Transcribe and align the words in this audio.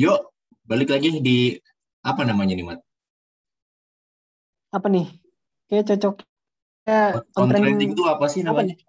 Yuk, 0.00 0.32
balik 0.64 0.88
lagi 0.88 1.20
di 1.20 1.60
apa 2.00 2.24
namanya 2.24 2.56
nih, 2.56 2.64
Mat? 2.64 2.80
Apa 4.72 4.88
nih? 4.88 5.12
Kayak 5.68 5.92
cocok 5.92 6.24
ya 6.88 7.20
On 7.36 7.52
trending 7.52 7.92
itu 7.92 8.08
apa 8.08 8.24
sih 8.32 8.40
namanya? 8.40 8.80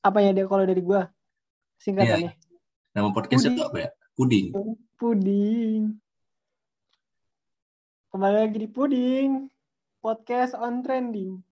Apa 0.00 0.24
ya 0.24 0.32
dia 0.32 0.48
kalau 0.48 0.64
dari 0.64 0.80
gua? 0.80 1.04
Singkatannya. 1.84 2.32
Nama 2.96 3.08
podcastnya 3.12 3.52
Puding. 3.52 3.60
itu 3.60 3.68
apa 3.68 3.76
ya? 3.76 3.88
Puding. 4.16 4.46
Puding. 4.96 5.80
Kembali 8.08 8.36
lagi 8.40 8.56
di 8.56 8.68
Puding. 8.72 9.52
Podcast 10.00 10.56
on 10.56 10.80
trending. 10.80 11.44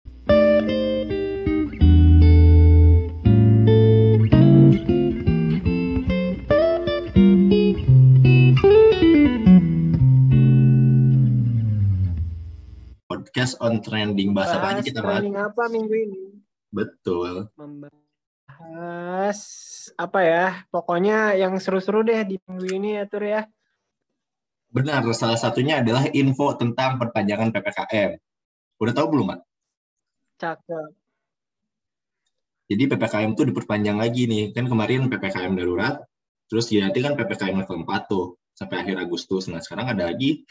Podcast 13.47 13.63
on 13.63 13.79
trending. 13.79 14.35
Bahasa 14.35 14.59
apa 14.59 14.75
aja 14.75 14.83
Bahas 14.83 14.91
kita, 14.91 15.07
Mat? 15.07 15.23
trending 15.23 15.39
apa 15.39 15.71
minggu 15.71 15.95
ini? 15.95 16.35
Betul. 16.75 17.47
Membahas 17.55 19.39
apa 19.95 20.19
ya? 20.27 20.67
Pokoknya 20.75 21.39
yang 21.39 21.55
seru-seru 21.63 22.03
deh 22.03 22.27
di 22.27 22.43
minggu 22.43 22.67
ini 22.75 22.99
ya 22.99 23.07
Tur 23.07 23.23
ya. 23.23 23.47
Benar, 24.75 25.07
salah 25.15 25.39
satunya 25.39 25.79
adalah 25.79 26.11
info 26.11 26.59
tentang 26.59 26.99
perpanjangan 26.99 27.55
PPKM. 27.55 28.19
Udah 28.83 28.93
tahu 28.99 29.15
belum, 29.15 29.31
Mat? 29.31 29.47
Cakep. 30.43 30.91
Jadi 32.67 32.83
PPKM 32.91 33.31
itu 33.31 33.47
diperpanjang 33.47 33.95
lagi 33.95 34.27
nih. 34.27 34.51
Kan 34.51 34.67
kemarin 34.67 35.07
PPKM 35.07 35.55
darurat, 35.55 36.03
terus 36.51 36.67
diganti 36.67 36.99
kan 36.99 37.15
PPKM 37.15 37.63
level 37.63 37.87
4 37.87 38.11
tuh, 38.11 38.35
sampai 38.59 38.83
akhir 38.83 38.99
Agustus. 39.07 39.47
Nah, 39.47 39.63
sekarang 39.63 39.87
ada 39.95 40.11
lagi 40.11 40.43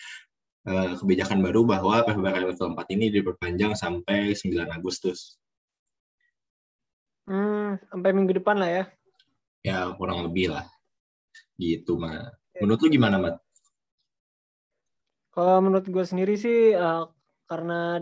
eh, 0.65 0.91
kebijakan 0.97 1.39
baru 1.45 1.61
bahwa 1.63 2.01
PPKM 2.01 2.53
level 2.53 2.73
4 2.73 2.95
ini 2.97 3.05
diperpanjang 3.13 3.77
sampai 3.77 4.33
9 4.33 4.73
Agustus. 4.73 5.37
Hmm, 7.25 7.81
sampai 7.89 8.13
minggu 8.13 8.37
depan 8.37 8.57
lah 8.57 8.69
ya. 8.69 8.83
Ya, 9.65 9.77
kurang 9.97 10.25
lebih 10.25 10.53
lah. 10.53 10.65
Gitu, 11.57 11.97
Mat. 11.97 12.37
Menurut 12.61 12.79
lu 12.85 12.89
gimana, 12.93 13.17
Mat? 13.17 13.35
Kalau 15.33 15.59
menurut 15.59 15.85
gue 15.89 16.05
sendiri 16.05 16.37
sih 16.39 16.71
eh, 16.71 17.03
karena 17.49 17.99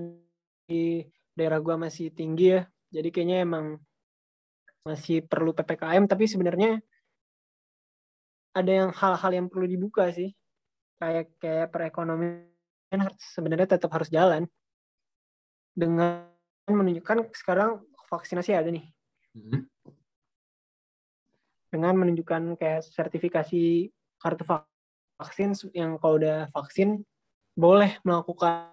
di 0.70 1.02
daerah 1.34 1.58
gue 1.64 1.76
masih 1.76 2.14
tinggi 2.14 2.54
ya, 2.54 2.62
jadi 2.94 3.10
kayaknya 3.10 3.38
emang 3.42 3.66
masih 4.86 5.26
perlu 5.26 5.56
ppkm. 5.56 6.06
Tapi 6.06 6.30
sebenarnya 6.30 6.78
ada 8.54 8.70
yang 8.72 8.90
hal-hal 8.94 9.32
yang 9.34 9.48
perlu 9.50 9.66
dibuka 9.66 10.14
sih, 10.14 10.30
kayak 11.02 11.34
kayak 11.42 11.74
perekonomian 11.74 12.53
harus- 13.02 13.22
sebenarnya 13.34 13.78
tetap 13.78 13.90
harus 13.94 14.10
jalan 14.12 14.46
dengan 15.74 16.30
menunjukkan 16.70 17.34
sekarang 17.34 17.82
vaksinasi 18.10 18.54
ada 18.54 18.70
nih 18.70 18.86
Hmm. 19.34 19.66
dengan 21.74 21.98
menunjukkan 21.98 22.54
kayak 22.62 22.86
sertifikasi 22.86 23.90
kartu 24.22 24.46
vak- 24.46 24.70
vaksin 25.18 25.58
yang 25.74 25.98
kalau 25.98 26.22
udah 26.22 26.46
vaksin 26.54 27.02
boleh 27.58 27.98
melakukan 28.06 28.70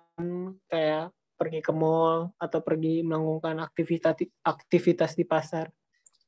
kayak 0.68 1.08
pergi 1.40 1.60
ke 1.64 1.72
mall 1.72 2.36
atau 2.36 2.60
pergi 2.60 3.00
melakukan 3.00 3.56
aktivitas 3.64 4.20
aktivitas 4.44 5.16
di 5.16 5.24
pasar. 5.24 5.72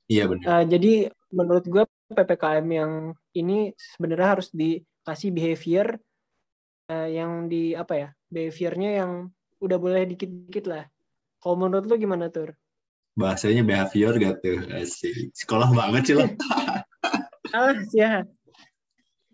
Iya, 0.09 0.25
benar. 0.25 0.45
Eh, 0.49 0.65
jadi 0.73 0.93
menurut 1.29 1.65
gue 1.69 1.85
ppkm 2.09 2.67
yang 2.73 2.93
ini 3.37 3.77
sebenarnya 3.77 4.41
harus 4.41 4.49
dikasih 4.49 5.29
behavior 5.29 6.01
eh, 6.93 7.09
yang 7.17 7.49
di 7.49 7.73
apa 7.73 7.95
ya 7.97 8.09
behaviornya 8.29 8.91
yang 9.01 9.11
udah 9.65 9.79
boleh 9.81 10.05
dikit-dikit 10.13 10.69
lah. 10.69 10.85
Kalau 11.41 11.57
menurut 11.57 11.89
lu 11.89 11.97
gimana 11.97 12.29
tur? 12.29 12.53
Bahasanya 13.17 13.65
behavior 13.65 14.13
gak 14.21 14.45
tuh? 14.45 14.61
Asik. 14.77 15.33
Sekolah 15.33 15.73
banget 15.73 16.13
sih 16.13 16.17
lo. 16.21 16.29
Ah 17.53 17.77
ya. 17.93 18.25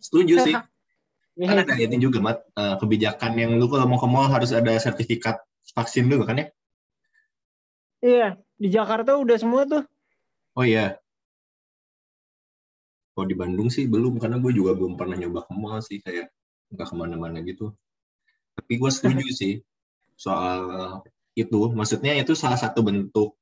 Setuju 0.02 0.42
sih. 0.42 0.54
Kan 1.38 1.54
ada 1.54 1.78
ini 1.78 2.02
juga, 2.02 2.18
Mat. 2.18 2.42
Eh, 2.58 2.74
kebijakan 2.82 3.38
yang 3.38 3.54
lu 3.62 3.70
kalau 3.70 3.86
mau 3.86 3.94
ke 4.02 4.10
mall 4.10 4.26
harus 4.26 4.50
ada 4.50 4.74
sertifikat 4.74 5.38
vaksin 5.70 6.10
dulu 6.10 6.26
kan 6.26 6.42
ya? 6.42 6.46
Iya 8.02 8.28
di 8.58 8.68
Jakarta 8.74 9.14
udah 9.14 9.36
semua 9.38 9.62
tuh. 9.64 9.86
Oh 10.58 10.66
iya. 10.66 10.98
Kalau 13.14 13.26
di 13.26 13.38
Bandung 13.38 13.70
sih 13.70 13.86
belum, 13.86 14.18
karena 14.18 14.42
gue 14.42 14.50
juga 14.50 14.74
belum 14.74 14.98
pernah 14.98 15.14
nyoba 15.14 15.46
ke 15.46 15.52
mall 15.54 15.78
sih, 15.82 16.02
kayak 16.02 16.30
nggak 16.72 16.88
ke 16.88 16.94
mana-mana 16.96 17.38
gitu. 17.44 17.72
Tapi 18.56 18.72
gue 18.76 18.90
setuju 18.90 19.26
sih 19.40 19.54
soal 20.18 20.60
itu. 21.36 21.60
Maksudnya 21.72 22.16
itu 22.18 22.32
salah 22.34 22.58
satu 22.58 22.82
bentuk 22.84 23.38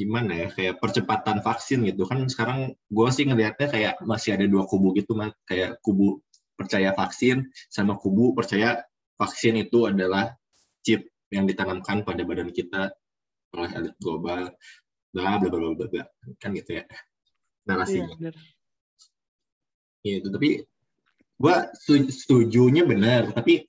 gimana 0.00 0.34
ya, 0.34 0.48
kayak 0.50 0.80
percepatan 0.80 1.44
vaksin 1.44 1.84
gitu. 1.86 2.08
Kan 2.08 2.26
sekarang 2.26 2.74
gue 2.74 3.08
sih 3.12 3.24
ngelihatnya 3.28 3.68
kayak 3.68 3.94
masih 4.02 4.34
ada 4.34 4.48
dua 4.48 4.64
kubu 4.66 4.96
gitu, 4.96 5.14
kayak 5.46 5.78
kubu 5.84 6.18
percaya 6.56 6.94
vaksin 6.94 7.48
sama 7.72 7.96
kubu 7.98 8.36
percaya 8.36 8.84
vaksin 9.18 9.58
itu 9.58 9.88
adalah 9.88 10.36
chip 10.84 11.08
yang 11.32 11.48
ditanamkan 11.48 12.04
pada 12.04 12.22
badan 12.22 12.52
kita 12.52 12.92
oleh 13.56 13.70
elit 13.72 13.96
global 13.98 14.52
bla 15.12 15.40
bla 15.40 15.48
bla 15.48 15.70
bla 15.74 15.86
bla 15.88 16.04
kan 16.40 16.52
gitu 16.56 16.80
ya 16.80 16.84
Iya, 17.62 17.78
narasinya 17.78 18.14
bener. 18.18 18.34
gitu 20.02 20.28
tapi 20.34 20.66
gua 21.40 21.68
setuju 21.76 22.10
setujunya 22.12 22.82
benar 22.86 23.32
tapi 23.32 23.66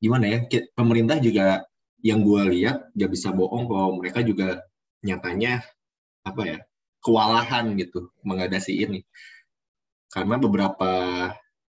gimana 0.00 0.28
ya 0.28 0.38
pemerintah 0.76 1.16
juga 1.20 1.64
yang 2.04 2.20
gua 2.22 2.46
lihat 2.46 2.92
gak 2.92 3.10
bisa 3.10 3.32
bohong 3.32 3.66
kalau 3.66 3.96
mereka 3.98 4.20
juga 4.22 4.62
nyatanya 5.02 5.64
apa 6.26 6.42
ya 6.44 6.58
kewalahan 7.02 7.74
gitu 7.78 8.10
mengadasi 8.26 8.82
ini 8.82 9.00
karena 10.10 10.36
beberapa 10.40 10.90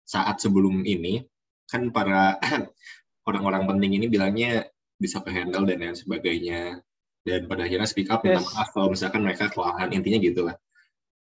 saat 0.04 0.36
sebelum 0.42 0.82
ini 0.84 1.24
kan 1.70 1.88
para 1.94 2.36
orang-orang 3.28 3.64
penting 3.70 3.96
ini 4.02 4.06
bilangnya 4.10 4.66
bisa 4.98 5.22
ke 5.24 5.30
handle 5.32 5.64
dan 5.66 5.80
lain 5.82 5.96
sebagainya 5.96 6.78
dan 7.22 7.46
pada 7.46 7.64
akhirnya 7.66 7.86
speak 7.88 8.10
up 8.10 8.22
minta 8.26 8.42
Yes. 8.42 8.50
maaf 8.54 8.68
kalau 8.74 8.90
misalkan 8.92 9.22
mereka 9.22 9.46
kewalahan 9.50 9.90
intinya 9.94 10.18
gitu 10.20 10.46
lah 10.46 10.56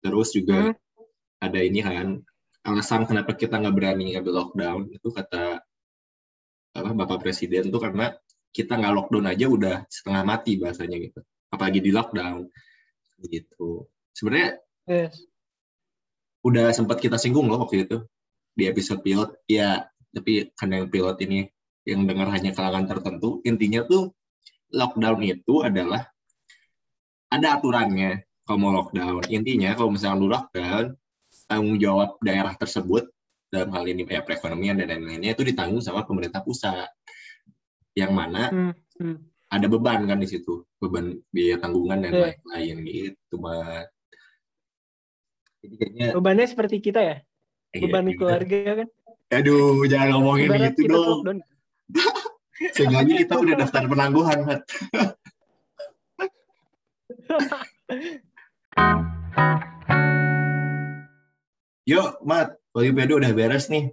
terus 0.03 0.31
juga 0.31 0.71
Hmm. 0.71 0.75
ada 1.43 1.59
ini 1.63 1.79
kan 1.83 2.19
alasan 2.67 3.07
kenapa 3.07 3.35
kita 3.35 3.55
nggak 3.55 3.75
berani 3.75 4.15
ngambil 4.15 4.33
lockdown 4.35 4.81
itu 4.91 5.07
kata 5.09 5.63
apa 6.75 6.89
bapak 6.93 7.23
presiden 7.23 7.71
tuh 7.71 7.81
karena 7.81 8.13
kita 8.49 8.77
nggak 8.77 8.93
lockdown 8.93 9.25
aja 9.29 9.45
udah 9.45 9.75
setengah 9.89 10.23
mati 10.25 10.57
bahasanya 10.57 10.97
gitu. 10.97 11.19
Apalagi 11.49 11.79
di 11.81 11.91
lockdown. 11.93 12.49
Gitu. 13.25 13.85
Sebenarnya 14.13 14.57
Yes. 14.89 15.21
udah 16.41 16.73
sempat 16.73 16.97
kita 16.97 17.21
singgung 17.21 17.45
loh 17.45 17.61
waktu 17.61 17.85
itu 17.85 18.01
di 18.57 18.65
episode 18.65 19.05
pilot. 19.05 19.37
Ya 19.45 19.85
tapi 20.09 20.49
karena 20.57 20.81
yang 20.81 20.89
pilot 20.89 21.17
ini 21.29 21.39
yang 21.85 22.09
dengar 22.09 22.29
hanya 22.33 22.53
kalangan 22.53 22.89
tertentu 22.89 23.41
intinya 23.45 23.85
tuh 23.85 24.13
lockdown 24.73 25.21
itu 25.25 25.61
adalah 25.61 26.09
ada 27.29 27.61
aturannya 27.61 28.25
kalau 28.45 28.57
mau 28.57 28.71
lockdown. 28.81 29.29
Intinya 29.29 29.77
kalau 29.77 29.93
misalnya 29.93 30.17
lu 30.17 30.27
lockdown 30.33 30.85
tanggung 31.49 31.81
jawab 31.81 32.21
daerah 32.21 32.53
tersebut 32.53 33.09
dalam 33.49 33.73
hal 33.73 33.89
ini 33.89 34.05
kayak 34.05 34.29
perekonomian 34.29 34.77
dan 34.77 34.93
lain-lainnya 34.93 35.33
itu 35.33 35.41
ditanggung 35.41 35.81
sama 35.81 36.05
pemerintah 36.05 36.45
pusat 36.45 36.85
yang 37.97 38.13
mana 38.13 38.53
Hmm. 38.53 38.73
Hmm. 39.01 39.17
ada 39.49 39.65
beban 39.65 40.05
kan 40.05 40.21
di 40.21 40.29
situ 40.29 40.61
beban 40.77 41.17
biaya 41.33 41.57
tanggungan 41.57 42.05
dan 42.05 42.13
lain-lain 42.13 42.75
gitu 42.85 43.35
Mat. 43.41 43.89
jadi 45.65 45.75
kayaknya 45.75 46.07
Bebannya 46.13 46.45
seperti 46.45 46.77
kita 46.79 47.01
ya, 47.01 47.17
iya, 47.75 47.81
beban 47.83 48.07
iya. 48.07 48.15
keluarga 48.15 48.59
kan. 48.79 48.87
Aduh, 49.29 49.83
jangan 49.91 50.09
ngomongin 50.15 50.47
Ibarat 50.47 50.73
begitu 50.73 50.81
kita 50.87 50.95
dong. 50.95 51.39
Seenggaknya 52.79 53.15
kita 53.27 53.35
udah 53.37 53.55
daftar 53.59 53.83
penangguhan, 53.91 54.39
Mat. 54.47 54.63
Yuk, 61.89 62.21
Mat. 62.21 62.53
Olimpiade 62.77 63.17
udah 63.17 63.33
beres 63.33 63.65
nih. 63.65 63.89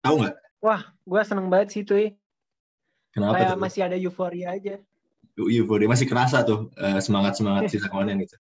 Tahu 0.00 0.24
nggak? 0.24 0.34
Gue 1.04 1.20
seneng 1.28 1.52
banget 1.52 1.68
sih 1.76 1.84
tuh. 1.84 2.08
Kenapa 3.12 3.36
Kayak 3.36 3.52
tuh? 3.52 3.60
masih 3.60 3.80
ada 3.84 3.96
euforia 4.00 4.56
aja. 4.56 4.80
Euforia 5.36 5.92
masih 5.92 6.08
kerasa 6.08 6.40
tuh 6.40 6.72
eh, 6.80 7.04
semangat-semangat 7.04 7.68
sisa 7.68 7.92
kemarin 7.92 8.24
itu. 8.24 8.32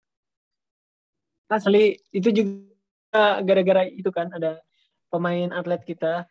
Asli 1.51 1.99
itu 2.15 2.31
juga 2.31 3.43
gara-gara 3.43 3.83
itu 3.91 4.07
kan 4.07 4.31
ada 4.31 4.63
pemain 5.11 5.51
atlet 5.51 5.83
kita, 5.83 6.23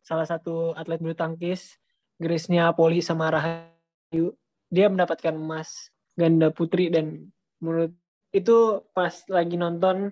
salah 0.00 0.24
satu 0.24 0.72
atlet 0.72 0.96
bulu 0.96 1.12
tangkis, 1.12 1.76
Grace-nya 2.16 2.72
Poli 2.72 3.04
sama 3.04 3.28
Rahayu, 3.28 4.32
dia 4.72 4.88
mendapatkan 4.88 5.36
emas 5.36 5.92
ganda 6.16 6.48
putri 6.48 6.88
dan 6.88 7.28
menurut 7.60 7.92
itu 8.32 8.80
pas 8.96 9.12
lagi 9.28 9.60
nonton 9.60 10.08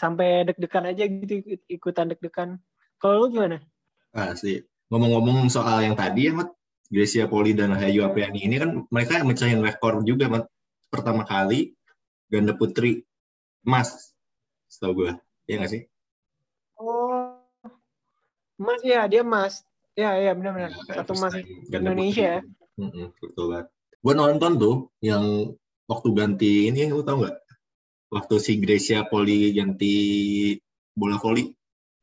sampai 0.00 0.48
deg-degan 0.48 0.88
aja 0.88 1.04
gitu 1.04 1.44
ikut- 1.44 1.68
ikutan 1.68 2.08
deg-degan. 2.08 2.56
Kalau 2.96 3.28
lu 3.28 3.36
gimana? 3.36 3.60
Ah, 4.16 4.32
sih. 4.32 4.64
Ngomong-ngomong 4.88 5.52
soal 5.52 5.84
yang 5.84 5.94
tadi 5.94 6.26
ya, 6.26 6.32
Mat, 6.34 6.50
Gracia 6.88 7.28
Poli 7.28 7.52
dan 7.52 7.76
Hayu 7.76 8.02
Apriani 8.02 8.42
ini 8.42 8.56
kan 8.56 8.88
mereka 8.88 9.20
mecahin 9.22 9.60
rekor 9.60 10.00
juga, 10.02 10.32
Mat. 10.32 10.48
Pertama 10.88 11.22
kali 11.28 11.76
ganda 12.32 12.56
putri 12.56 13.04
emas, 13.62 14.16
setahu 14.66 15.04
gue. 15.04 15.12
Iya 15.46 15.54
nggak 15.62 15.70
sih? 15.70 15.82
Oh, 16.80 17.38
Mas 18.58 18.80
ya 18.82 19.04
dia 19.06 19.22
Mas. 19.22 19.62
Ya 19.94 20.16
ya 20.16 20.32
benar-benar 20.32 20.72
Ya, 20.74 21.02
satu 21.02 21.12
first 21.12 21.22
Mas 21.22 21.34
time 21.36 21.48
ganda 21.70 21.86
Indonesia 21.92 22.30
putri. 22.40 22.80
Mm-mm, 22.80 23.06
betul 23.20 23.44
banget. 23.52 23.66
Gue 24.00 24.14
nonton 24.16 24.52
tuh 24.56 24.74
yang 25.04 25.24
waktu 25.86 26.08
ganti 26.16 26.52
ini, 26.72 26.88
lu 26.88 27.04
tau 27.06 27.20
nggak? 27.20 27.36
Waktu 28.10 28.34
si 28.42 28.52
Gracia 28.58 29.06
Poli 29.06 29.54
ganti 29.54 29.94
bola 30.90 31.14
voli. 31.16 31.46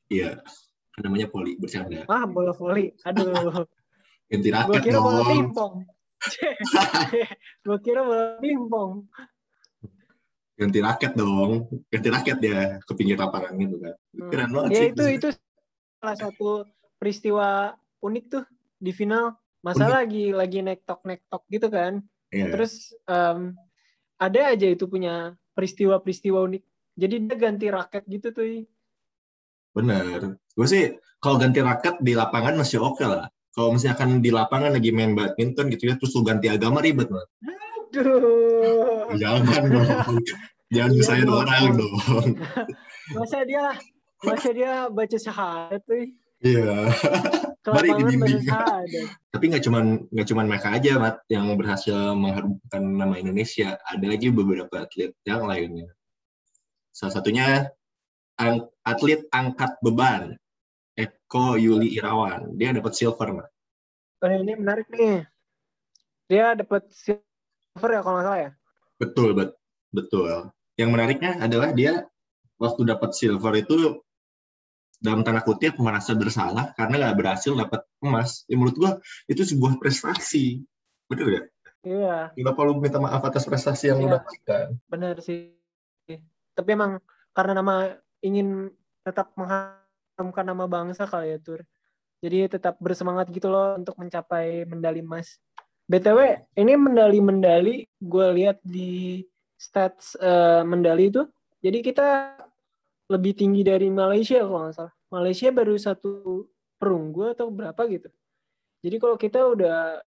Iya, 0.08 0.40
namanya 1.04 1.28
poli, 1.28 1.60
bercanda. 1.60 2.08
Ah 2.08 2.24
bola 2.24 2.56
voli. 2.56 2.96
Aduh, 3.04 3.28
Ganti 4.32 4.50
gua 4.52 4.60
raket 4.64 4.82
kira 4.88 5.00
bola 5.04 5.22
pingpong. 5.28 5.74
gua 7.68 7.78
kira 7.80 8.02
bola 8.04 8.26
pingpong. 8.40 8.92
ganti 10.58 10.82
raket 10.82 11.14
dong 11.14 11.70
ganti 11.86 12.10
raket 12.10 12.42
dia 12.42 12.82
ke 12.82 12.98
pinggir 12.98 13.14
lapangan 13.14 13.54
gitu 13.62 13.78
kan 13.78 13.94
keren 14.34 14.50
banget 14.50 14.70
Ya 14.74 14.82
sih 14.82 14.90
itu 14.90 15.04
itu 15.14 15.28
salah 16.02 16.18
satu 16.18 16.66
peristiwa 16.98 17.78
unik 18.02 18.26
tuh 18.26 18.44
di 18.82 18.90
final. 18.90 19.38
Masa 19.62 19.86
Unik. 19.86 19.94
lagi 19.94 20.26
lagi 20.34 20.60
nektok 20.66 21.06
nektok 21.06 21.44
gitu 21.54 21.68
kan. 21.70 22.02
Iya. 22.34 22.58
Terus 22.58 22.90
em, 23.06 23.54
ada 24.18 24.42
aja 24.50 24.68
itu 24.70 24.86
punya 24.90 25.38
peristiwa-peristiwa 25.58 26.38
unik. 26.46 26.64
Jadi 26.94 27.16
dia 27.26 27.36
ganti 27.36 27.66
raket 27.74 28.06
gitu 28.06 28.30
tuh. 28.30 28.62
bener 29.74 30.34
gue 30.58 30.66
sih 30.66 30.90
kalau 31.22 31.38
ganti 31.38 31.62
raket 31.62 32.02
di 32.02 32.18
lapangan 32.18 32.58
masih 32.58 32.82
oke 32.82 33.06
lah 33.06 33.30
kalau 33.54 33.78
misalkan 33.78 34.26
di 34.26 34.34
lapangan 34.34 34.74
lagi 34.74 34.90
main 34.90 35.14
badminton 35.14 35.70
gitu 35.70 35.94
ya 35.94 36.02
terus 36.02 36.18
lu 36.18 36.26
ganti 36.26 36.50
agama 36.50 36.82
ribet 36.82 37.06
banget 37.14 37.30
Aduh. 37.94 39.14
jangan 39.22 39.62
dong 39.70 40.18
jangan 40.74 40.98
Iya 40.98 41.26
dong. 41.30 41.38
orang 41.46 41.64
dong 41.78 41.94
Masa 43.14 43.46
dia 43.46 43.66
masa 44.20 44.50
dia 44.50 44.90
baca 44.90 45.18
syahadat 45.22 45.80
tuh. 45.86 46.10
Iya 46.44 46.90
Mari 47.68 47.92
dibimbing. 48.00 48.48
tapi 49.28 49.44
nggak 49.52 49.64
cuman 49.68 50.08
nggak 50.08 50.28
cuman 50.32 50.46
mereka 50.48 50.72
aja 50.72 50.96
mat 50.96 51.20
yang 51.28 51.52
berhasil 51.60 52.16
mengharumkan 52.16 52.80
nama 52.80 53.20
Indonesia 53.20 53.76
ada 53.84 54.08
lagi 54.08 54.32
beberapa 54.32 54.88
atlet 54.88 55.12
yang 55.28 55.44
lainnya 55.44 55.92
salah 56.96 57.20
satunya 57.20 57.68
ang- 58.40 58.72
atlet 58.88 59.28
angkat 59.36 59.76
beban 59.84 60.40
Eko 60.96 61.60
Yuli 61.60 62.00
Irawan 62.00 62.56
dia 62.56 62.72
dapat 62.72 62.96
silver 62.96 63.36
mat 63.36 63.52
Oh, 64.18 64.34
ini 64.34 64.58
menarik 64.58 64.90
nih. 64.90 65.30
Dia 66.26 66.58
dapat 66.58 66.90
silver 66.90 67.90
ya 67.94 68.02
kalau 68.02 68.18
nggak 68.18 68.26
salah 68.26 68.40
ya. 68.42 68.52
Betul, 68.98 69.38
bet 69.38 69.54
betul. 69.94 70.50
Yang 70.74 70.90
menariknya 70.90 71.32
adalah 71.38 71.70
dia 71.70 72.10
waktu 72.58 72.82
dapat 72.90 73.14
silver 73.14 73.54
itu 73.54 74.02
dalam 74.98 75.22
tanda 75.22 75.46
kutip 75.46 75.78
merasa 75.78 76.18
bersalah 76.18 76.74
karena 76.74 76.98
nggak 77.08 77.18
berhasil 77.18 77.54
dapat 77.54 77.86
emas. 78.02 78.44
Ya, 78.50 78.56
menurut 78.58 78.78
gua 78.78 78.92
itu 79.30 79.46
sebuah 79.46 79.78
prestasi. 79.78 80.66
Bener 81.08 81.28
ya? 81.30 81.42
Iya, 81.88 82.16
Kenapa 82.36 82.60
lu 82.68 82.84
minta 82.84 83.00
maaf 83.00 83.24
atas 83.24 83.48
prestasi 83.48 83.88
yang 83.88 84.02
lu 84.04 84.10
Iya. 84.12 84.20
dapatkan? 84.20 84.66
benar 84.90 85.16
sih. 85.24 85.56
Tapi 86.52 86.70
emang 86.74 86.98
karena 87.32 87.54
nama 87.62 87.94
ingin 88.20 88.74
tetap 89.06 89.32
mengharumkan 89.38 90.44
nama 90.44 90.66
bangsa 90.66 91.06
kali 91.06 91.32
ya, 91.32 91.40
Tur. 91.40 91.62
Jadi 92.18 92.50
tetap 92.50 92.82
bersemangat 92.82 93.30
gitu 93.30 93.48
loh 93.48 93.78
untuk 93.78 93.94
mencapai 93.96 94.66
medali 94.66 95.06
emas. 95.06 95.38
BTW, 95.88 96.20
ini 96.60 96.74
medali-medali 96.76 97.86
gue 97.96 98.28
lihat 98.36 98.60
di 98.66 99.22
stats 99.56 100.18
eh, 100.20 100.66
medali 100.66 101.08
itu. 101.08 101.24
Jadi 101.64 101.80
kita 101.80 102.36
lebih 103.08 103.34
tinggi 103.36 103.64
dari 103.64 103.88
Malaysia 103.88 104.44
kalau 104.44 104.68
nggak 104.68 104.76
salah. 104.76 104.94
Malaysia 105.08 105.48
baru 105.52 105.76
satu 105.80 106.12
perunggu 106.76 107.32
atau 107.32 107.48
berapa 107.48 107.80
gitu. 107.88 108.12
Jadi 108.84 108.96
kalau 109.00 109.16
kita 109.16 109.40
udah 109.48 110.04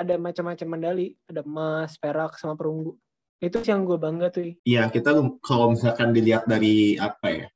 ada 0.00 0.14
macam-macam 0.16 0.68
medali, 0.68 1.12
ada 1.28 1.44
emas, 1.44 2.00
perak, 2.00 2.40
sama 2.40 2.56
perunggu. 2.56 2.96
Itu 3.40 3.60
sih 3.60 3.72
yang 3.72 3.84
gue 3.84 4.00
bangga 4.00 4.32
tuh. 4.32 4.56
Iya, 4.64 4.88
kita 4.88 5.16
kalau 5.44 5.76
misalkan 5.76 6.16
dilihat 6.16 6.48
dari 6.48 6.96
apa 6.96 7.28
ya 7.28 7.46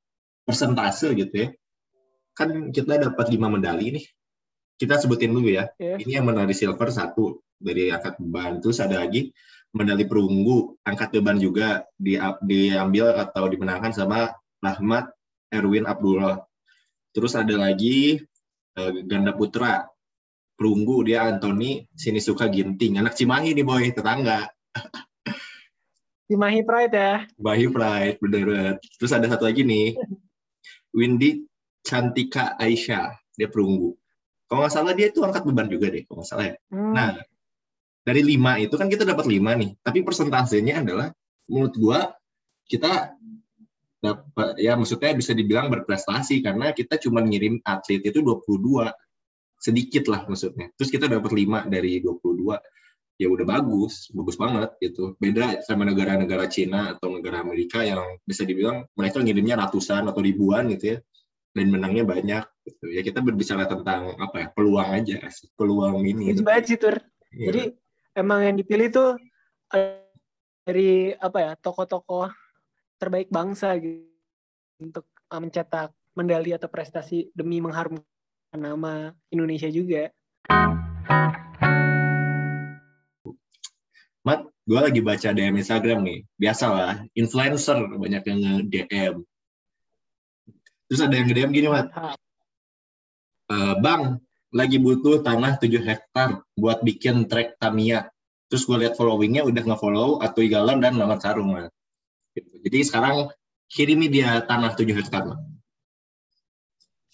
persentase 0.44 1.12
gitu 1.16 1.32
ya, 1.32 1.48
kan 2.36 2.68
kita 2.68 3.00
dapat 3.00 3.32
lima 3.32 3.48
medali 3.48 4.00
nih. 4.00 4.06
Kita 4.76 5.00
sebutin 5.00 5.32
dulu 5.32 5.48
ya. 5.48 5.70
Ya. 5.80 5.96
Ini 5.96 6.20
yang 6.20 6.28
medali 6.28 6.52
silver 6.52 6.92
satu 6.92 7.40
dari 7.56 7.88
angkat 7.88 8.20
beban. 8.20 8.60
Terus 8.60 8.82
ada 8.82 9.00
lagi 9.00 9.32
medali 9.74 10.04
perunggu 10.04 10.76
angkat 10.84 11.16
beban 11.18 11.40
juga 11.40 11.82
di, 11.96 12.18
diambil 12.44 13.16
atau 13.18 13.48
dimenangkan 13.48 13.94
sama 13.94 14.34
Rahmat 14.64 15.12
Erwin 15.52 15.84
Abdullah. 15.84 16.40
Terus 17.12 17.36
ada 17.36 17.54
lagi 17.54 18.16
eh, 18.74 18.92
ganda 19.04 19.36
putra 19.36 19.84
perunggu 20.54 21.04
dia 21.06 21.26
Anthony 21.28 21.84
Sinisuka 21.92 22.46
Ginting, 22.48 22.98
anak 22.98 23.18
Cimahi 23.18 23.52
nih 23.52 23.66
boy, 23.66 23.84
tetangga. 23.90 24.48
Cimahi 26.30 26.60
Pride 26.64 26.94
ya. 26.94 27.14
Bahi 27.36 27.66
Pride, 27.68 28.16
bener 28.22 28.42
banget. 28.48 28.76
Terus 28.96 29.12
ada 29.12 29.26
satu 29.28 29.44
lagi 29.44 29.66
nih, 29.66 29.92
Windy 30.96 31.44
Cantika 31.84 32.56
Aisyah, 32.56 33.12
dia 33.36 33.50
perunggu. 33.50 33.92
Kalau 34.48 34.64
nggak 34.64 34.72
salah 34.72 34.92
dia 34.96 35.10
itu 35.12 35.20
angkat 35.20 35.44
beban 35.44 35.68
juga 35.68 35.92
deh, 35.92 36.06
kalau 36.08 36.22
nggak 36.22 36.30
salah 36.30 36.46
ya. 36.48 36.56
Hmm. 36.72 36.92
Nah, 36.96 37.10
dari 38.06 38.22
lima 38.24 38.56
itu 38.56 38.74
kan 38.80 38.88
kita 38.88 39.04
dapat 39.04 39.26
lima 39.28 39.52
nih, 39.58 39.76
tapi 39.84 40.00
persentasenya 40.00 40.80
adalah 40.80 41.12
menurut 41.50 41.74
gua 41.76 42.00
kita 42.64 43.12
dapat 44.04 44.60
ya 44.60 44.76
maksudnya 44.76 45.16
bisa 45.16 45.32
dibilang 45.32 45.72
berprestasi 45.72 46.44
karena 46.44 46.76
kita 46.76 47.00
cuma 47.00 47.24
ngirim 47.24 47.64
atlet 47.64 48.04
itu 48.04 48.20
22 48.20 48.92
sedikit 49.56 50.12
lah 50.12 50.28
maksudnya. 50.28 50.68
Terus 50.76 50.92
kita 50.92 51.08
dapat 51.08 51.32
lima 51.32 51.64
dari 51.64 52.04
22 52.04 52.52
ya 53.16 53.30
udah 53.30 53.46
bagus, 53.48 54.12
bagus 54.12 54.36
banget 54.36 54.76
gitu. 54.84 55.16
Beda 55.16 55.64
sama 55.64 55.88
negara-negara 55.88 56.44
Cina 56.52 56.92
atau 56.92 57.16
negara 57.16 57.40
Amerika 57.40 57.80
yang 57.80 58.20
bisa 58.28 58.44
dibilang 58.44 58.84
mereka 58.92 59.24
ngirimnya 59.24 59.56
ratusan 59.56 60.04
atau 60.04 60.20
ribuan 60.20 60.68
gitu 60.76 60.96
ya 60.96 60.98
dan 61.56 61.66
menangnya 61.72 62.04
banyak 62.04 62.44
gitu. 62.68 62.84
Ya 62.92 63.00
kita 63.00 63.24
berbicara 63.24 63.64
tentang 63.64 64.20
apa 64.20 64.36
ya 64.36 64.48
peluang 64.52 64.90
aja 65.00 65.16
peluang 65.56 66.04
ini. 66.04 66.36
Setuju 66.36 66.44
banget 66.44 66.64
sih, 66.68 66.76
Tur. 66.76 66.96
Iya. 67.32 67.46
Jadi 67.48 67.62
emang 68.20 68.40
yang 68.44 68.56
dipilih 68.60 68.88
tuh 68.92 69.10
eh, 69.72 70.04
dari 70.68 71.14
apa 71.16 71.38
ya 71.40 71.52
tokoh-tokoh 71.56 72.43
terbaik 73.04 73.28
bangsa 73.28 73.76
gitu 73.76 74.08
untuk 74.80 75.04
eh, 75.12 75.40
mencetak 75.40 75.92
medali 76.16 76.56
atau 76.56 76.72
prestasi 76.72 77.28
demi 77.36 77.60
mengharumkan 77.60 78.08
nama 78.56 79.12
Indonesia 79.28 79.68
juga. 79.68 80.08
Mat, 84.24 84.48
gue 84.64 84.80
lagi 84.80 85.04
baca 85.04 85.36
DM 85.36 85.60
Instagram 85.60 86.00
nih. 86.00 86.24
Biasalah, 86.40 87.04
influencer 87.12 87.76
banyak 87.92 88.24
yang 88.24 88.38
nge-DM. 88.40 89.14
Terus 90.88 91.00
ada 91.04 91.12
yang 91.12 91.28
nge-DM 91.28 91.50
gini, 91.52 91.68
Mat. 91.68 91.92
"Eh, 93.52 93.74
bang, 93.84 94.16
lagi 94.54 94.80
butuh 94.80 95.20
tanah 95.20 95.60
7 95.60 95.84
hektar 95.84 96.40
buat 96.56 96.80
bikin 96.80 97.28
trek 97.28 97.60
Tamiya. 97.60 98.08
Terus 98.48 98.64
gue 98.64 98.80
lihat 98.80 98.96
followingnya 98.96 99.44
udah 99.44 99.60
nge-follow 99.60 100.24
Atuy 100.24 100.48
Galon 100.48 100.80
dan 100.80 100.96
Mamat 100.96 101.20
Sarung, 101.20 101.52
Mat. 101.52 101.74
Gitu. 102.34 102.50
Jadi 102.66 102.78
sekarang 102.82 103.30
kirimi 103.70 104.10
dia 104.10 104.42
tanah 104.42 104.74
7 104.74 104.90
hektar. 104.90 105.24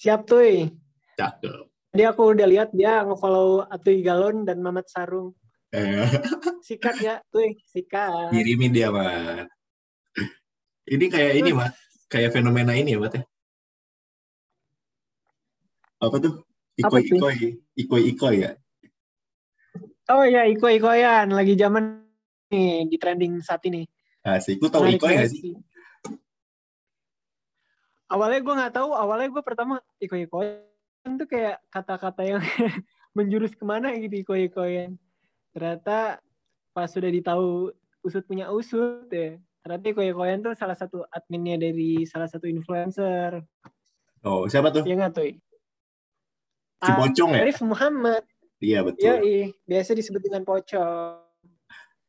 Siap 0.00 0.24
tuh. 0.24 0.72
Cakep. 1.20 1.68
Jadi 1.92 2.02
aku 2.08 2.22
udah 2.32 2.46
lihat 2.48 2.68
dia 2.72 3.04
nge-follow 3.04 3.68
Atuy 3.68 4.00
Galon 4.00 4.48
dan 4.48 4.64
Mamat 4.64 4.88
Sarung. 4.88 5.36
Eh, 5.70 6.08
Sikat 6.66 6.98
ya, 6.98 7.22
tuh, 7.30 7.46
sikat. 7.70 8.34
kirimi 8.34 8.72
dia, 8.74 8.90
Mat. 8.90 9.46
Ini 10.88 11.06
kayak 11.06 11.32
ini, 11.38 11.50
Terus- 11.54 11.60
Mat. 11.62 11.72
Kayak 12.10 12.34
fenomena 12.34 12.74
ini 12.74 12.96
ya, 12.96 12.98
Mat 12.98 13.14
ya. 13.14 13.22
Apa 16.00 16.16
tuh? 16.18 16.42
Ikoi-ikoi. 16.80 17.60
Ikoi-ikoi 17.76 18.36
ya? 18.40 18.50
Oh 20.10 20.26
ya, 20.26 20.42
Iko 20.48 20.66
Ikoyan 20.66 21.30
lagi 21.30 21.54
zaman 21.54 22.02
nih 22.50 22.88
di 22.90 22.96
trending 22.98 23.38
saat 23.44 23.62
ini. 23.70 23.86
Asik. 24.24 24.60
Lu 24.60 24.68
tau 24.68 24.84
banget 24.84 25.00
gak 25.00 25.30
sih? 25.32 25.56
Awalnya 28.10 28.40
gue 28.42 28.54
nggak 28.58 28.74
tahu, 28.74 28.90
awalnya 28.90 29.30
gue 29.30 29.42
pertama 29.46 29.78
Iko 30.02 30.18
Ikoyan 30.18 31.14
tuh 31.14 31.28
kayak 31.30 31.62
kata-kata 31.70 32.26
yang 32.26 32.42
menjurus 33.16 33.54
ke 33.54 33.62
mana 33.62 33.94
gitu 33.94 34.18
Iko 34.26 34.34
Ikoyan. 34.34 34.98
Ternyata 35.54 36.18
pas 36.74 36.90
sudah 36.90 37.06
ditahu 37.06 37.70
usut 38.02 38.26
punya 38.26 38.50
usut 38.50 39.06
ya. 39.10 39.38
Ternyata 39.60 39.84
Iko-Ikoyan 39.92 40.40
tuh 40.40 40.56
salah 40.56 40.72
satu 40.72 41.04
adminnya 41.12 41.60
dari 41.60 42.08
salah 42.08 42.24
satu 42.24 42.48
influencer. 42.48 43.44
Oh, 44.24 44.48
siapa 44.48 44.72
tuh? 44.72 44.88
Iya 44.88 44.94
nggak 45.04 45.12
tuh? 45.12 45.36
Si 46.80 46.90
Pocong 46.96 47.30
ya? 47.36 47.40
Arif 47.44 47.60
Muhammad. 47.60 48.24
Iya, 48.60 48.84
betul. 48.84 49.20
Iya, 49.20 49.52
biasa 49.68 49.92
disebut 49.92 50.20
dengan 50.24 50.48
Pocong. 50.48 51.29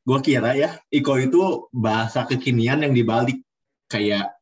Gue 0.01 0.19
kira 0.25 0.57
ya, 0.57 0.81
Iko 0.89 1.13
itu 1.21 1.69
bahasa 1.69 2.25
kekinian 2.25 2.81
yang 2.81 2.93
dibalik. 2.93 3.45
Kayak, 3.85 4.33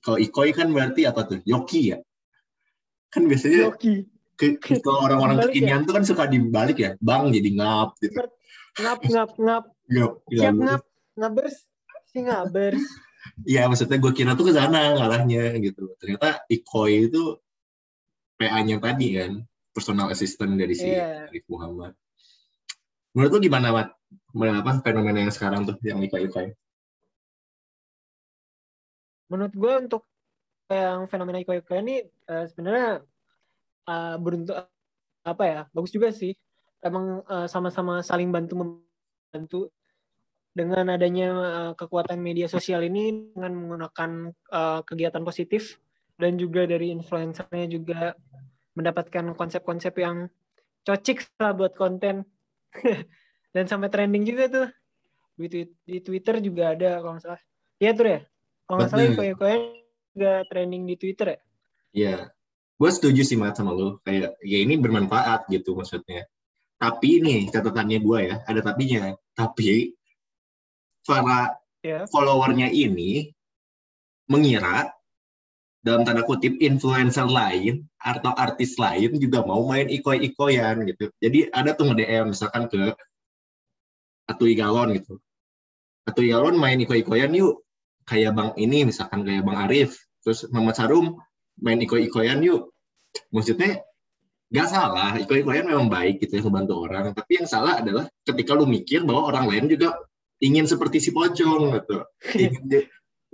kalau 0.00 0.16
Ikoi 0.16 0.54
kan 0.54 0.70
berarti 0.70 1.04
apa 1.04 1.26
tuh? 1.26 1.42
Yoki 1.42 1.92
ya? 1.92 1.98
Kan 3.12 3.26
biasanya 3.26 3.68
Yoki. 3.68 4.06
ke, 4.36 4.60
kalau 4.80 5.04
orang-orang 5.08 5.42
Dibalik 5.42 5.52
kekinian 5.52 5.80
tuh 5.84 5.92
kan 5.96 6.04
suka 6.06 6.24
dibalik 6.30 6.76
ya. 6.78 6.90
Bang 7.02 7.34
jadi 7.34 7.50
ngap 7.56 7.98
gitu. 8.00 8.14
Ngap, 8.80 9.00
ngap, 9.04 9.30
ngap. 9.36 9.64
Ngap, 9.90 10.12
Siap 10.30 10.54
ngap. 10.54 10.64
ngap. 10.64 10.82
Ngabers. 11.16 11.56
Si 12.12 12.18
ngabers. 12.22 12.84
Iya, 13.42 13.66
maksudnya 13.66 13.98
gue 13.98 14.12
kira 14.14 14.38
tuh 14.38 14.48
ke 14.48 14.52
sana 14.54 14.94
ngarahnya 14.96 15.58
gitu. 15.58 15.92
Ternyata 15.98 16.46
Ikoi 16.46 17.10
itu 17.10 17.34
PA-nya 18.38 18.78
tadi 18.78 19.18
kan, 19.18 19.42
personal 19.74 20.14
assistant 20.14 20.54
dari 20.54 20.78
si 20.78 20.86
Iya. 20.86 21.26
Arif 21.26 21.42
Muhammad. 21.50 21.98
Menurut 23.12 23.34
lu 23.34 23.40
gimana, 23.50 23.74
Mat? 23.74 23.95
Apa 24.36 24.84
fenomena 24.84 25.24
yang 25.24 25.32
sekarang 25.32 25.64
tuh 25.64 25.76
yang 25.82 25.98
Ikoi-Ikoi? 26.04 26.52
Menurut 29.32 29.54
gue 29.56 29.72
untuk 29.86 30.02
yang 30.70 31.06
fenomena 31.06 31.38
Iko-Iko 31.42 31.72
ini 31.78 32.02
eh, 32.04 32.44
sebenarnya 32.50 33.02
eh, 33.86 34.16
beruntung 34.18 34.66
apa 35.26 35.42
ya 35.42 35.60
bagus 35.74 35.90
juga 35.90 36.10
sih 36.14 36.34
emang 36.82 37.22
eh, 37.26 37.46
sama-sama 37.50 38.02
saling 38.02 38.30
bantu 38.30 38.54
membantu 38.62 39.60
dengan 40.54 40.90
adanya 40.90 41.28
eh, 41.30 41.72
kekuatan 41.78 42.18
media 42.18 42.50
sosial 42.50 42.82
ini 42.86 43.30
dengan 43.34 43.54
menggunakan 43.54 44.10
eh, 44.30 44.80
kegiatan 44.86 45.22
positif 45.22 45.78
dan 46.18 46.34
juga 46.40 46.66
dari 46.66 46.90
influencernya 46.90 47.66
juga 47.70 48.16
mendapatkan 48.74 49.36
konsep-konsep 49.36 49.94
yang 50.00 50.26
cocik 50.86 51.26
lah 51.38 51.52
buat 51.54 51.74
konten 51.74 52.26
dan 53.56 53.64
sampai 53.64 53.88
trending 53.88 54.28
juga 54.28 54.44
tuh 54.52 54.68
di, 55.40 55.64
di 55.88 55.96
Twitter 56.04 56.44
juga 56.44 56.76
ada 56.76 57.00
kalau 57.00 57.16
nggak 57.16 57.24
salah 57.24 57.42
iya 57.80 57.90
tuh 57.96 58.04
ya 58.04 58.20
kalau 58.68 58.76
nggak 58.84 58.90
salah. 58.92 59.04
Iko-Iko 59.08 59.46
juga 60.12 60.32
trending 60.52 60.84
di 60.84 60.96
Twitter 61.00 61.28
ya 61.32 61.40
Iya. 61.96 62.28
Gue 62.76 62.90
setuju 62.92 63.24
sih, 63.24 63.40
Mat, 63.40 63.56
sama 63.56 63.72
lu. 63.72 63.96
Kayak, 64.04 64.36
ya 64.44 64.58
ini 64.60 64.76
bermanfaat 64.76 65.48
gitu 65.48 65.72
maksudnya. 65.72 66.28
Tapi 66.76 67.24
nih, 67.24 67.48
catatannya 67.48 67.98
gue 68.04 68.18
ya, 68.28 68.36
ada 68.44 68.60
tapinya. 68.60 69.16
Tapi, 69.32 69.96
para 71.08 71.56
ya 71.80 72.04
followernya 72.10 72.68
ini 72.68 73.30
mengira 74.28 74.90
dalam 75.86 76.02
tanda 76.02 76.26
kutip 76.26 76.58
influencer 76.58 77.30
lain 77.30 77.86
atau 78.02 78.34
artis 78.34 78.74
lain 78.74 79.14
juga 79.22 79.46
mau 79.46 79.62
main 79.70 79.86
ikoi-ikoyan 79.86 80.82
gitu. 80.82 81.14
Jadi 81.22 81.46
ada 81.54 81.78
tuh 81.78 81.94
nge-DM 81.94 82.34
misalkan 82.34 82.66
ke 82.66 82.92
Atui 84.26 84.54
Galon 84.58 84.90
gitu. 84.94 85.18
Atui 86.06 86.30
Galon 86.30 86.58
main 86.58 86.78
ikoi-ikoyan 86.78 87.30
yuk. 87.34 87.62
Kayak 88.06 88.38
Bang 88.38 88.50
ini 88.58 88.86
misalkan 88.86 89.26
kayak 89.26 89.42
Bang 89.42 89.58
Arif. 89.66 89.98
Terus 90.22 90.46
Muhammad 90.50 90.74
Sarum 90.78 91.06
main 91.58 91.78
ikoi-ikoyan 91.78 92.42
yuk. 92.42 92.70
Maksudnya 93.32 93.80
nggak 94.46 94.68
salah, 94.70 95.18
ikoi-ikoyan 95.18 95.66
memang 95.66 95.90
baik 95.90 96.22
gitu 96.22 96.38
ya 96.38 96.42
membantu 96.46 96.86
orang. 96.86 97.10
Tapi 97.14 97.42
yang 97.42 97.48
salah 97.50 97.82
adalah 97.82 98.06
ketika 98.22 98.54
lu 98.54 98.66
mikir 98.66 99.02
bahwa 99.02 99.30
orang 99.34 99.46
lain 99.50 99.64
juga 99.66 99.98
ingin 100.38 100.66
seperti 100.68 101.00
si 101.00 101.10
pocong 101.10 101.74
gitu. 101.74 101.96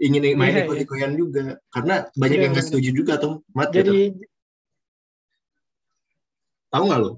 Ingin 0.03 0.35
main 0.35 0.51
Iya, 0.51 0.57
iya. 0.57 0.67
ikut-ikoyan 0.67 1.13
juga 1.15 1.61
karena 1.71 2.09
banyak 2.19 2.39
Iya, 2.41 2.43
yang 2.49 2.53
nggak 2.57 2.65
bener. 2.65 2.75
setuju 2.75 2.91
juga 2.91 3.15
tuh 3.23 3.45
mat 3.55 3.71
gitu. 3.71 3.87
jadi 3.87 3.99
tahu 6.73 6.83
nggak 6.89 7.01
lo 7.01 7.11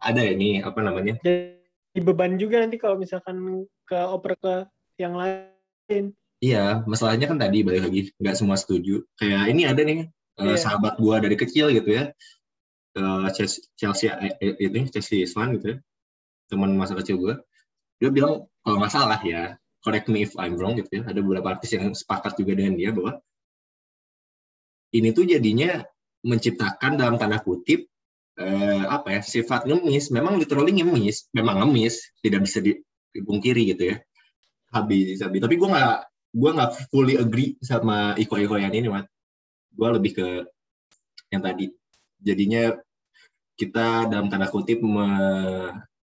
ada 0.00 0.22
ini 0.24 0.58
apa 0.64 0.80
namanya 0.80 1.14
jadi 1.22 1.55
beban 2.00 2.36
juga 2.36 2.60
nanti 2.60 2.76
kalau 2.76 3.00
misalkan 3.00 3.64
ke 3.88 3.96
oper 3.96 4.36
ke 4.40 4.54
yang 5.00 5.16
lain. 5.16 6.12
Iya 6.40 6.84
masalahnya 6.84 7.32
kan 7.32 7.40
tadi 7.40 7.64
balik 7.64 7.88
lagi 7.88 8.00
nggak 8.20 8.36
semua 8.36 8.56
setuju. 8.60 9.04
Kayak 9.16 9.44
ini 9.52 9.62
ada 9.64 9.80
nih 9.80 9.98
eh, 10.10 10.44
Iya. 10.44 10.56
sahabat 10.60 11.00
gua 11.00 11.20
dari 11.20 11.36
kecil 11.36 11.72
gitu 11.72 11.88
ya. 11.88 12.12
Eh, 12.96 13.28
Chelsea 13.76 14.08
eh, 14.12 14.36
eh, 14.40 14.54
ini 14.60 14.88
Chelsea 14.92 15.24
Islan 15.24 15.56
gitu 15.56 15.76
ya. 15.76 15.76
Teman 16.52 16.76
masa 16.76 16.92
kecil 16.96 17.16
gua. 17.16 17.40
Dia 17.96 18.12
bilang 18.12 18.44
kalau 18.60 18.76
nggak 18.80 18.92
salah 18.92 19.20
ya 19.24 19.56
correct 19.80 20.10
me 20.12 20.26
if 20.26 20.36
I'm 20.36 20.60
wrong 20.60 20.76
gitu 20.76 21.00
ya. 21.00 21.02
Ada 21.08 21.20
beberapa 21.24 21.56
artis 21.56 21.72
yang 21.72 21.92
sepakat 21.96 22.36
juga 22.36 22.52
dengan 22.58 22.76
dia 22.76 22.92
bahwa 22.92 23.16
ini 24.92 25.12
tuh 25.12 25.24
jadinya 25.24 25.84
menciptakan 26.26 26.98
dalam 26.98 27.16
tanda 27.16 27.38
kutip 27.40 27.88
eh, 28.36 28.84
apa 28.84 29.08
ya 29.16 29.20
sifat 29.24 29.64
ngemis 29.68 30.12
memang 30.12 30.36
literally 30.36 30.72
ngemis 30.76 31.28
memang 31.32 31.64
ngemis 31.64 32.12
tidak 32.20 32.40
bisa 32.44 32.58
di- 32.60 32.80
dipungkiri 33.16 33.62
gitu 33.72 33.82
ya. 33.94 33.96
Habis 34.72 35.24
habis. 35.24 35.40
Tapi 35.40 35.54
gue 35.56 35.68
nggak 35.72 35.96
gue 36.36 36.50
nggak 36.52 36.70
fully 36.92 37.14
agree 37.16 37.56
sama 37.64 38.12
iko-iko 38.20 38.60
yang 38.60 38.72
ini 38.76 38.88
mat. 38.92 39.08
Gue 39.72 39.88
lebih 39.96 40.12
ke 40.20 40.28
yang 41.32 41.42
tadi. 41.42 41.72
Jadinya 42.20 42.76
kita 43.56 44.04
dalam 44.12 44.28
tanda 44.28 44.52
kutip 44.52 44.84
meminta 44.84 46.04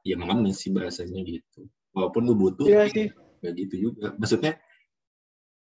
ya 0.00 0.16
mengemis 0.16 0.64
sih 0.64 0.72
bahasanya 0.72 1.20
gitu. 1.28 1.68
Walaupun 1.92 2.24
lu 2.24 2.34
butuh 2.40 2.64
iya 2.64 2.88
tapi 2.88 2.92
sih. 2.96 3.08
nggak 3.44 3.52
gitu 3.60 3.74
juga. 3.90 4.16
Maksudnya 4.16 4.56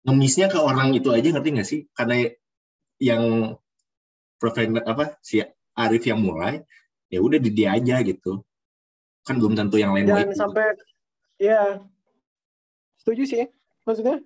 ngemisnya 0.05 0.47
ke 0.53 0.59
orang 0.61 0.93
itu 0.97 1.09
aja 1.13 1.29
ngerti 1.33 1.49
nggak 1.57 1.69
sih? 1.69 1.81
Karena 1.97 2.29
yang 3.01 3.57
profesional 4.41 4.83
apa 4.89 5.21
si 5.21 5.45
Arif 5.77 6.09
yang 6.09 6.25
mulai 6.25 6.65
ya 7.13 7.21
udah 7.21 7.37
di 7.37 7.51
dia 7.53 7.77
aja 7.77 8.01
gitu. 8.01 8.41
Kan 9.29 9.37
belum 9.37 9.53
tentu 9.53 9.77
yang 9.77 9.93
lain 9.93 10.09
mau 10.09 10.17
jangan 10.17 10.33
ikut. 10.33 10.41
sampai 10.41 10.67
ya 11.37 11.85
setuju 12.97 13.23
sih. 13.29 13.45
Maksudnya 13.85 14.25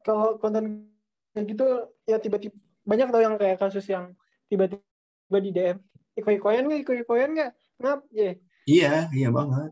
kalau 0.00 0.40
konten 0.40 0.88
kayak 1.36 1.44
gitu 1.52 1.66
ya 2.08 2.16
tiba-tiba 2.16 2.56
banyak 2.82 3.08
tau 3.12 3.22
yang 3.22 3.36
kayak 3.38 3.60
kasus 3.60 3.86
yang 3.86 4.16
tiba-tiba 4.50 5.38
di 5.38 5.50
DM 5.52 5.78
iko-ikoyan 6.16 6.64
nggak? 6.66 6.80
Iko-ikoyan 6.88 7.30
nggak? 7.36 7.52
Ngap 7.84 8.00
ya 8.10 8.32
iya 8.64 9.12
iya 9.12 9.28
banget. 9.28 9.70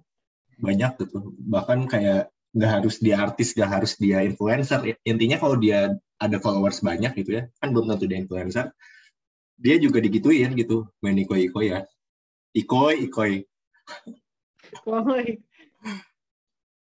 Banyak 0.60 0.92
gitu. 1.00 1.32
Bahkan 1.48 1.88
kayak 1.88 2.28
nggak 2.52 2.72
harus 2.82 3.00
dia 3.00 3.16
artis 3.24 3.56
nggak 3.56 3.70
harus 3.70 3.96
dia 3.96 4.20
influencer. 4.20 4.84
Intinya 5.08 5.40
kalau 5.40 5.56
dia 5.56 5.96
ada 6.20 6.36
followers 6.36 6.84
banyak 6.84 7.16
gitu 7.16 7.40
ya 7.40 7.42
kan 7.64 7.72
belum 7.72 7.88
tentu 7.96 8.04
dia 8.04 8.20
influencer 8.20 8.68
dia 9.60 9.76
juga 9.76 10.00
digituin 10.00 10.56
gitu 10.56 10.88
main 11.04 11.16
ikoi 11.20 11.52
ikoi 11.52 11.66
ya 11.68 11.80
ikoi 12.56 12.96
ikoi 13.06 13.34
Wah, 14.86 15.02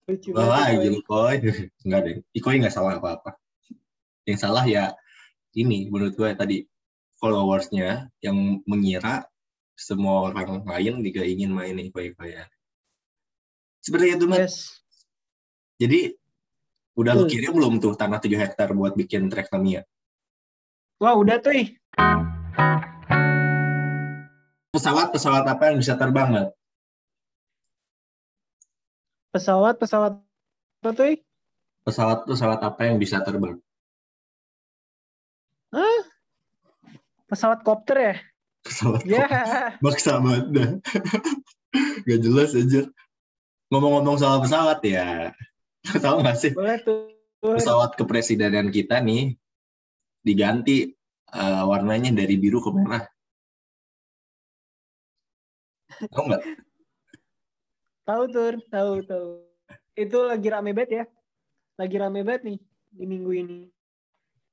lucu 0.09 0.29
Lah 0.33 0.45
lagi 0.45 0.77
banget, 0.77 0.93
lu 0.93 1.01
koi. 1.05 1.35
Enggak 1.85 2.01
deh. 2.05 2.15
Ikoi 2.33 2.61
nggak 2.61 2.73
salah 2.73 2.97
apa-apa. 2.97 3.37
Yang 4.25 4.39
salah 4.45 4.65
ya 4.65 4.93
ini 5.57 5.89
menurut 5.89 6.13
gue 6.13 6.29
tadi 6.37 6.57
followersnya 7.17 8.09
yang 8.21 8.61
mengira 8.69 9.25
semua 9.73 10.29
orang 10.29 10.61
lain 10.65 11.01
juga 11.01 11.25
ingin 11.25 11.49
main 11.49 11.77
ikoi-ikoi 11.77 12.35
ya. 12.35 12.45
Seperti 13.79 14.17
itu, 14.17 14.25
Mat. 14.27 14.45
yes 14.45 14.83
Jadi 15.79 16.13
udah 16.99 17.15
lu 17.15 17.25
kirim 17.31 17.55
belum 17.55 17.79
tuh 17.79 17.95
tanah 17.95 18.19
7 18.19 18.35
hektar 18.35 18.75
buat 18.75 18.91
bikin 18.99 19.31
trek 19.31 19.47
Tamiya? 19.47 19.87
wah 20.99 21.15
udah 21.15 21.39
tuh 21.39 21.55
ih. 21.55 21.79
Pesawat-pesawat 24.75 25.43
apa 25.49 25.63
yang 25.73 25.77
bisa 25.81 25.93
terbang, 25.99 26.29
Mat? 26.31 26.49
pesawat 29.29 29.77
pesawat 29.77 30.17
apa 30.81 30.89
tuh? 30.95 31.21
Pesawat-pesawat 31.85 32.59
apa 32.65 32.81
yang 32.89 32.97
bisa 32.97 33.21
terbang? 33.21 33.61
pesawat 37.29 37.61
kopter 37.61 37.97
ya 38.01 38.15
Pesawat 38.65 39.05
ya 39.05 39.29
maksa 39.85 40.17
banget 40.17 40.45
dah. 40.49 40.71
Gak 42.09 42.19
jelas 42.25 42.57
aja. 42.57 42.89
Ngomong-ngomong 43.69 44.17
soal 44.17 44.41
pesawat 44.41 44.81
ya, 44.81 45.29
tahu 46.03 46.25
nggak 46.25 46.37
sih 46.41 46.51
boleh 46.57 46.81
tuh 46.81 47.13
pesawat 47.39 47.95
kepresidenan 47.95 48.73
kita 48.73 48.99
nih 48.99 49.37
diganti 50.25 50.98
eh, 51.33 51.63
warnanya 51.65 52.11
dari 52.13 52.35
biru 52.37 52.59
ke 52.61 52.69
merah. 52.73 53.03
Tahu 56.09 56.23
nggak? 56.29 56.43
tahu 58.09 58.23
tuh 58.33 58.57
tahu 58.73 58.91
tahu 59.05 59.27
itu 59.93 60.17
lagi 60.25 60.47
rame 60.49 60.73
banget 60.73 60.89
ya 60.89 61.05
lagi 61.77 61.95
rame 62.01 62.25
banget 62.25 62.41
nih 62.41 62.57
di 62.89 63.05
minggu 63.05 63.31
ini 63.37 63.59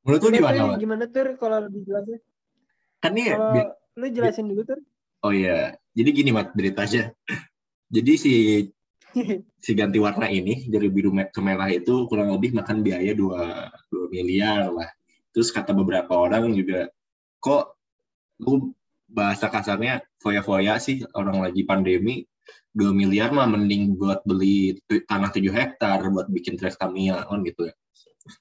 Menurut 0.04 0.22
lu 0.22 0.30
Gimana, 0.30 0.54
gimana? 0.54 0.70
Tuh? 0.76 0.78
Gimana 0.78 1.04
tuh 1.10 1.24
kalau 1.40 1.58
lebih 1.66 1.80
jelasnya 1.88 2.18
Kan 3.00 3.12
nih, 3.16 3.26
kalau 3.32 3.48
bi- 3.56 3.72
lu 3.96 4.06
jelasin 4.12 4.46
dulu 4.52 4.62
tuh 4.68 4.80
oh 5.24 5.32
iya, 5.32 5.74
jadi 5.96 6.10
gini 6.12 6.30
mat 6.30 6.52
beritanya. 6.54 7.10
Jadi 7.90 8.12
si 8.14 8.34
si 9.64 9.70
ganti 9.74 9.98
warna 9.98 10.30
ini 10.30 10.68
dari 10.70 10.86
biru 10.92 11.10
ke 11.10 11.40
merah 11.42 11.66
itu 11.72 12.06
kurang 12.06 12.30
lebih 12.30 12.54
makan 12.54 12.84
biaya 12.84 13.10
2, 13.16 13.66
2 13.90 14.06
miliar 14.12 14.70
lah. 14.70 14.86
Terus 15.36 15.52
kata 15.52 15.76
beberapa 15.76 16.16
orang 16.16 16.56
juga, 16.56 16.88
kok 17.44 17.76
lu 18.40 18.72
bahasa 19.04 19.52
kasarnya 19.52 20.00
foya-foya 20.16 20.80
sih 20.80 21.04
orang 21.12 21.44
lagi 21.44 21.60
pandemi 21.68 22.24
2 22.72 22.96
miliar 22.96 23.36
mah 23.36 23.44
mending 23.44 24.00
buat 24.00 24.24
beli 24.24 24.80
tanah 24.88 25.28
7 25.28 25.44
hektar 25.52 26.00
buat 26.08 26.32
bikin 26.32 26.56
trek 26.56 26.80
Tamiya 26.80 27.28
on 27.28 27.44
gitu 27.44 27.68
ya. 27.68 27.76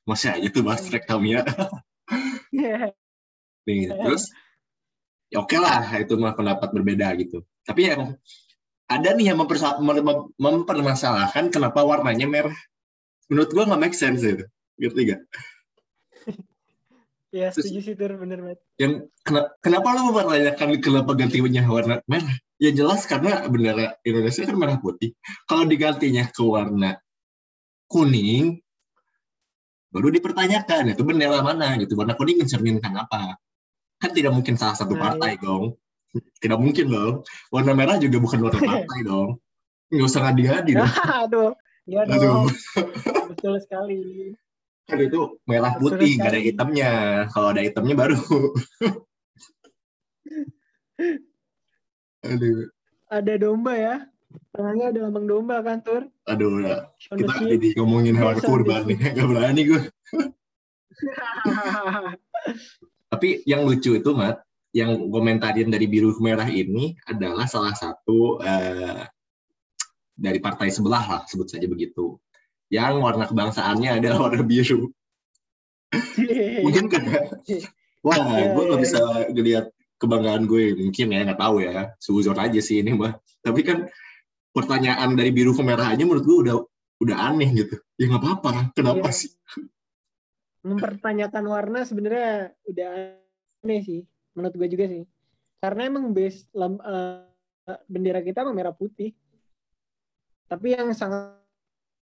Masih 0.08 0.40
aja 0.40 0.48
tuh 0.56 0.64
bahas 0.64 0.88
trek 0.88 1.04
Tamiya. 1.04 1.44
Nih, 3.68 3.92
terus 3.92 4.32
ya 5.28 5.44
oke 5.44 5.52
okay 5.52 5.60
lah 5.60 5.84
itu 6.00 6.16
mah 6.16 6.32
pendapat 6.32 6.72
berbeda 6.72 7.12
gitu. 7.20 7.44
Tapi 7.68 7.92
yang 7.92 8.16
ada 8.86 9.10
nih 9.18 9.34
yang 9.34 9.42
mempermasalahkan 10.38 11.50
kenapa 11.50 11.82
warnanya 11.82 12.30
merah. 12.30 12.58
Menurut 13.28 13.50
gua 13.52 13.66
nggak 13.66 13.82
make 13.82 13.98
sense 13.98 14.22
itu. 14.22 14.46
Ngerti 14.78 15.02
gak? 15.12 15.22
Ya, 17.36 17.52
setuju 17.52 17.80
sih, 17.84 17.96
Tur. 18.00 18.16
Bener 18.16 18.40
banget. 18.40 18.60
Yang, 18.80 19.12
kenapa, 19.28 19.60
kenapa 19.60 19.88
lo 19.92 20.02
mempertanyakan 20.08 20.68
kenapa 20.80 21.12
gantinya 21.20 21.64
warna 21.68 21.96
merah? 22.08 22.36
Ya 22.56 22.72
jelas 22.72 23.04
karena 23.04 23.44
bendera 23.52 24.00
Indonesia 24.08 24.48
kan 24.48 24.56
merah 24.56 24.80
putih. 24.80 25.12
Kalau 25.44 25.68
digantinya 25.68 26.24
ke 26.32 26.40
warna 26.40 26.96
kuning, 27.92 28.64
baru 29.92 30.08
dipertanyakan 30.16 30.96
itu 30.96 31.04
bendera 31.04 31.44
mana 31.44 31.76
gitu. 31.76 32.00
Warna 32.00 32.16
kuning 32.16 32.40
mencerminkan 32.40 32.96
apa? 32.96 33.36
Kan 34.00 34.16
tidak 34.16 34.32
mungkin 34.32 34.56
salah 34.56 34.80
satu 34.80 34.96
nah, 34.96 35.12
partai 35.12 35.36
nah, 35.36 35.42
dong. 35.44 35.64
Tidak 36.40 36.56
mungkin 36.56 36.88
dong. 36.88 37.14
Warna 37.52 37.76
merah 37.76 38.00
juga 38.00 38.24
bukan 38.24 38.48
warna 38.48 38.64
partai 38.72 39.00
dong. 39.04 39.44
Nggak 39.92 40.08
usah 40.08 40.22
ngadi-ngadi 40.24 40.72
dong. 40.80 40.88
Aduh, 41.28 41.52
ya 41.84 42.08
dong. 42.08 42.48
Betul 43.36 43.60
sekali. 43.60 44.32
Kan 44.86 45.02
itu 45.02 45.42
merah 45.50 45.74
putih, 45.82 46.22
nggak 46.22 46.32
ada 46.32 46.42
hitamnya. 46.42 46.92
Kalau 47.34 47.50
ada 47.54 47.62
hitamnya 47.66 47.96
baru. 47.98 48.18
Aduh. 52.26 52.70
Ada 53.10 53.34
domba 53.38 53.74
ya. 53.78 53.96
Tengahnya 54.52 54.92
ada 54.92 55.00
lambang 55.08 55.28
domba 55.28 55.64
kan, 55.64 55.80
Tur? 55.84 56.08
Aduh, 56.28 56.64
ya. 56.64 56.92
kita 57.00 57.44
jadi 57.44 57.76
ngomongin 57.80 58.16
hewan 58.16 58.40
kurban 58.44 58.88
nih. 58.88 58.98
Gak 59.16 59.28
berani 59.28 59.62
gue. 59.68 59.82
Tapi 63.12 63.44
yang 63.48 63.64
lucu 63.64 63.96
itu, 63.96 64.12
Mat, 64.12 64.44
yang 64.76 65.08
komentarin 65.08 65.72
dari 65.72 65.88
biru 65.88 66.12
merah 66.20 66.48
ini 66.48 67.00
adalah 67.08 67.48
salah 67.48 67.72
satu 67.72 68.44
uh, 68.44 69.08
dari 70.16 70.40
partai 70.44 70.72
sebelah 70.72 71.04
lah, 71.04 71.22
sebut 71.28 71.48
saja 71.48 71.68
begitu. 71.68 72.20
Yang 72.74 72.94
warna 73.02 73.26
kebangsaannya 73.30 73.90
adalah 74.02 74.18
warna 74.30 74.42
biru. 74.42 74.90
Mungkin 76.66 76.86
kan? 76.90 77.04
Wah, 78.06 78.18
gue 78.54 78.64
gak 78.70 78.82
bisa 78.82 79.00
ngeliat 79.34 79.66
kebanggaan 79.96 80.44
gue 80.46 80.76
mungkin 80.76 81.08
ya 81.12 81.24
nggak 81.24 81.40
tahu 81.40 81.64
ya 81.64 81.96
suzon 82.04 82.36
aja 82.36 82.60
sih 82.60 82.84
ini 82.84 82.92
mah 82.92 83.16
tapi 83.40 83.64
kan 83.64 83.88
pertanyaan 84.52 85.16
dari 85.16 85.32
biru 85.32 85.56
ke 85.56 85.64
merah 85.64 85.96
aja 85.96 86.04
menurut 86.04 86.26
gue 86.28 86.38
udah 86.48 86.56
udah 87.00 87.18
aneh 87.32 87.50
gitu 87.56 87.76
ya 87.96 88.12
nggak 88.12 88.24
apa-apa 88.24 88.52
kenapa 88.76 89.08
iya. 89.12 89.16
sih 89.16 89.32
mempertanyakan 90.68 91.46
warna 91.48 91.80
sebenarnya 91.88 92.52
udah 92.68 92.90
aneh 93.64 93.80
sih 93.84 94.02
menurut 94.36 94.56
gue 94.56 94.68
juga 94.68 94.86
sih 94.92 95.04
karena 95.64 95.88
emang 95.88 96.12
base 96.12 96.46
lam, 96.52 96.76
uh, 96.84 97.24
bendera 97.88 98.20
kita 98.20 98.44
emang 98.44 98.56
merah 98.56 98.76
putih 98.76 99.16
tapi 100.46 100.76
yang 100.76 100.92
sangat 100.92 101.40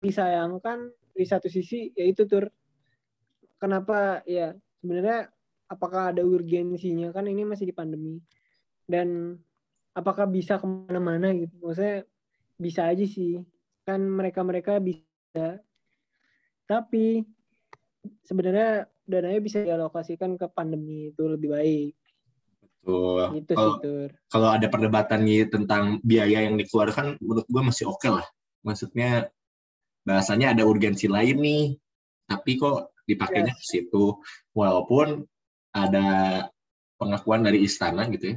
disayangkan 0.00 0.92
di 1.16 1.24
satu 1.24 1.48
sisi 1.48 1.92
yaitu 1.96 2.28
tur. 2.28 2.48
Kenapa 3.56 4.20
ya 4.28 4.52
sebenarnya 4.80 5.32
apakah 5.66 6.12
ada 6.12 6.22
urgensinya? 6.22 7.10
Kan 7.10 7.26
ini 7.26 7.42
masih 7.48 7.70
di 7.70 7.74
pandemi. 7.74 8.20
Dan 8.86 9.40
apakah 9.96 10.28
bisa 10.28 10.60
ke 10.60 10.66
mana-mana 10.68 11.32
gitu? 11.32 11.56
Maksudnya 11.64 12.04
bisa 12.60 12.86
aja 12.86 13.04
sih. 13.08 13.40
Kan 13.88 14.04
mereka-mereka 14.04 14.78
bisa. 14.78 15.60
Tapi 16.66 17.24
sebenarnya 18.26 18.90
dananya 19.06 19.40
bisa 19.40 19.62
dialokasikan 19.62 20.34
ke 20.36 20.46
pandemi 20.50 21.14
itu 21.14 21.22
lebih 21.24 21.54
baik. 21.54 21.94
Betul. 22.86 23.22
Itu 23.42 23.52
kalau, 23.58 23.74
sih, 23.82 24.06
Kalau 24.30 24.48
ada 24.54 24.66
perdebatan 24.70 25.20
nih 25.26 25.50
tentang 25.50 25.98
biaya 26.06 26.46
yang 26.46 26.54
dikeluarkan, 26.54 27.18
menurut 27.18 27.46
gue 27.50 27.62
masih 27.62 27.90
oke 27.90 27.98
okay 27.98 28.10
lah. 28.14 28.26
Maksudnya 28.62 29.30
bahasanya 30.06 30.54
ada 30.54 30.62
urgensi 30.62 31.10
lain 31.10 31.36
nih, 31.42 31.64
tapi 32.30 32.56
kok 32.56 32.94
dipakainya 33.04 33.52
yes. 33.52 33.58
ke 33.58 33.64
situ. 33.66 34.16
Walaupun 34.54 35.26
ada 35.74 36.08
pengakuan 36.96 37.44
dari 37.44 37.66
istana 37.66 38.08
gitu 38.08 38.32
ya 38.32 38.36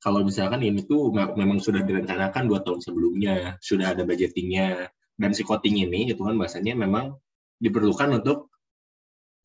kalau 0.00 0.24
misalkan 0.24 0.64
ini 0.64 0.84
tuh 0.88 1.12
memang 1.12 1.60
sudah 1.60 1.84
direncanakan 1.84 2.48
dua 2.48 2.64
tahun 2.64 2.80
sebelumnya 2.80 3.60
sudah 3.60 3.92
ada 3.92 4.02
budgetingnya 4.04 4.88
dan 5.20 5.30
si 5.36 5.44
coating 5.44 5.84
ini 5.84 6.08
gitu 6.08 6.24
kan 6.24 6.40
bahasanya 6.40 6.72
memang 6.72 7.20
diperlukan 7.60 8.24
untuk 8.24 8.48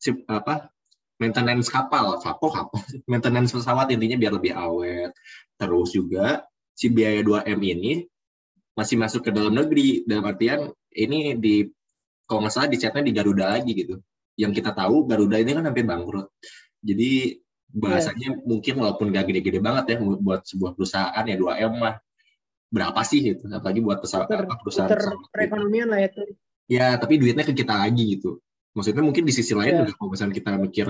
si 0.00 0.16
apa 0.28 0.72
maintenance 1.20 1.68
kapal 1.68 2.16
kapal 2.24 2.48
kapal 2.48 2.80
maintenance 3.12 3.52
pesawat 3.52 3.92
intinya 3.92 4.16
biar 4.16 4.32
lebih 4.40 4.56
awet 4.56 5.12
terus 5.60 5.92
juga 5.92 6.48
si 6.72 6.88
biaya 6.88 7.20
2M 7.20 7.60
ini 7.60 7.92
masih 8.76 8.96
masuk 9.00 9.28
ke 9.28 9.30
dalam 9.32 9.52
negeri 9.52 10.04
dalam 10.08 10.24
artian 10.24 10.72
ini 10.96 11.36
di 11.36 11.54
kalau 12.26 12.42
nggak 12.42 12.54
salah 12.54 12.68
dicatnya 12.68 13.02
di 13.06 13.12
Garuda 13.14 13.44
lagi 13.54 13.72
gitu. 13.72 14.02
Yang 14.36 14.52
kita 14.60 14.74
tahu 14.74 15.06
Garuda 15.06 15.36
ini 15.38 15.52
kan 15.54 15.64
hampir 15.68 15.86
bangkrut. 15.86 16.28
Jadi 16.82 17.40
bahasanya 17.70 18.34
yeah. 18.34 18.46
mungkin 18.46 18.74
walaupun 18.78 19.10
gak 19.10 19.26
gede-gede 19.28 19.58
banget 19.58 19.84
ya 19.94 19.96
buat 20.00 20.46
sebuah 20.46 20.78
perusahaan 20.78 21.24
ya 21.24 21.36
2M 21.36 21.74
lah. 21.82 21.96
Berapa 22.66 23.00
sih 23.06 23.22
gitu 23.22 23.46
apalagi 23.46 23.78
buat 23.78 24.02
pesawat 24.02 24.26
Puter, 24.26 24.42
apa 24.42 24.54
perusahaan 24.58 24.90
puter 24.90 24.98
pesawat 24.98 25.30
perekonomian 25.30 25.86
lah 25.86 26.02
itu 26.02 26.22
ya 26.66 26.98
tapi 26.98 27.14
duitnya 27.22 27.46
ke 27.46 27.54
kita 27.54 27.74
lagi 27.78 28.18
gitu. 28.18 28.42
Maksudnya 28.74 29.06
mungkin 29.06 29.24
di 29.24 29.32
sisi 29.32 29.54
lain 29.54 29.72
yeah. 29.72 29.80
juga 29.86 29.92
kalau 29.96 30.10
misalnya 30.12 30.34
kita 30.34 30.50
mikir 30.58 30.86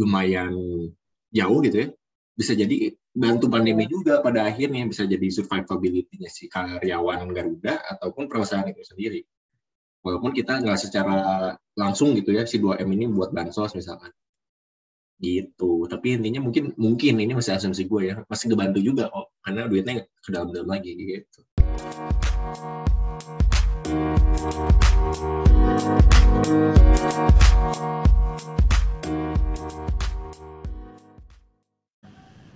lumayan 0.00 0.52
jauh 1.30 1.58
gitu 1.62 1.76
ya 1.76 1.88
bisa 2.34 2.56
jadi 2.56 2.96
bantu 3.12 3.52
pandemi 3.52 3.84
yeah. 3.84 3.92
juga 3.92 4.14
pada 4.24 4.48
akhirnya 4.48 4.88
bisa 4.88 5.04
jadi 5.04 5.28
survivability-nya 5.28 6.30
si 6.32 6.48
karyawan 6.48 7.28
Garuda 7.36 7.84
ataupun 7.96 8.32
perusahaan 8.32 8.64
itu 8.64 8.80
sendiri 8.80 9.20
walaupun 10.00 10.32
kita 10.32 10.64
nggak 10.64 10.78
secara 10.80 11.16
langsung 11.76 12.16
gitu 12.16 12.32
ya 12.32 12.48
si 12.48 12.56
2M 12.56 12.88
ini 12.96 13.04
buat 13.08 13.32
bansos 13.32 13.76
misalkan. 13.76 14.12
Gitu. 15.20 15.84
Tapi 15.84 16.16
intinya 16.16 16.40
mungkin 16.40 16.72
mungkin 16.80 17.20
ini 17.20 17.36
masih 17.36 17.52
asumsi 17.60 17.84
gue 17.84 18.02
ya. 18.08 18.16
Masih 18.24 18.48
ngebantu 18.48 18.80
juga 18.80 19.12
kok 19.12 19.28
karena 19.44 19.68
duitnya 19.68 19.94
ke 20.24 20.28
dalam-dalam 20.32 20.68
lagi 20.68 20.96
gitu. 20.96 21.40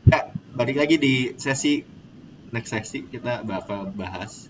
Ya 0.09 0.33
balik 0.57 0.77
lagi 0.81 0.97
di 0.97 1.37
sesi 1.37 1.85
next 2.49 2.73
sesi 2.73 3.05
kita 3.05 3.45
bakal 3.45 3.93
bahas 3.93 4.49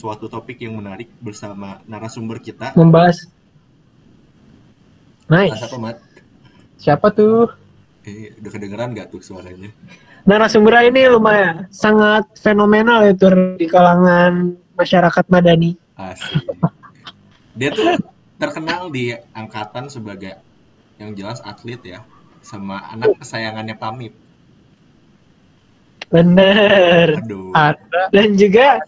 suatu 0.00 0.32
topik 0.32 0.64
yang 0.64 0.80
menarik 0.80 1.12
bersama 1.20 1.84
narasumber 1.84 2.40
kita 2.40 2.72
membahas 2.72 3.28
nice 5.28 5.60
apa 5.60 5.76
mat 5.76 6.00
Siapa 6.80 7.12
tuh? 7.12 7.44
Eh, 8.08 8.32
udah 8.40 8.50
kedengeran 8.56 8.96
gak 8.96 9.12
tuh 9.12 9.20
suaranya? 9.20 9.68
Narasumber 10.24 10.88
ini 10.88 11.04
lumayan 11.12 11.68
sangat 11.68 12.24
fenomenal 12.40 13.04
itu 13.04 13.28
di 13.60 13.68
kalangan 13.68 14.56
masyarakat 14.80 15.24
Madani. 15.28 15.76
Asik. 16.00 16.40
Dia 17.52 17.68
tuh 17.76 18.00
terkenal 18.40 18.88
di 18.88 19.12
angkatan 19.36 19.92
sebagai 19.92 20.40
yang 20.96 21.12
jelas 21.12 21.44
atlet 21.44 21.80
ya, 21.84 22.00
sama 22.40 22.80
anak 22.88 23.20
kesayangannya 23.20 23.76
Pamit. 23.76 24.16
Bener. 26.08 27.20
Aduh. 27.20 27.52
Ada. 27.52 28.08
Dan 28.08 28.40
juga 28.40 28.80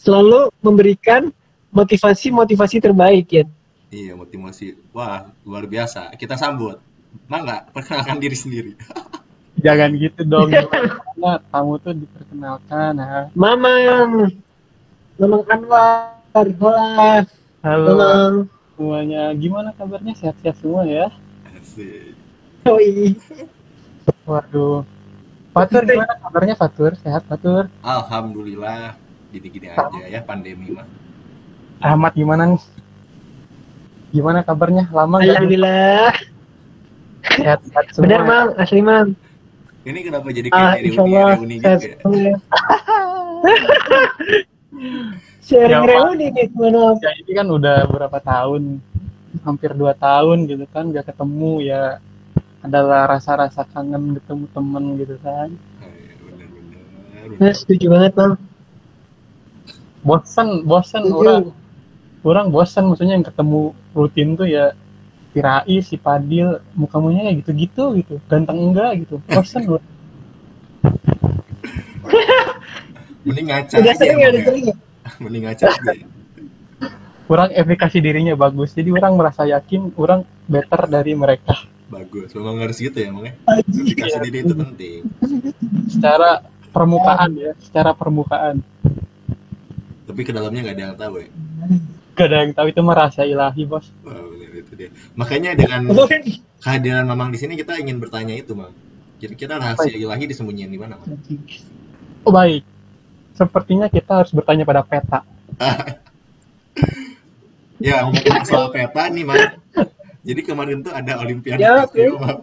selalu 0.00 0.48
memberikan 0.64 1.28
motivasi-motivasi 1.76 2.80
terbaik 2.80 3.28
ya 3.30 3.44
Iya, 3.90 4.14
motivasi. 4.14 4.78
Wah, 4.94 5.34
luar 5.42 5.66
biasa. 5.66 6.14
Kita 6.14 6.38
sambut. 6.38 6.78
Mangga, 7.26 7.66
perkenalkan 7.74 8.22
diri 8.22 8.38
sendiri. 8.38 8.72
Jangan 9.66 9.90
gitu 9.98 10.22
dong. 10.24 10.54
Nah, 11.20 11.36
kamu 11.52 11.72
tuh 11.84 11.92
diperkenalkan. 11.92 12.96
Ha. 12.96 13.28
Mamang. 13.36 14.30
Mamang 15.20 15.42
Anwar. 15.50 16.16
Hola. 16.32 17.26
Halo. 17.66 17.88
Mamang. 17.92 18.34
Semuanya. 18.78 19.22
Gimana 19.36 19.68
kabarnya? 19.74 20.14
Sehat-sehat 20.16 20.56
semua 20.62 20.86
ya? 20.88 21.12
Asik. 21.50 22.14
Iya. 22.64 23.12
Waduh. 24.24 24.86
Fatur 25.50 25.82
gimana 25.82 26.14
kabarnya 26.24 26.54
Fatur? 26.56 26.94
Sehat 27.02 27.26
Fatur? 27.26 27.68
Alhamdulillah. 27.84 28.96
Gini-gini 29.30 29.66
aja 29.70 30.00
ya 30.10 30.20
pandemi 30.26 30.74
mah. 30.74 30.86
Ahmad 31.80 32.12
gimana 32.18 32.42
nih? 32.50 32.62
Gimana 34.10 34.42
kabarnya? 34.42 34.90
Lama 34.90 35.22
nggak 35.22 35.38
Alhamdulillah. 35.38 36.12
sehat-sehat 37.30 37.84
semua? 37.94 38.04
Benar, 38.04 38.20
Mang. 38.26 38.48
Asli, 38.58 38.82
Mang. 38.82 39.08
Ini 39.86 39.98
kenapa 40.04 40.28
jadi 40.34 40.48
kayak 40.50 40.60
Ah, 40.60 40.74
reuni, 40.76 41.14
reuni 41.14 41.54
gitu 41.56 41.64
sehat 41.64 41.80
ya? 41.80 41.96
ya. 42.26 42.34
Sharing 45.40 45.82
Ya, 45.82 45.88
reuni 45.88 46.26
nih, 46.30 46.46
mana? 46.52 46.94
Ya, 47.00 47.10
ini 47.22 47.32
kan 47.32 47.46
udah 47.48 47.76
berapa 47.88 48.18
tahun, 48.20 48.78
hampir 49.46 49.72
dua 49.72 49.96
tahun 49.96 50.46
gitu 50.46 50.66
kan, 50.68 50.90
gak 50.92 51.10
ketemu 51.10 51.64
ya 51.64 51.82
adalah 52.60 53.08
rasa-rasa 53.08 53.64
kangen 53.72 54.20
ketemu 54.20 54.44
temen 54.52 54.84
gitu 55.00 55.16
kan. 55.24 55.48
Ah, 55.80 55.88
iya, 55.96 56.12
bener-bener, 56.20 56.82
Nah, 57.40 57.50
bener. 57.50 57.56
setuju 57.56 57.86
banget, 57.88 58.12
Mang. 58.20 58.34
Bosan, 60.00 60.64
bosan 60.64 61.04
Setuju. 61.04 61.18
orang, 61.20 61.42
orang 62.22 62.46
bosan 62.48 62.88
maksudnya 62.88 63.14
yang 63.14 63.26
ketemu 63.26 63.60
rutin 63.92 64.32
tuh 64.32 64.44
ya 64.44 64.72
si 65.30 65.38
Rai, 65.38 65.76
si 65.80 65.94
Padil, 65.94 66.58
muka-mukanya 66.74 67.28
kayak 67.28 67.38
gitu-gitu 67.44 67.84
gitu, 67.96 68.14
ganteng 68.26 68.58
enggak 68.58 68.98
gitu, 68.98 69.20
bosan 69.26 69.62
gue. 69.64 69.80
Mending 73.20 73.46
ngaca 73.46 73.74
Udah 73.76 73.94
sering 73.94 74.18
ya, 74.18 74.28
udah 74.28 74.40
ya. 74.40 74.46
sering 74.48 74.64
ya. 74.66 74.76
Mending 75.22 75.42
ngaca 75.44 75.64
aja. 75.68 75.92
ya. 75.92 76.06
Orang 77.30 77.54
efikasi 77.54 77.96
dirinya 78.00 78.34
bagus, 78.34 78.74
jadi 78.74 78.90
orang 78.90 79.14
merasa 79.14 79.46
yakin 79.46 79.94
orang 79.94 80.26
better 80.48 80.90
dari 80.90 81.14
mereka. 81.14 81.54
Bagus, 81.86 82.34
memang 82.34 82.58
harus 82.58 82.78
gitu 82.78 82.96
ya 82.96 83.06
emang 83.06 83.28
ya. 83.28 83.34
Anjing. 83.46 83.86
Efikasi 83.86 84.10
Iya. 84.10 84.22
diri 84.24 84.38
itu 84.40 84.54
penting. 84.56 85.00
Secara 85.86 86.30
permukaan 86.70 87.30
ya, 87.34 87.52
secara 87.60 87.90
permukaan. 87.92 88.62
Tapi 90.10 90.26
ke 90.26 90.34
dalamnya 90.34 90.66
nggak 90.66 90.74
ada 90.74 90.84
yang 90.90 90.96
tahu 90.98 91.14
ya. 91.22 91.28
Gak 92.18 92.26
ada 92.26 92.36
yang 92.42 92.52
tahu 92.52 92.66
itu 92.74 92.82
merasa 92.82 93.22
ilahi 93.22 93.62
bos. 93.62 93.86
Itu 94.50 94.74
dia. 94.74 94.90
Makanya 95.14 95.54
dengan 95.54 95.86
kehadiran 96.58 97.06
Mamang 97.06 97.30
di 97.30 97.38
sini 97.38 97.54
kita 97.54 97.78
ingin 97.78 98.02
bertanya 98.02 98.34
itu, 98.34 98.58
Mang. 98.58 98.74
Kira-kira 99.22 99.62
rahasia 99.62 99.94
ilahi 99.94 100.26
disembunyiin 100.26 100.66
di 100.66 100.80
mana, 100.82 100.98
Mang? 100.98 101.14
Oh 102.26 102.34
baik. 102.34 102.66
Sepertinya 103.38 103.86
kita 103.86 104.20
harus 104.20 104.34
bertanya 104.34 104.66
pada 104.66 104.82
peta. 104.82 105.22
Ya, 107.80 108.04
ngomongin 108.04 108.44
soal 108.44 108.68
peta 108.76 109.08
nih, 109.08 109.24
Mang. 109.24 109.56
Jadi 110.20 110.40
kemarin 110.44 110.84
tuh 110.84 110.92
ada 110.92 111.16
Olimpiade 111.16 111.64
Ya, 111.64 111.88
Tokyo, 111.88 112.12
oke. 112.12 112.20
Mang. 112.20 112.38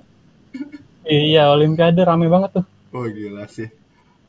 Iya, 1.06 1.54
Olimpiade 1.54 2.02
rame 2.02 2.26
banget 2.26 2.58
tuh. 2.58 2.66
Oh, 2.90 3.06
gila 3.06 3.46
sih. 3.46 3.70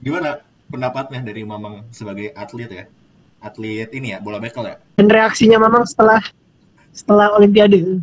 Gimana 0.05 0.45
pendapatnya 0.69 1.25
dari 1.25 1.49
Mamang 1.49 1.89
sebagai 1.97 2.29
atlet 2.37 2.69
ya? 2.69 2.85
Atlet 3.39 3.91
ini 3.95 4.15
ya, 4.15 4.19
bola 4.19 4.43
bekel 4.43 4.67
ya? 4.67 4.77
Dan 4.99 5.07
reaksinya 5.07 5.63
Mamang 5.63 5.87
setelah 5.87 6.19
setelah 6.91 7.31
Olimpiade. 7.39 8.03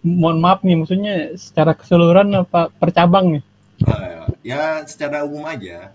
Mohon 0.00 0.38
maaf 0.38 0.60
nih, 0.64 0.76
maksudnya 0.78 1.14
secara 1.36 1.76
keseluruhan 1.76 2.32
apa 2.32 2.72
per 2.72 2.94
cabang 2.94 3.36
nih? 3.36 3.44
Ah, 3.84 4.30
ya, 4.40 4.80
secara 4.88 5.26
umum 5.26 5.44
aja. 5.44 5.92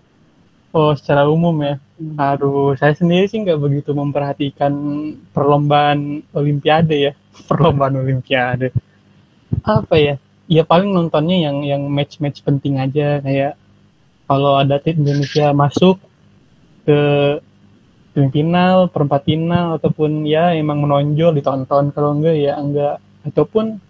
Oh, 0.72 0.96
secara 0.96 1.28
umum 1.28 1.52
ya. 1.60 1.76
Aduh, 2.16 2.72
saya 2.80 2.96
sendiri 2.96 3.28
sih 3.28 3.44
nggak 3.44 3.60
begitu 3.60 3.92
memperhatikan 3.92 4.72
perlombaan 5.36 6.24
Olimpiade 6.32 6.96
ya. 7.10 7.12
Perlombaan 7.48 8.00
Olimpiade. 8.00 8.72
Apa 9.60 9.96
ya? 10.00 10.14
Ya 10.48 10.64
paling 10.64 10.92
nontonnya 10.92 11.48
yang 11.48 11.64
yang 11.64 11.82
match-match 11.88 12.44
penting 12.44 12.80
aja 12.80 13.20
kayak 13.20 13.56
kalau 14.24 14.56
ada 14.56 14.80
tim 14.80 15.00
Indonesia 15.04 15.52
masuk 15.52 16.00
ke 16.88 17.00
semifinal, 18.12 18.92
perempat 18.92 19.24
final 19.24 19.80
ataupun 19.80 20.28
ya 20.28 20.52
emang 20.52 20.84
menonjol 20.84 21.36
ditonton. 21.36 21.92
Kalau 21.92 22.16
enggak 22.16 22.36
ya 22.36 22.56
enggak. 22.60 22.96
Ataupun 23.24 23.80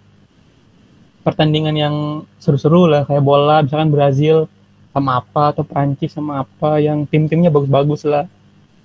pertandingan 1.23 1.75
yang 1.79 1.97
seru-seru 2.43 2.91
lah 2.91 3.07
kayak 3.07 3.23
bola 3.23 3.63
misalkan 3.63 3.95
Brazil 3.95 4.51
sama 4.93 5.23
apa 5.23 5.55
atau 5.55 5.63
Prancis 5.63 6.13
sama 6.13 6.43
apa 6.43 6.83
yang 6.83 7.07
tim-timnya 7.07 7.51
bagus-bagus 7.51 8.05
lah. 8.07 8.27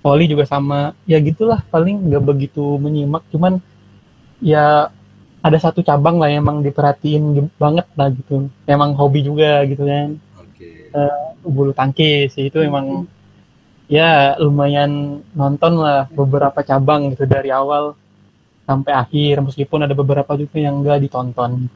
Volley 0.02 0.30
juga 0.30 0.46
sama. 0.46 0.94
Ya 1.04 1.18
gitulah 1.18 1.62
paling 1.68 2.10
nggak 2.10 2.22
begitu 2.24 2.78
menyimak. 2.78 3.26
Cuman 3.34 3.58
ya 4.38 4.88
ada 5.38 5.58
satu 5.58 5.84
cabang 5.86 6.18
lah 6.18 6.30
yang 6.30 6.42
emang 6.46 6.62
diperhatiin 6.66 7.22
ge- 7.34 7.54
banget 7.60 7.86
lah 7.94 8.08
gitu. 8.10 8.50
Emang 8.66 8.94
hobi 8.94 9.22
juga 9.22 9.62
gitu 9.66 9.84
kan. 9.86 10.18
Oke. 10.42 10.90
bulu 11.46 11.70
tangkis 11.70 12.34
itu 12.34 12.58
emang 12.58 13.06
ya 13.88 14.36
lumayan 14.36 15.24
nonton 15.32 15.80
lah 15.80 16.06
beberapa 16.12 16.60
cabang 16.60 17.12
gitu 17.16 17.24
dari 17.24 17.48
awal 17.48 17.96
sampai 18.68 18.92
akhir 18.92 19.40
meskipun 19.40 19.88
ada 19.88 19.96
beberapa 19.96 20.36
juga 20.36 20.60
yang 20.60 20.84
enggak 20.84 21.08
ditonton 21.08 21.72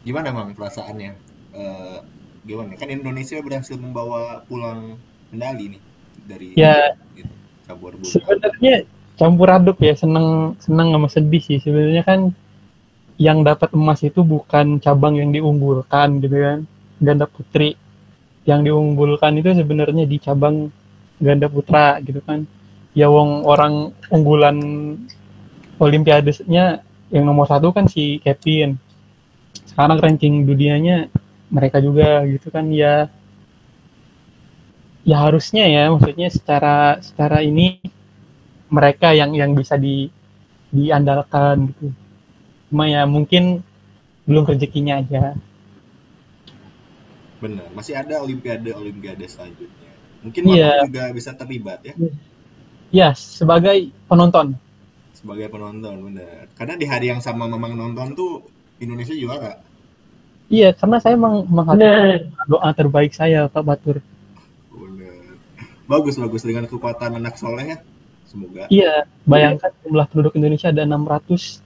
Gimana, 0.00 0.32
Mang, 0.32 0.56
perasaannya? 0.56 1.12
Eh, 1.52 1.98
gimana? 2.48 2.72
Kan 2.80 2.88
Indonesia 2.88 3.36
berhasil 3.44 3.76
membawa 3.76 4.40
pulang 4.48 4.96
medali 5.28 5.76
nih 5.76 5.82
dari 6.24 6.46
Ya. 6.56 6.96
gitu, 7.12 7.28
cabur 7.68 7.92
sebenarnya 8.00 8.88
campur 9.14 9.48
aduk 9.52 9.78
ya 9.84 9.92
seneng 9.92 10.56
seneng 10.58 10.96
sama 10.96 11.08
sedih 11.12 11.42
sih 11.44 11.58
sebenarnya 11.60 12.02
kan 12.02 12.20
yang 13.20 13.44
dapat 13.44 13.70
emas 13.76 14.00
itu 14.00 14.24
bukan 14.24 14.80
cabang 14.80 15.20
yang 15.20 15.30
diunggulkan 15.30 16.24
gitu 16.24 16.36
kan 16.40 16.58
ganda 16.98 17.28
putri 17.28 17.76
yang 18.48 18.64
diunggulkan 18.64 19.36
itu 19.36 19.52
sebenarnya 19.52 20.08
di 20.08 20.16
cabang 20.16 20.72
ganda 21.20 21.46
putra 21.46 22.00
gitu 22.00 22.24
kan. 22.24 22.48
Ya 22.96 23.06
wong 23.06 23.46
orang 23.46 23.94
unggulan 24.10 24.56
olimpiadesnya 25.78 26.82
yang 27.12 27.24
nomor 27.28 27.46
satu 27.46 27.70
kan 27.70 27.86
si 27.86 28.18
Kevin. 28.24 28.80
Sekarang 29.68 30.00
ranking 30.00 30.48
dunianya 30.48 31.12
mereka 31.52 31.78
juga 31.78 32.24
gitu 32.26 32.48
kan. 32.48 32.72
Ya 32.72 33.12
ya 35.04 35.16
harusnya 35.20 35.64
ya 35.68 35.88
maksudnya 35.92 36.28
secara 36.28 37.00
secara 37.00 37.40
ini 37.40 37.80
mereka 38.70 39.12
yang 39.12 39.34
yang 39.36 39.52
bisa 39.52 39.76
di 39.76 40.08
diandalkan 40.70 41.70
gitu. 41.74 41.92
Cuma 42.70 42.86
ya 42.86 43.02
mungkin 43.04 43.66
belum 44.24 44.46
rezekinya 44.46 45.02
aja 45.02 45.34
Benar, 47.40 47.68
masih 47.72 47.96
ada 47.96 48.20
olimpiade-olimpiade 48.20 49.24
selanjutnya. 49.26 49.90
Mungkin. 50.20 50.40
Mamang 50.44 50.92
juga 50.92 51.04
bisa 51.16 51.30
terlibat 51.32 51.80
ya 51.80 51.96
ya 52.90 53.14
sebagai 53.14 53.94
penonton 54.10 54.58
sebagai 55.14 55.52
penonton, 55.52 56.00
benar. 56.00 56.48
Karena 56.56 56.74
di 56.80 56.86
hari 56.88 57.12
yang 57.12 57.20
sama 57.20 57.44
Mamang 57.44 57.76
nonton 57.76 58.16
tuh 58.16 58.32
Indonesia 58.80 59.12
juara. 59.14 59.60
iya 60.50 60.72
karena 60.74 60.96
saya 60.98 61.14
meng 61.14 61.44
menghargai 61.46 62.26
Nah, 62.26 62.46
doa 62.48 62.70
terbaik 62.74 63.12
saya 63.14 63.46
Pak 63.46 63.62
Batur 63.62 63.96
Benar. 64.72 65.36
Bagus 65.86 66.16
bagus 66.18 66.42
dengan 66.42 66.64
kekuatan 66.66 67.20
anak 67.20 67.36
soleh 67.38 67.76
ya. 67.76 67.78
Semoga. 68.26 68.70
iya 68.70 69.04
bayangkan 69.26 69.74
jumlah 69.82 70.06
penduduk 70.08 70.34
Indonesia 70.38 70.70
ada 70.70 70.86
600 70.86 71.60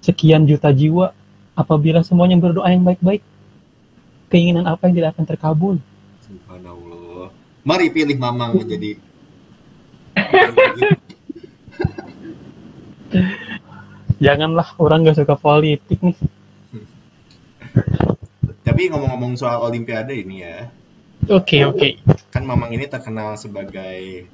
sekian 0.00 0.46
juta 0.46 0.70
jiwa 0.70 1.10
apabila 1.58 2.00
semuanya 2.06 2.38
berdoa 2.38 2.70
yang 2.70 2.86
baik-baik 2.86 3.26
keinginan 4.30 4.66
apa 4.66 4.90
yang 4.90 4.94
tidak 4.98 5.10
akan 5.16 5.24
terkabul 5.26 5.74
Subhanallah. 6.26 7.30
Mari 7.62 7.86
pilih 7.94 8.18
Mamang 8.18 8.58
menjadi 8.58 8.98
janganlah 14.18 14.68
orang 14.80 15.06
gak 15.06 15.18
suka 15.22 15.36
politik 15.38 15.98
nih 16.02 16.16
Tapi 18.66 18.90
ngomong-ngomong 18.90 19.38
soal 19.38 19.62
olimpiade 19.62 20.12
ini 20.26 20.42
ya, 20.42 20.66
oke 21.30 21.56
oke 21.70 21.88
kan 22.34 22.42
Mamang 22.42 22.74
ini 22.74 22.84
terkenal 22.90 23.38
sebagai 23.38 24.26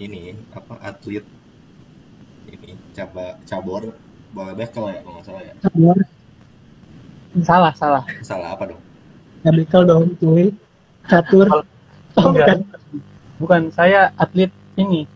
ini 0.00 0.34
apa 0.52 0.74
atlet 0.80 1.22
ini 2.50 2.74
cabang 2.96 3.38
cabur 3.46 3.94
bola 4.34 4.52
bekel 4.56 4.90
ya 4.90 4.98
kalau 5.04 5.12
nggak 5.18 5.26
salah 5.26 5.42
ya. 5.42 5.52
cabur. 5.62 5.96
salah 7.46 7.72
salah 7.78 8.04
Salah 8.26 8.48
apa 8.58 8.74
dong? 8.74 8.82
Bekel 9.42 9.82
dong, 9.84 10.16
cuy. 10.20 10.54
Catur. 11.04 11.46
Oh, 12.18 12.34
bukan. 12.34 12.66
bukan 13.40 13.62
saya 13.72 14.12
atlet 14.20 14.52
ini 14.76 15.08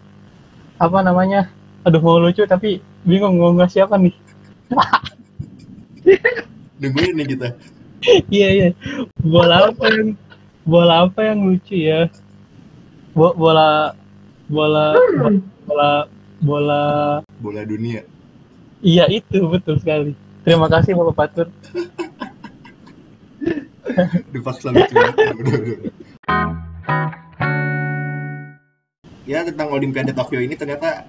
apa 0.80 1.04
namanya 1.04 1.50
aduh 1.82 2.00
mau 2.00 2.16
lucu 2.16 2.46
tapi 2.48 2.80
bingung 3.04 3.36
mau 3.36 3.52
ngasih 3.52 3.84
siapa 3.84 4.00
nih 4.00 4.14
Nungguin 6.80 7.12
nih 7.20 7.26
kita. 7.36 7.48
iya 8.32 8.48
iya 8.48 8.68
bola 9.20 9.68
apa 9.68 9.84
yang 9.92 10.16
bola 10.64 10.94
apa 11.04 11.20
yang 11.24 11.38
lucu 11.44 11.76
ya 11.76 12.08
Bo- 13.12 13.36
bola 13.36 13.92
bola 14.48 14.96
bola 15.68 15.90
bola 16.40 16.80
Bola 17.40 17.60
dunia. 17.64 18.04
iya 18.80 19.04
itu 19.08 19.44
betul 19.48 19.76
sekali 19.76 20.16
terima 20.44 20.68
kasih 20.68 20.96
bapak 20.96 21.16
Patur 21.16 21.46
Dipaksa 24.32 24.68
lucu. 24.74 24.96
Ya 29.24 29.40
tentang 29.48 29.72
Olimpiade 29.72 30.12
Tokyo 30.12 30.40
ini 30.44 30.52
ternyata 30.52 31.08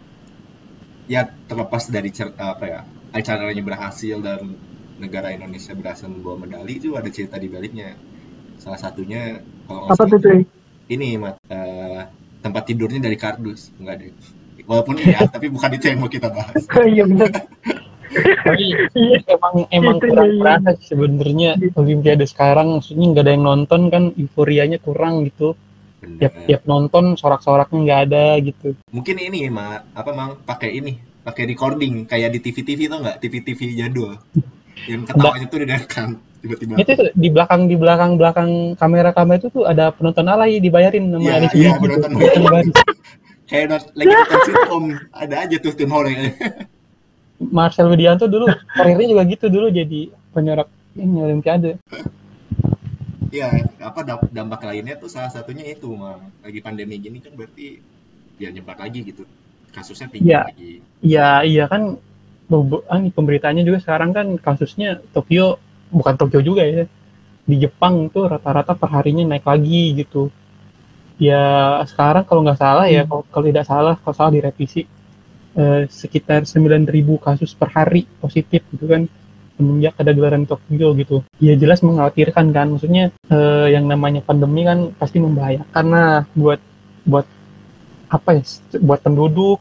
ya 1.06 1.28
terlepas 1.46 1.92
dari 1.92 2.10
cer- 2.10 2.34
apa 2.40 2.66
ya 2.66 2.82
acaranya 3.14 3.62
berhasil 3.62 4.18
dan 4.24 4.56
negara 4.98 5.36
Indonesia 5.36 5.76
berhasil 5.76 6.08
membawa 6.08 6.48
medali 6.48 6.80
itu 6.80 6.96
ada 6.96 7.08
cerita 7.12 7.36
di 7.36 7.52
baliknya. 7.52 8.00
Salah 8.58 8.80
satunya 8.80 9.44
kalau 9.68 9.92
Apa 9.92 10.04
tuh 10.08 10.20
cuy? 10.24 10.40
ini 10.88 11.20
Mat, 11.20 11.36
eh, 11.52 12.08
tempat 12.40 12.64
tidurnya 12.72 13.04
dari 13.04 13.18
kardus 13.20 13.76
enggak 13.76 13.96
deh. 14.08 14.12
Walaupun 14.64 14.96
iya 15.04 15.28
tapi 15.36 15.52
bukan 15.52 15.76
itu 15.76 15.86
yang 15.92 16.00
mau 16.00 16.10
kita 16.10 16.32
bahas. 16.32 16.64
Iya 16.72 17.04
benar. 17.04 17.30
Tapi 18.16 18.64
Iya. 18.96 19.18
emang 19.28 19.56
emang 19.70 19.96
Itu 20.00 20.08
kurang 20.10 20.30
dia. 20.32 20.40
berasa 20.42 20.70
sih 20.80 20.86
sebenarnya 20.96 21.52
Olimpiade 21.76 22.26
sekarang. 22.26 22.80
Maksudnya 22.80 23.06
nggak 23.12 23.24
ada 23.26 23.32
yang 23.34 23.44
nonton 23.44 23.82
kan 23.90 24.04
euforianya 24.16 24.80
kurang 24.80 25.28
gitu. 25.28 25.54
Tiap 26.06 26.34
tiap 26.46 26.62
nonton 26.64 27.18
sorak-soraknya 27.18 27.80
nggak 27.82 28.02
ada 28.10 28.26
gitu. 28.40 28.78
Mungkin 28.94 29.16
ini 29.18 29.50
ma 29.50 29.82
apa 29.92 30.12
mang? 30.12 30.38
Pakai 30.42 30.78
ini 30.78 30.94
pakai 31.26 31.50
recording 31.50 32.06
kayak 32.06 32.32
di 32.32 32.40
TV 32.40 32.62
TV 32.62 32.80
tuh 32.86 33.02
nggak? 33.02 33.18
TV 33.20 33.34
TV 33.42 33.60
jadul 33.74 34.14
yang 34.86 35.02
ketawanya 35.02 35.48
tuh 35.50 35.60
didekan 35.64 36.10
tiba-tiba. 36.44 36.78
Itu 36.78 36.92
tuh 36.94 37.10
di 37.16 37.30
belakang 37.34 37.66
di 37.66 37.76
belakang 37.80 38.12
belakang 38.22 38.50
kamera 38.76 39.10
kamera 39.12 39.40
itu 39.40 39.50
tuh 39.50 39.66
ada 39.66 39.90
penonton 39.90 40.30
alay 40.30 40.62
dibayarin 40.62 41.10
sama 41.10 41.26
Iya, 41.26 41.34
Anies 41.42 41.54
iya, 41.58 41.72
penonton. 41.82 42.12
Kayak 43.46 43.66
not, 43.70 43.84
lagi 43.94 44.10
nonton 44.10 44.40
sitcom. 44.46 44.86
Ada 45.14 45.36
aja 45.46 45.56
tuh 45.58 45.74
tim 45.74 45.90
hore 45.90 46.34
Marcel 47.40 47.92
Widianto 47.92 48.26
dulu 48.32 48.48
karirnya 48.74 49.08
juga 49.12 49.24
gitu 49.28 49.46
dulu 49.52 49.68
jadi 49.70 50.12
penyorak 50.32 50.68
ini 50.96 51.18
Olimpiade 51.20 51.72
Iya, 53.36 53.52
apa 53.84 54.00
damp- 54.08 54.32
dampak 54.32 54.64
lainnya 54.64 54.96
tuh 54.96 55.12
salah 55.12 55.28
satunya 55.28 55.68
itu, 55.68 55.92
Mang. 55.92 56.32
Lagi 56.40 56.64
pandemi 56.64 56.96
gini 56.96 57.20
kan 57.20 57.36
berarti 57.36 57.84
biar 58.40 58.56
nyebar 58.56 58.80
lagi 58.80 59.04
gitu. 59.04 59.28
Kasusnya 59.76 60.08
tinggi 60.08 60.32
Iya. 60.32 60.42
lagi. 60.48 60.72
Iya 61.04 61.30
iya 61.44 61.64
kan 61.68 62.00
ah, 62.88 63.00
pemberitaannya 63.12 63.68
juga 63.68 63.84
sekarang 63.84 64.16
kan 64.16 64.28
kasusnya 64.40 65.04
Tokyo 65.12 65.60
bukan 65.92 66.16
Tokyo 66.16 66.40
juga 66.40 66.64
ya 66.64 66.88
di 67.44 67.56
Jepang 67.60 68.08
tuh 68.08 68.32
rata-rata 68.32 68.72
perharinya 68.72 69.36
naik 69.36 69.44
lagi 69.44 70.00
gitu 70.00 70.32
ya 71.20 71.80
sekarang 71.88 72.24
kalau 72.24 72.42
nggak 72.44 72.60
salah 72.60 72.86
ya 72.88 73.04
kalau, 73.04 73.24
kalau 73.30 73.46
tidak 73.48 73.66
salah 73.68 73.96
kalau 74.00 74.16
salah 74.16 74.32
direvisi 74.32 74.84
eh, 75.56 75.82
sekitar 75.90 76.44
9.000 76.46 77.18
kasus 77.20 77.52
per 77.56 77.72
hari 77.72 78.06
positif 78.22 78.62
gitu 78.72 78.86
kan 78.86 79.08
semenjak 79.56 79.96
ada 79.96 80.12
gelaran 80.12 80.44
Tokyo 80.44 80.92
gitu 81.00 81.24
ya 81.40 81.56
jelas 81.56 81.80
mengkhawatirkan 81.80 82.52
kan 82.52 82.68
maksudnya 82.76 83.16
eh, 83.32 83.68
yang 83.72 83.88
namanya 83.88 84.20
pandemi 84.20 84.68
kan 84.68 84.92
pasti 85.00 85.24
membahayakan 85.24 85.68
karena 85.72 86.04
buat 86.36 86.60
buat 87.08 87.26
apa 88.12 88.30
ya 88.38 88.44
buat 88.84 89.00
penduduk 89.02 89.60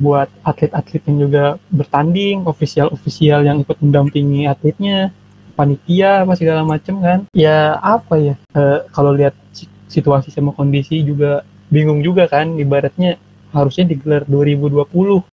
buat 0.00 0.32
atlet-atlet 0.40 1.04
yang 1.12 1.28
juga 1.28 1.44
bertanding, 1.68 2.48
ofisial-ofisial 2.48 3.44
yang 3.44 3.60
ikut 3.60 3.76
mendampingi 3.84 4.48
atletnya, 4.48 5.12
panitia 5.52 6.24
apa 6.24 6.32
segala 6.40 6.64
macam 6.64 7.04
kan. 7.04 7.18
Ya 7.36 7.76
apa 7.76 8.16
ya? 8.16 8.34
eh, 8.56 8.80
kalau 8.96 9.12
lihat 9.12 9.36
si- 9.52 9.68
situasi 9.92 10.32
sama 10.32 10.56
kondisi 10.56 11.04
juga 11.04 11.44
bingung 11.68 12.00
juga 12.00 12.26
kan 12.26 12.56
ibaratnya 12.56 13.20
harusnya 13.50 13.84
digelar 13.86 14.22
2020 14.26 14.86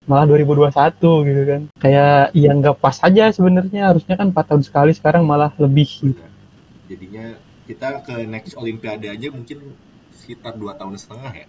malah 0.10 0.26
2021 0.26 1.28
gitu 1.30 1.42
kan 1.46 1.62
kayak 1.78 2.34
ya 2.34 2.52
nggak 2.54 2.78
pas 2.82 2.98
aja 3.06 3.30
sebenarnya 3.30 3.94
harusnya 3.94 4.16
kan 4.18 4.34
4 4.34 4.50
tahun 4.50 4.64
sekali 4.66 4.92
sekarang 4.98 5.24
malah 5.24 5.54
lebih 5.62 5.88
gitu. 6.02 6.22
Jadinya 6.88 7.36
kita 7.68 8.00
ke 8.08 8.24
next 8.24 8.56
Olimpiade 8.56 9.12
aja 9.12 9.28
mungkin 9.28 9.76
sekitar 10.16 10.56
dua 10.56 10.80
tahun 10.80 10.96
setengah 10.96 11.32
ya. 11.36 11.48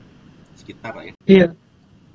Sekitar 0.59 0.93
ya. 1.03 1.13
Iya. 1.25 1.49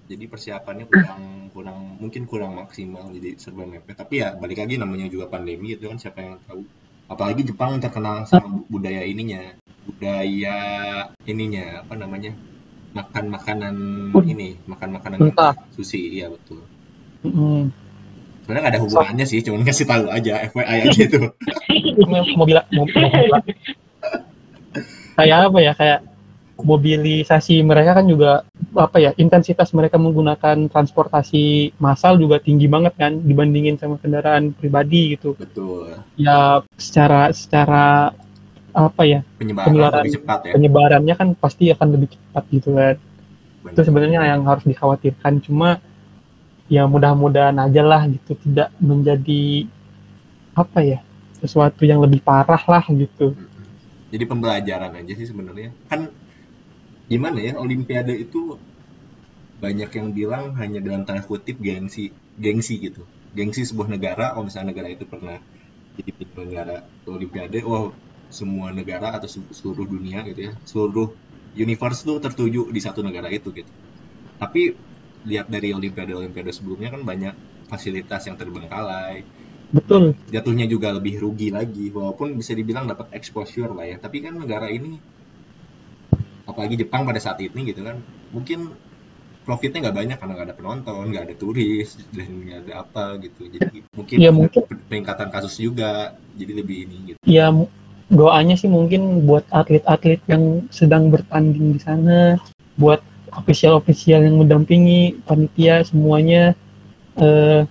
Jadi 0.03 0.27
persiapannya 0.27 0.85
kurang 0.91 1.23
kurang 1.55 1.79
mungkin 2.03 2.27
kurang 2.27 2.59
maksimal 2.59 3.07
jadi 3.15 3.39
serba 3.39 3.63
mepet. 3.63 3.95
Tapi 3.95 4.19
ya 4.19 4.35
balik 4.35 4.59
lagi 4.59 4.75
namanya 4.75 5.07
juga 5.07 5.31
pandemi 5.31 5.73
itu 5.73 5.87
kan 5.87 5.95
siapa 5.95 6.19
yang 6.19 6.35
tahu. 6.43 6.67
Apalagi 7.07 7.47
Jepang 7.47 7.79
terkenal 7.79 8.27
sama 8.27 8.63
budaya 8.67 9.03
ininya, 9.07 9.55
budaya 9.87 10.57
ininya 11.23 11.83
apa 11.87 11.95
namanya? 11.95 12.35
Makan 12.93 13.25
makanan 13.33 13.75
ini, 14.25 14.55
makan 14.69 14.89
makanan 15.01 15.17
Mentah. 15.19 15.53
sushi, 15.73 16.21
iya 16.21 16.29
betul. 16.29 16.61
Mm. 17.25 17.73
Sebenarnya 18.43 18.61
nggak 18.61 18.73
ada 18.75 18.83
hubungannya 18.83 19.25
sih, 19.25 19.39
cuman 19.41 19.65
kasih 19.65 19.87
tahu 19.87 20.05
aja, 20.13 20.45
FYI 20.51 20.77
aja 20.85 20.99
itu. 21.01 21.19
mau 22.09 22.23
mau 22.37 22.45
bilang 22.45 22.65
mau, 22.73 22.85
mau 22.85 23.09
bilang 23.09 23.43
kayak 25.13 25.37
apa 25.49 25.59
ya 25.61 25.73
kayak 25.77 25.99
mobilisasi 26.53 27.65
mereka 27.65 27.97
kan 27.97 28.05
juga 28.05 28.45
apa 28.77 28.97
ya 29.01 29.11
intensitas 29.17 29.73
mereka 29.73 29.97
menggunakan 29.97 30.69
transportasi 30.69 31.75
massal 31.81 32.17
juga 32.21 32.37
tinggi 32.37 32.69
banget 32.69 32.93
kan 32.93 33.17
dibandingin 33.19 33.77
sama 33.81 33.97
kendaraan 33.97 34.53
pribadi 34.53 35.17
gitu 35.17 35.33
Betul. 35.33 35.97
ya 36.17 36.61
secara 36.77 37.33
secara 37.33 38.13
apa 38.73 39.01
ya 39.05 39.19
Penyebaran 39.37 39.67
Penularan 39.69 40.03
lebih 40.03 40.15
cepat 40.17 40.39
ya. 40.49 40.53
penyebarannya 40.57 41.15
kan 41.15 41.27
pasti 41.37 41.69
akan 41.69 41.87
lebih 41.93 42.09
cepat 42.17 42.43
gitu 42.49 42.69
kan 42.73 42.95
itu 43.63 43.71
Benar. 43.79 43.85
sebenarnya 43.87 44.19
yang 44.27 44.41
harus 44.43 44.65
dikhawatirkan 44.67 45.39
cuma 45.45 45.79
ya 46.67 46.83
mudah-mudahan 46.89 47.55
aja 47.61 47.81
lah 47.85 48.03
gitu 48.09 48.35
tidak 48.43 48.73
menjadi 48.81 49.69
apa 50.57 50.79
ya 50.81 50.99
sesuatu 51.43 51.83
yang 51.83 51.99
lebih 51.99 52.23
parah 52.23 52.61
lah 52.65 52.83
gitu 52.87 53.35
Jadi 54.13 54.29
pembelajaran 54.29 54.93
aja 54.93 55.13
sih 55.17 55.25
sebenarnya. 55.25 55.73
Kan 55.89 56.13
gimana 57.09 57.41
ya 57.41 57.57
Olimpiade 57.57 58.13
itu 58.13 58.61
banyak 59.57 59.89
yang 59.89 60.13
bilang 60.13 60.53
hanya 60.61 60.85
dalam 60.85 61.01
tanda 61.01 61.25
kutip 61.25 61.57
gengsi, 61.57 62.13
gengsi 62.37 62.77
gitu. 62.77 63.09
Gengsi 63.33 63.65
sebuah 63.65 63.89
negara, 63.89 64.37
kalau 64.37 64.45
misalnya 64.45 64.69
negara 64.69 64.93
itu 64.93 65.09
pernah 65.09 65.41
jadi 65.97 66.13
penyelenggara 66.13 66.85
Olimpiade, 67.09 67.57
wah 67.65 67.89
semua 68.39 68.67
negara 68.79 69.07
atau 69.17 69.29
se- 69.33 69.53
seluruh 69.59 69.85
dunia 69.93 70.19
gitu 70.29 70.41
ya, 70.49 70.53
seluruh 70.71 71.07
universe 71.65 71.99
tuh 72.07 72.17
tertuju 72.25 72.61
di 72.75 72.81
satu 72.85 72.99
negara 73.07 73.29
itu 73.37 73.49
gitu. 73.59 73.71
Tapi 74.41 74.61
lihat 75.29 75.47
dari 75.55 75.69
Olimpiade-Olimpiade 75.77 76.51
sebelumnya 76.57 76.89
kan 76.95 77.01
banyak 77.11 77.35
fasilitas 77.71 78.21
yang 78.29 78.37
terbengkalai, 78.41 79.15
betul. 79.73 80.15
Jatuhnya 80.33 80.65
juga 80.73 80.89
lebih 80.97 81.15
rugi 81.23 81.47
lagi 81.57 81.85
walaupun 81.97 82.27
bisa 82.39 82.51
dibilang 82.59 82.85
dapat 82.91 83.07
exposure 83.19 83.71
lah 83.77 83.85
ya. 83.91 83.97
Tapi 84.03 84.17
kan 84.25 84.33
negara 84.41 84.67
ini 84.77 84.91
apalagi 86.49 86.75
Jepang 86.81 87.01
pada 87.07 87.19
saat 87.23 87.39
ini 87.45 87.59
gitu 87.71 87.81
kan 87.87 87.97
mungkin 88.35 88.59
profitnya 89.45 89.79
nggak 89.89 89.97
banyak 90.01 90.17
karena 90.19 90.33
nggak 90.35 90.47
ada 90.49 90.57
penonton 90.59 91.05
nggak 91.11 91.25
ada 91.27 91.35
turis 91.43 91.89
dan 92.17 92.29
nggak 92.45 92.59
ada 92.67 92.73
apa 92.83 93.05
gitu. 93.25 93.41
Jadi 93.55 93.77
mungkin 93.97 94.19
Ya, 94.19 94.31
mungkin. 94.31 94.63
peningkatan 94.89 95.29
kasus 95.35 95.55
juga 95.67 96.13
jadi 96.39 96.53
lebih 96.63 96.77
ini 96.87 96.97
gitu. 97.15 97.21
Ya 97.25 97.51
doanya 98.11 98.55
sih 98.59 98.67
mungkin 98.67 99.23
buat 99.23 99.47
atlet-atlet 99.51 100.19
yang 100.27 100.67
sedang 100.73 101.07
bertanding 101.13 101.77
di 101.77 101.81
sana, 101.81 102.39
buat 102.75 102.99
ofisial-ofisial 103.33 104.25
yang 104.25 104.41
mendampingi 104.43 105.23
panitia 105.25 105.81
semuanya 105.87 106.53
eh, 107.17 107.63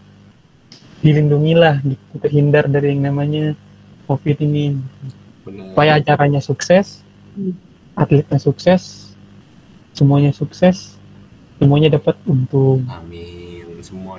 dilindungilah 1.02 1.82
gitu, 1.82 2.12
terhindar 2.22 2.70
dari 2.70 2.94
yang 2.94 3.10
namanya 3.10 3.58
COVID 4.06 4.38
ini. 4.42 4.78
benar 5.42 5.74
Supaya 5.74 5.90
acaranya 5.98 6.40
sukses, 6.40 7.02
atletnya 7.98 8.38
sukses, 8.38 9.12
semuanya 9.92 10.30
sukses, 10.30 10.96
semuanya 11.58 11.98
dapat 11.98 12.14
untung. 12.24 12.86
amin 12.86 13.11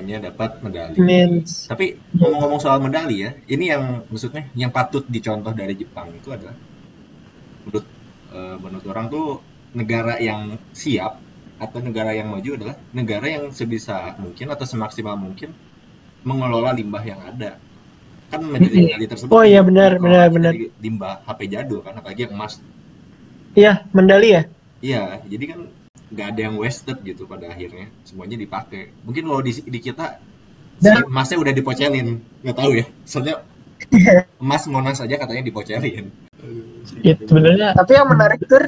semuanya 0.03 0.35
dapat 0.35 0.59
medali 0.59 0.99
Mens. 0.99 1.71
Tapi 1.71 1.95
ngomong-ngomong 2.19 2.59
soal 2.59 2.83
medali 2.83 3.23
ya, 3.23 3.31
ini 3.47 3.71
yang 3.71 4.03
maksudnya 4.11 4.51
yang 4.51 4.75
patut 4.75 5.07
dicontoh 5.07 5.55
dari 5.55 5.79
Jepang 5.79 6.11
itu 6.11 6.27
adalah 6.35 6.51
menurut 7.63 7.85
eh, 8.35 8.55
menurut 8.59 8.85
orang 8.91 9.05
tuh 9.07 9.39
negara 9.71 10.19
yang 10.19 10.59
siap 10.75 11.23
atau 11.55 11.79
negara 11.79 12.11
yang 12.11 12.27
maju 12.27 12.59
adalah 12.59 12.75
negara 12.91 13.25
yang 13.31 13.55
sebisa 13.55 14.19
mungkin 14.19 14.51
atau 14.51 14.67
semaksimal 14.67 15.15
mungkin 15.15 15.55
mengelola 16.27 16.75
limbah 16.75 17.03
yang 17.07 17.23
ada. 17.23 17.55
Kan 18.27 18.43
medali-medali 18.43 19.07
tersebut 19.07 19.31
Oh 19.31 19.45
iya, 19.47 19.63
benar, 19.63 19.95
dikelola 19.95 20.27
benar, 20.27 20.27
benar. 20.35 20.51
dari 20.51 20.67
limbah 20.83 21.23
HP 21.23 21.39
jadul 21.47 21.79
kan, 21.79 21.95
apalagi 21.95 22.27
yang 22.27 22.35
emas. 22.35 22.59
Iya, 23.55 23.87
mendali 23.95 24.29
ya? 24.35 24.43
Iya, 24.83 25.23
jadi 25.31 25.45
kan 25.55 25.59
nggak 26.13 26.27
ada 26.37 26.41
yang 26.45 26.55
wasted 26.61 26.97
gitu 27.01 27.25
pada 27.25 27.49
akhirnya, 27.49 27.89
semuanya 28.05 28.37
dipakai. 28.37 28.93
Mungkin 29.01 29.25
kalau 29.25 29.41
di, 29.41 29.51
di 29.65 29.79
kita 29.81 30.21
Dan- 30.77 31.09
emasnya 31.09 31.37
udah 31.41 31.53
dipocelin, 31.53 32.21
nggak 32.45 32.57
tahu 32.57 32.71
ya. 32.77 32.85
Soalnya 33.03 33.41
emas 34.37 34.63
monas 34.69 35.01
aja 35.01 35.15
katanya 35.17 35.43
dipocelin. 35.43 36.13
Ya, 37.01 37.15
sebenarnya 37.17 37.71
Tapi 37.73 37.91
yang 37.95 38.07
menarik 38.07 38.39
tuh, 38.45 38.61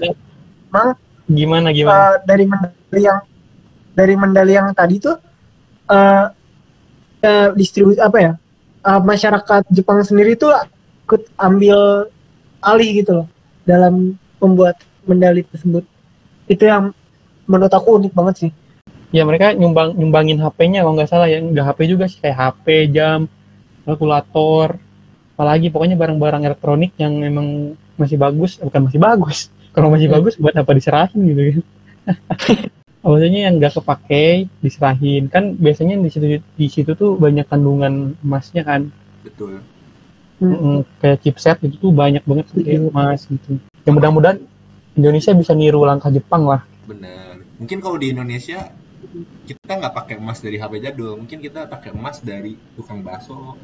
Mang, 0.72 0.96
gimana 1.28 1.70
gimana? 1.70 1.94
eh, 1.94 2.16
dari 2.26 2.46
mendali 2.48 3.02
yang 3.04 3.20
dari 3.96 4.16
mendali 4.16 4.54
yang 4.56 4.68
tadi 4.74 4.96
tuh 5.00 5.16
eh 5.86 6.26
eh, 7.22 7.50
distribusi 7.54 8.00
apa 8.02 8.18
ya? 8.18 8.32
eh, 8.82 9.02
masyarakat 9.02 9.70
Jepang 9.70 10.02
sendiri 10.02 10.34
tuh 10.34 10.56
ikut 11.06 11.30
ambil 11.38 12.10
alih 12.64 12.90
gitu 13.06 13.12
loh 13.22 13.28
dalam 13.68 14.18
membuat 14.42 14.80
mendali 15.06 15.46
tersebut. 15.46 15.86
Itu 16.50 16.66
yang 16.66 16.94
menurut 17.46 17.72
aku 17.72 17.98
unik 17.98 18.14
banget 18.14 18.36
sih. 18.48 18.52
Ya 19.14 19.24
mereka 19.24 19.54
nyumbang 19.54 19.96
nyumbangin 19.96 20.38
HP-nya 20.38 20.84
kalau 20.84 20.94
nggak 20.98 21.10
salah 21.10 21.28
ya. 21.28 21.40
Nggak 21.40 21.66
HP 21.72 21.80
juga 21.88 22.06
sih 22.10 22.20
kayak 22.20 22.38
HP 22.38 22.66
jam 22.92 23.30
kalkulator 23.86 24.76
apalagi. 25.34 25.70
Pokoknya 25.70 25.96
barang-barang 25.96 26.44
elektronik 26.44 26.92
yang 26.98 27.16
memang 27.16 27.74
masih 27.96 28.18
bagus 28.18 28.60
eh, 28.60 28.66
bukan 28.66 28.82
masih 28.90 29.00
bagus. 29.00 29.38
Kalau 29.76 29.92
masih 29.92 30.08
Hmm. 30.08 30.16
bagus 30.20 30.34
buat 30.36 30.56
apa 30.56 30.72
diserahin 30.72 31.20
gitu 31.28 31.42
kan? 31.42 31.64
Maksudnya 33.06 33.40
yang 33.48 33.62
nggak 33.62 33.74
kepake 33.78 34.26
diserahin. 34.60 35.24
Kan 35.30 35.54
biasanya 35.56 36.00
di 36.00 36.10
situ 36.10 36.26
di 36.42 36.68
situ 36.68 36.92
tuh 36.96 37.16
banyak 37.16 37.46
kandungan 37.46 38.18
emasnya 38.20 38.66
kan? 38.66 38.90
Betul. 39.22 39.62
Mm, 40.36 40.84
kayak 41.00 41.24
chipset 41.24 41.58
itu 41.64 41.80
tuh 41.80 41.92
banyak 41.96 42.20
banget 42.28 42.46
Iya. 42.52 42.64
kayak 42.66 42.82
emas 42.92 43.20
gitu. 43.24 43.56
Ya 43.86 43.92
mudah-mudahan 43.94 44.44
Indonesia 44.92 45.32
bisa 45.32 45.56
niru 45.56 45.86
langkah 45.86 46.12
Jepang 46.12 46.44
lah. 46.44 46.66
Benar 46.84 47.25
mungkin 47.60 47.80
kalau 47.80 47.98
di 48.00 48.12
Indonesia 48.12 48.72
kita 49.46 49.74
nggak 49.78 49.94
pakai 49.94 50.16
emas 50.18 50.42
dari 50.42 50.58
HP 50.58 50.82
jadul. 50.82 51.20
Mungkin 51.20 51.40
kita 51.40 51.70
pakai 51.70 51.94
emas 51.94 52.20
dari 52.22 52.58
tukang 52.76 53.06
bakso 53.06 53.56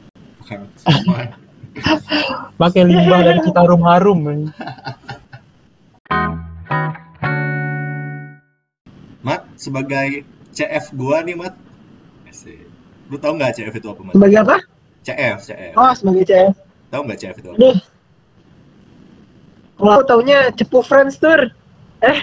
tukang 0.42 0.66
semua 0.82 1.38
pakai 2.62 2.84
limbah 2.84 3.22
dari 3.24 3.40
Citarum 3.46 3.82
Harum 3.86 4.20
man. 4.22 4.40
Mat 9.22 9.46
sebagai 9.56 10.26
CF 10.52 10.92
gua 10.98 11.24
nih 11.24 11.38
Mat. 11.38 11.56
Lu 13.12 13.20
tau 13.20 13.36
nggak 13.36 13.60
CF 13.60 13.74
itu 13.76 13.88
apa 13.88 14.02
Mat? 14.04 14.14
Sebagai 14.18 14.40
apa? 14.44 14.58
CF 15.02 15.38
CF 15.42 15.74
oh 15.74 15.94
sebagai 15.98 16.24
CF 16.28 16.54
tahu 16.92 17.02
nggak 17.08 17.20
CF 17.24 17.36
itu 17.40 17.50
apa? 17.50 17.58
Aduh. 17.58 17.78
Kalau 19.82 19.92
aku 19.98 20.04
taunya 20.06 20.38
cepu 20.54 20.86
friends 20.86 21.18
tour 21.18 21.50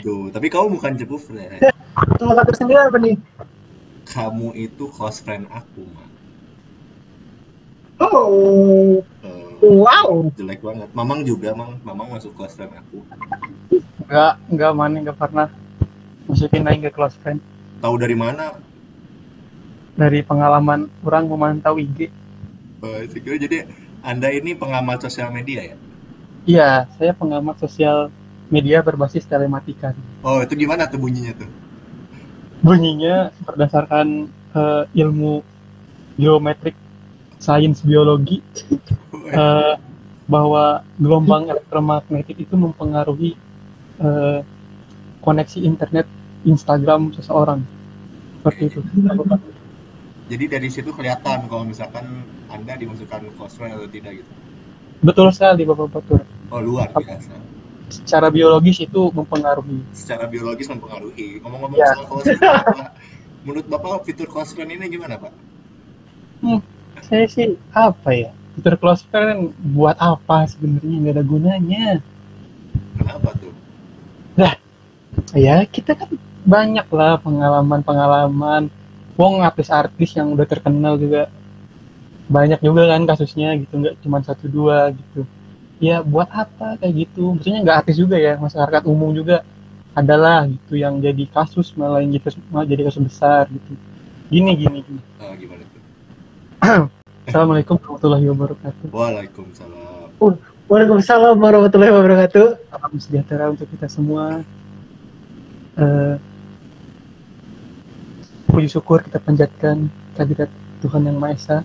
Tuh, 0.02 0.28
tapi 0.34 0.50
kamu 0.50 0.74
bukan 0.74 0.92
cepu 0.98 1.16
friend 1.16 1.62
kalau 2.18 2.34
kata 2.34 2.52
sendiri 2.54 2.78
apa 2.78 2.98
nih? 2.98 3.16
Kamu 4.08 4.54
itu 4.56 4.84
close 4.90 5.20
friend 5.20 5.46
aku 5.50 5.84
Mat 5.92 6.10
oh. 8.02 9.02
Eh, 9.26 9.50
wow. 9.62 10.30
jelek 10.38 10.62
banget. 10.62 10.88
Mamang 10.94 11.26
juga 11.26 11.50
mang. 11.52 11.82
Mamang 11.82 12.14
masuk 12.14 12.34
close 12.38 12.54
friend 12.54 12.72
aku. 12.78 13.02
Nggak 14.06 14.32
nggak 14.54 14.72
mana 14.72 14.96
nggak 15.02 15.18
pernah. 15.18 15.48
Masukin 16.30 16.68
aja 16.68 16.78
ke 16.88 16.90
close 16.94 17.18
friend. 17.20 17.42
Tahu 17.82 17.94
dari 17.98 18.14
mana? 18.14 18.58
Dari 19.98 20.22
pengalaman 20.22 20.86
orang 21.02 21.26
memantau 21.26 21.74
IG 21.74 22.06
Eh, 22.78 23.10
saya 23.10 23.20
kira 23.26 23.34
jadi 23.42 23.66
anda 24.06 24.30
ini 24.30 24.54
pengamat 24.54 25.02
sosial 25.02 25.34
media 25.34 25.74
ya? 25.74 25.76
Iya 26.46 26.70
saya 26.94 27.10
pengamat 27.10 27.58
sosial 27.58 28.14
media 28.48 28.80
berbasis 28.80 29.24
telematika. 29.28 29.92
Oh 30.24 30.40
itu 30.40 30.54
gimana 30.56 30.88
tuh 30.88 31.00
bunyinya 31.00 31.32
tuh? 31.36 31.48
Bunyinya 32.64 33.30
berdasarkan 33.44 34.28
eh, 34.56 34.84
ilmu 34.98 35.44
geometrik 36.18 36.74
sains 37.38 37.80
biologi 37.84 38.42
eh, 39.38 39.74
bahwa 40.28 40.84
gelombang 41.00 41.48
elektromagnetik 41.48 42.48
itu 42.48 42.54
mempengaruhi 42.56 43.32
eh, 44.02 44.40
koneksi 45.22 45.58
internet 45.62 46.06
Instagram 46.48 47.12
seseorang. 47.14 47.60
Seperti 48.40 48.62
itu. 48.70 48.80
Jadi 50.28 50.44
dari 50.44 50.68
situ 50.68 50.92
kelihatan 50.92 51.48
kalau 51.48 51.64
misalkan 51.64 52.24
anda 52.52 52.76
dimasukkan 52.76 53.32
friend 53.32 53.72
atau 53.80 53.88
tidak 53.88 54.20
gitu? 54.20 54.30
Betul 54.98 55.30
sekali 55.32 55.62
bapak 55.64 55.88
batur 55.94 56.20
oh 56.48 56.60
luar 56.60 56.88
biasa 56.92 57.34
secara 57.88 58.28
biologis 58.28 58.84
itu 58.84 59.08
mempengaruhi. 59.10 59.80
Secara 59.96 60.28
biologis 60.28 60.68
mempengaruhi. 60.68 61.40
Ngomong-ngomong 61.40 61.78
Ya. 61.78 61.92
soal 61.96 62.20
Pak, 62.38 62.92
menurut 63.44 63.66
bapak 63.66 64.04
fitur 64.04 64.28
friend 64.28 64.70
ini 64.76 64.84
gimana 64.92 65.16
pak? 65.16 65.32
Saya 67.04 67.24
sih 67.26 67.56
apa 67.72 68.10
ya? 68.12 68.30
Fitur 68.54 68.76
friend 68.78 69.56
buat 69.72 69.96
apa 69.96 70.44
sebenarnya? 70.46 70.96
Nggak 71.00 71.14
ada 71.16 71.24
gunanya. 71.24 71.86
Kenapa 72.98 73.28
tuh? 73.40 73.52
Ya 75.34 75.66
kita 75.66 75.98
kan 75.98 76.10
banyak 76.46 76.86
lah 76.94 77.18
pengalaman-pengalaman. 77.18 78.70
Wong 79.18 79.42
artis-artis 79.42 80.14
yang 80.14 80.30
udah 80.30 80.46
terkenal 80.46 80.94
juga. 80.94 81.26
Banyak 82.28 82.60
juga 82.60 82.92
kan 82.92 83.08
kasusnya 83.08 83.56
gitu 83.56 83.80
nggak 83.80 84.04
cuma 84.04 84.20
satu 84.20 84.46
dua 84.52 84.92
gitu 84.92 85.24
ya 85.78 86.02
buat 86.02 86.28
apa? 86.30 86.78
Kayak 86.78 87.08
gitu. 87.08 87.34
Maksudnya 87.34 87.60
nggak 87.64 87.78
artis 87.86 87.96
juga 87.98 88.16
ya. 88.18 88.34
Masyarakat 88.38 88.82
umum 88.86 89.10
juga 89.14 89.42
adalah 89.96 90.46
gitu 90.46 90.78
yang 90.78 91.02
jadi 91.02 91.24
kasus 91.26 91.74
malah 91.74 91.98
yang 92.04 92.14
gitu 92.14 92.38
malah 92.54 92.66
jadi 92.68 92.86
kasus 92.86 93.02
besar 93.02 93.50
gitu. 93.50 93.72
Gini 94.30 94.52
gini 94.54 94.78
gini. 94.84 95.02
Ah, 95.18 95.34
gimana 95.34 95.62
tuh? 95.66 95.82
Assalamualaikum 97.28 97.74
warahmatullahi 97.80 98.26
wabarakatuh. 98.30 98.86
Waalaikumsalam. 98.92 100.08
Waalaikumsalam 100.68 101.36
warahmatullahi 101.40 101.92
wabarakatuh. 101.92 102.46
Salam 102.68 102.92
sejahtera 103.00 103.44
untuk 103.50 103.66
kita 103.72 103.88
semua. 103.88 104.44
Eh, 105.78 106.14
puji 108.50 108.66
syukur 108.66 108.98
kita 109.06 109.22
panjatkan 109.22 109.86
kehadirat 110.18 110.50
Tuhan 110.82 111.06
yang 111.06 111.18
Maha 111.22 111.38
Esa 111.38 111.58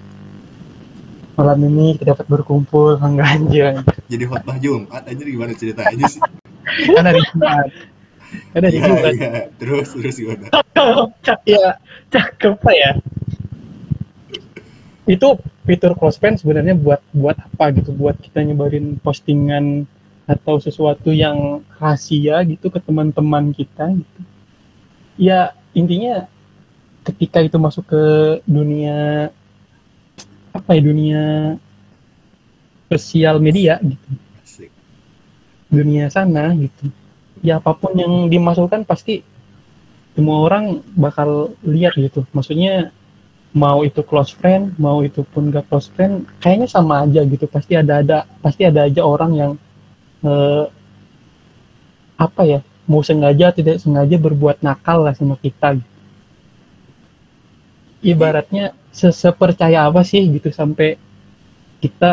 malam 1.34 1.60
ini 1.66 1.98
kita 1.98 2.14
dapat 2.14 2.26
berkumpul 2.30 2.98
enggak 3.02 3.30
anjir 3.40 3.66
jadi 4.06 4.24
khotbah 4.30 4.58
Jumat 4.62 5.04
aja 5.10 5.24
gimana 5.26 5.52
ceritanya 5.58 6.06
sih? 6.06 6.22
Kan 6.94 7.04
hari 7.04 7.22
Jumat. 7.34 7.68
Kan 8.54 8.62
hari 8.62 8.78
Iya, 8.78 8.86
Jumat. 8.86 9.14
iya. 9.18 9.32
terus 9.58 9.88
terus 9.94 10.16
gimana? 10.18 10.46
Ya 11.50 11.80
cakep 12.12 12.60
ya. 12.76 12.92
Itu 15.10 15.40
fitur 15.66 15.96
close 15.98 16.20
friend 16.20 16.40
sebenarnya 16.40 16.76
buat 16.78 17.02
buat 17.12 17.36
apa 17.40 17.74
gitu? 17.76 17.92
Buat 17.96 18.20
kita 18.22 18.44
nyebarin 18.46 19.00
postingan 19.02 19.88
atau 20.24 20.56
sesuatu 20.60 21.12
yang 21.12 21.64
rahasia 21.80 22.40
gitu 22.48 22.72
ke 22.72 22.80
teman-teman 22.80 23.52
kita 23.52 23.92
gitu. 23.92 24.20
Ya 25.20 25.52
intinya 25.76 26.28
ketika 27.04 27.44
itu 27.44 27.58
masuk 27.60 27.84
ke 27.92 28.04
dunia 28.48 29.32
apa 30.54 30.70
ya 30.78 30.82
dunia 30.86 31.22
sosial 32.94 33.42
media 33.42 33.82
gitu 33.82 34.10
Asik. 34.46 34.72
dunia 35.74 36.14
sana 36.14 36.54
gitu 36.54 36.94
ya 37.42 37.58
apa 37.58 37.74
pun 37.74 37.98
yang 37.98 38.30
dimasukkan 38.30 38.86
pasti 38.86 39.26
semua 40.14 40.46
orang 40.46 40.86
bakal 40.94 41.58
lihat 41.66 41.98
gitu 41.98 42.24
maksudnya 42.32 42.94
mau 43.54 43.82
itu 43.82 44.02
close 44.06 44.34
friend 44.34 44.78
mau 44.78 45.02
itu 45.02 45.26
pun 45.26 45.50
gak 45.50 45.66
close 45.70 45.90
friend 45.90 46.30
kayaknya 46.38 46.70
sama 46.70 47.06
aja 47.06 47.26
gitu 47.26 47.50
pasti 47.50 47.74
ada 47.74 48.02
ada 48.02 48.18
pasti 48.42 48.66
ada 48.66 48.86
aja 48.86 49.02
orang 49.02 49.32
yang 49.34 49.52
eh, 50.26 50.66
apa 52.18 52.42
ya 52.46 52.60
mau 52.86 53.02
sengaja 53.02 53.50
tidak 53.56 53.82
sengaja 53.82 54.16
berbuat 54.20 54.62
nakal 54.62 55.08
lah 55.08 55.16
sama 55.16 55.40
kita 55.40 55.82
gitu. 55.82 55.92
ibaratnya 58.04 58.76
sepercaya 58.94 59.80
apa 59.90 60.02
sih 60.06 60.22
gitu 60.36 60.50
sampai 60.54 60.90
kita 61.84 62.12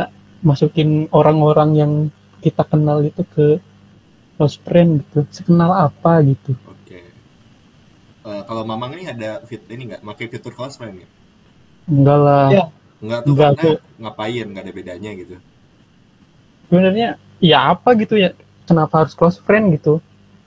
masukin 0.49 0.91
orang-orang 1.13 1.71
yang 1.83 1.93
kita 2.45 2.63
kenal 2.73 2.99
itu 3.05 3.23
ke 3.35 3.47
close 4.37 4.57
friend 4.65 4.91
gitu 5.05 5.21
sekenal 5.37 5.71
apa 5.87 6.13
gitu. 6.31 6.53
Oke. 6.73 7.01
Eh, 8.31 8.43
kalau 8.49 8.63
mamang 8.71 8.91
ini 8.97 9.05
ada 9.13 9.31
fit 9.49 9.63
ini 9.73 9.83
nggak? 9.93 10.01
Pakai 10.05 10.27
fitur 10.33 10.53
close 10.57 10.77
friend 10.81 10.97
ya 11.05 11.09
enggak 11.91 12.19
lah. 12.27 12.47
Ya. 12.57 12.65
nggak 13.05 13.21
tuh 13.29 13.35
Nggak 13.35 13.51
karena 13.51 13.65
tuh. 13.65 13.77
ngapain? 14.01 14.47
Nggak 14.53 14.65
ada 14.67 14.73
bedanya 14.79 15.11
gitu. 15.21 15.37
Sebenarnya 16.69 17.09
ya 17.43 17.59
apa 17.75 17.91
gitu 17.99 18.15
ya? 18.21 18.31
Kenapa 18.69 19.05
harus 19.05 19.15
close 19.19 19.39
friend 19.43 19.75
gitu? 19.77 19.99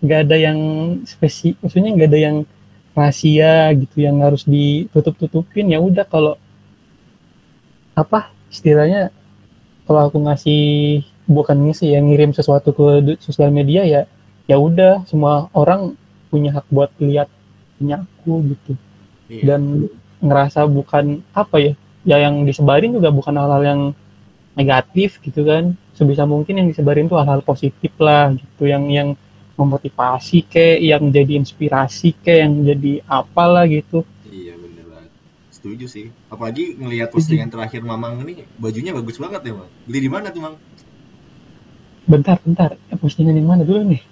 Nggak 0.03 0.19
ada 0.29 0.35
yang 0.39 0.59
spesi 1.07 1.55
maksudnya 1.59 1.91
nggak 1.95 2.09
ada 2.11 2.19
yang 2.19 2.37
rahasia 2.93 3.73
gitu 3.73 4.05
yang 4.05 4.21
harus 4.21 4.45
ditutup 4.45 5.17
tutupin 5.17 5.69
ya 5.69 5.81
udah 5.81 6.05
kalau 6.05 6.37
apa 7.93 8.33
istilahnya 8.49 9.09
kalau 9.85 10.09
aku 10.09 10.17
ngasih 10.23 10.63
bukan 11.29 11.57
ngisi 11.69 11.93
ya 11.93 11.99
ngirim 12.01 12.33
sesuatu 12.33 12.73
ke 12.73 13.17
sosial 13.21 13.49
media 13.49 13.85
ya 13.85 14.01
ya 14.45 14.57
udah 14.57 15.05
semua 15.09 15.49
orang 15.53 15.95
punya 16.29 16.53
hak 16.53 16.65
buat 16.69 16.89
lihat 17.01 17.29
punya 17.77 18.03
aku 18.05 18.53
gitu 18.53 18.73
Iya. 19.33 19.55
dan 19.55 19.87
ngerasa 20.19 20.67
bukan 20.67 21.23
apa 21.33 21.55
ya 21.59 21.73
ya 22.03 22.17
yang 22.27 22.43
disebarin 22.43 22.91
juga 22.91 23.09
bukan 23.09 23.33
hal-hal 23.39 23.63
yang 23.63 23.81
negatif 24.53 25.17
gitu 25.23 25.47
kan 25.47 25.73
sebisa 25.95 26.27
mungkin 26.27 26.59
yang 26.59 26.67
disebarin 26.69 27.07
tuh 27.07 27.17
hal-hal 27.17 27.41
positif 27.41 27.95
lah 27.97 28.35
gitu 28.35 28.67
yang 28.67 28.83
yang 28.91 29.09
memotivasi 29.53 30.43
ke 30.43 30.79
yang 30.79 31.07
jadi 31.07 31.37
inspirasi 31.37 32.13
ke 32.17 32.41
yang 32.41 32.51
jadi 32.63 32.99
apalah 33.05 33.65
gitu 33.65 34.01
Iya 34.25 34.57
bener 34.57 34.85
banget. 34.89 35.11
Setuju 35.53 35.85
sih. 35.85 36.05
Apalagi 36.27 36.73
ngelihat 36.73 37.09
postingan 37.09 37.47
terakhir 37.47 37.79
Mamang 37.81 38.19
ini 38.25 38.43
bajunya 38.57 38.91
bagus 38.91 39.15
banget 39.15 39.45
ya, 39.45 39.53
Mang. 39.53 39.69
Beli 39.85 39.99
di 40.01 40.09
mana 40.09 40.27
tuh, 40.33 40.41
Mang? 40.41 40.55
bentar 42.03 42.35
bentar 42.43 42.75
eh, 42.91 42.97
postingan 42.99 43.31
yang 43.31 43.47
mana 43.47 43.63
dulu 43.63 43.79
nih 43.87 44.03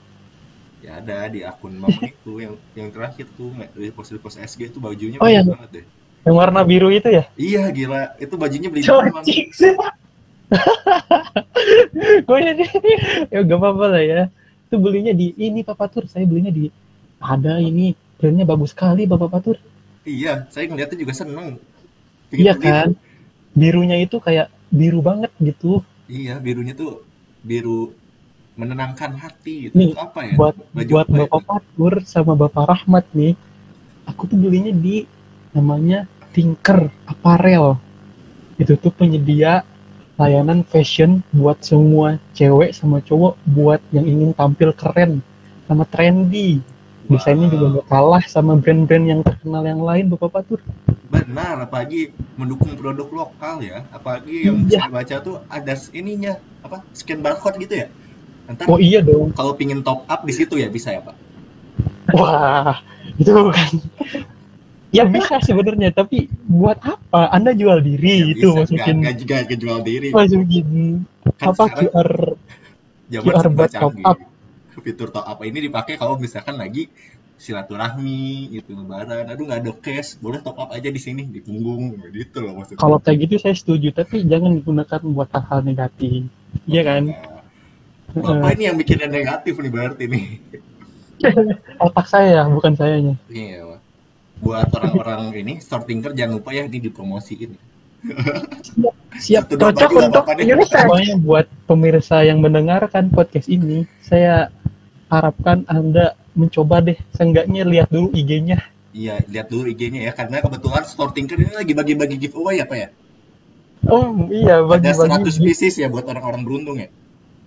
Ya 0.80 1.04
ada 1.04 1.28
di 1.28 1.44
akun 1.44 1.76
mama 1.76 2.00
itu 2.02 2.40
yang 2.46 2.56
yang 2.72 2.88
terakhir 2.88 3.28
tuh 3.36 3.52
dari 3.52 3.92
post 3.92 4.16
post 4.18 4.40
SG 4.40 4.72
itu 4.72 4.80
bajunya 4.80 5.20
Oh, 5.20 5.26
bagus 5.26 5.36
yang- 5.36 5.50
banget 5.52 5.70
deh. 5.76 5.86
Yang 6.22 6.36
warna 6.38 6.62
biru 6.62 6.88
itu 6.88 7.10
ya? 7.10 7.26
Iya 7.34 7.64
gila, 7.74 8.14
itu 8.16 8.34
bajunya 8.38 8.70
beli 8.70 8.80
di 8.80 8.88
mana? 8.88 9.26
Gue 12.28 12.40
jadi 12.46 12.64
ya 13.34 13.40
gak 13.42 13.60
apa-apa 13.60 13.86
lah 13.90 14.04
ya. 14.04 14.22
Itu 14.72 14.80
belinya 14.80 15.12
di 15.12 15.36
ini 15.36 15.68
Pak 15.68 15.76
Patur. 15.76 16.08
Saya 16.08 16.24
belinya 16.24 16.48
di 16.48 16.72
ada 17.20 17.60
ini 17.60 17.92
brandnya 18.16 18.48
bagus 18.48 18.72
sekali 18.72 19.04
Bapak 19.04 19.28
Patur. 19.28 19.60
Iya, 20.08 20.48
saya 20.48 20.72
ngeliatnya 20.72 20.96
juga 20.96 21.12
seneng. 21.12 21.60
Pengen 22.32 22.40
Iya 22.40 22.54
beli. 22.56 22.64
kan? 22.64 22.90
Birunya 23.52 24.00
itu 24.00 24.16
kayak 24.24 24.48
biru 24.72 25.04
banget 25.04 25.28
gitu. 25.44 25.84
Iya, 26.08 26.40
birunya 26.40 26.72
tuh 26.72 27.04
biru 27.44 27.92
menenangkan 28.56 29.12
hati 29.20 29.68
gitu. 29.68 29.76
Nih, 29.76 29.92
Itu 29.92 30.00
apa 30.00 30.20
ya? 30.24 30.34
Buat 30.40 30.56
Baju 30.72 30.92
buat 30.96 31.08
apa 31.12 31.18
Bapak 31.20 31.36
itu? 31.36 31.48
Patur 31.52 31.94
sama 32.08 32.34
Bapak 32.40 32.64
Rahmat 32.72 33.06
nih. 33.12 33.36
Aku 34.08 34.24
tuh 34.32 34.40
belinya 34.40 34.72
di 34.72 35.04
namanya 35.52 36.08
Tinker 36.32 36.88
Apparel. 37.04 37.76
Itu 38.56 38.80
tuh 38.80 38.96
penyedia 38.96 39.68
layanan 40.16 40.64
fashion 40.68 41.24
buat 41.32 41.60
semua 41.64 42.20
cewek 42.36 42.76
sama 42.76 43.00
cowok 43.04 43.36
buat 43.48 43.80
yang 43.96 44.06
ingin 44.06 44.32
tampil 44.36 44.72
keren 44.76 45.24
sama 45.68 45.84
trendy. 45.88 46.60
Desainnya 47.12 47.52
juga 47.52 47.84
gak 47.84 47.88
kalah 47.92 48.24
sama 48.24 48.56
brand-brand 48.56 49.04
yang 49.04 49.20
terkenal 49.20 49.68
yang 49.68 49.84
lain 49.84 50.08
Bapak 50.08 50.32
Patur. 50.32 50.60
Benar, 51.12 51.60
apalagi 51.68 52.16
mendukung 52.40 52.72
produk 52.80 53.04
lokal 53.12 53.60
ya. 53.60 53.84
Apalagi 53.92 54.48
yang 54.48 54.64
Iya. 54.64 54.88
saya 54.88 54.92
baca 54.96 55.16
tuh 55.20 55.36
ada 55.52 55.74
ininya 55.92 56.40
apa? 56.64 56.80
Scan 56.96 57.20
barcode 57.20 57.60
gitu 57.60 57.84
ya. 57.84 57.88
Ntar 58.48 58.64
Oh 58.72 58.80
iya 58.80 59.04
dong. 59.04 59.36
kalau 59.36 59.60
pingin 59.60 59.84
top 59.84 60.08
up 60.08 60.24
di 60.24 60.32
situ 60.32 60.56
ya 60.56 60.72
bisa 60.72 60.96
ya, 60.96 61.04
Pak? 61.04 61.16
Wah, 62.16 62.80
itu 63.20 63.28
kan. 63.32 63.72
Ya 64.92 65.08
bisa 65.08 65.40
sebenarnya, 65.40 65.96
tapi 65.96 66.28
buat 66.52 66.76
apa? 66.84 67.32
Anda 67.32 67.56
jual 67.56 67.80
diri 67.80 68.28
Ya, 68.28 68.36
itu 68.36 68.48
bisa. 68.52 68.60
masukin 68.68 68.96
Nggak, 69.00 69.16
juga 69.24 69.36
kejual 69.48 69.80
diri. 69.88 70.08
masukin 70.12 70.68
Kan 71.40 71.56
apa 71.56 71.64
QR 71.80 72.10
QR 73.08 73.36
serba 73.40 73.56
buat 73.56 73.72
top 73.72 73.96
up. 74.04 74.18
Fitur 74.84 75.10
top 75.16 75.26
up 75.28 75.40
ini 75.48 75.72
dipakai 75.72 75.96
kalau 75.96 76.20
misalkan 76.20 76.60
lagi 76.60 76.92
silaturahmi 77.40 78.52
gitu 78.52 78.76
lebaran. 78.76 79.32
Aduh 79.32 79.48
nggak 79.48 79.60
ada 79.64 79.74
cash, 79.80 80.20
boleh 80.20 80.44
top 80.44 80.60
up 80.60 80.70
aja 80.76 80.92
di 80.92 81.00
sini 81.00 81.24
di 81.24 81.40
punggung 81.40 81.96
gitu 82.12 82.44
loh 82.44 82.60
maksudnya. 82.60 82.84
kalau 82.84 83.00
kayak 83.00 83.32
gitu 83.32 83.36
saya 83.40 83.56
setuju, 83.56 83.96
tapi 83.96 84.28
jangan 84.28 84.60
digunakan 84.60 85.00
buat 85.08 85.32
hal-hal 85.32 85.60
negatif. 85.64 86.28
Iya 86.68 86.82
kan? 86.84 87.04
Nah, 88.12 88.44
Bapak 88.44 88.60
ini 88.60 88.64
yang 88.68 88.76
bikinnya 88.76 89.08
negatif 89.08 89.56
nih 89.56 89.72
berarti 89.72 90.04
nih. 90.12 90.26
Otak 91.86 92.12
saya 92.12 92.44
bukan 92.52 92.76
sayanya. 92.76 93.16
Iya. 93.32 93.71
Buat 94.42 94.74
orang-orang 94.74 95.38
ini 95.38 95.54
store 95.62 95.86
thinker 95.86 96.12
jangan 96.18 96.42
lupa 96.42 96.50
ya 96.52 96.66
ini 96.66 96.82
dipromosiin. 96.82 97.54
Siap. 99.22 99.54
Cocok 99.54 99.90
untuk. 100.02 100.24
Pokoknya 100.26 101.16
buat 101.22 101.46
pemirsa 101.70 102.26
yang 102.26 102.42
mendengarkan 102.42 103.14
podcast 103.14 103.46
ini, 103.46 103.86
saya 104.02 104.50
harapkan 105.14 105.68
Anda 105.70 106.18
mencoba 106.34 106.82
deh, 106.82 106.98
seenggaknya 107.14 107.68
lihat 107.68 107.94
dulu 107.94 108.10
IG-nya. 108.16 108.64
Iya, 108.92 109.24
lihat 109.28 109.48
dulu 109.52 109.70
IG-nya 109.70 110.10
ya 110.10 110.12
karena 110.16 110.42
kebetulan 110.42 110.84
store 110.88 111.14
thinker 111.14 111.38
ini 111.38 111.54
lagi 111.54 111.76
bagi-bagi 111.76 112.16
giveaway 112.18 112.60
ya, 112.60 112.66
Pak 112.66 112.78
ya? 112.80 112.90
Oh 113.90 114.14
iya, 114.30 114.62
Ada 114.62 114.94
100 114.94 115.10
bagi-bagi. 115.10 115.40
pieces 115.42 115.76
ya 115.78 115.88
buat 115.92 116.06
orang-orang 116.08 116.42
beruntung 116.48 116.78
ya. 116.80 116.90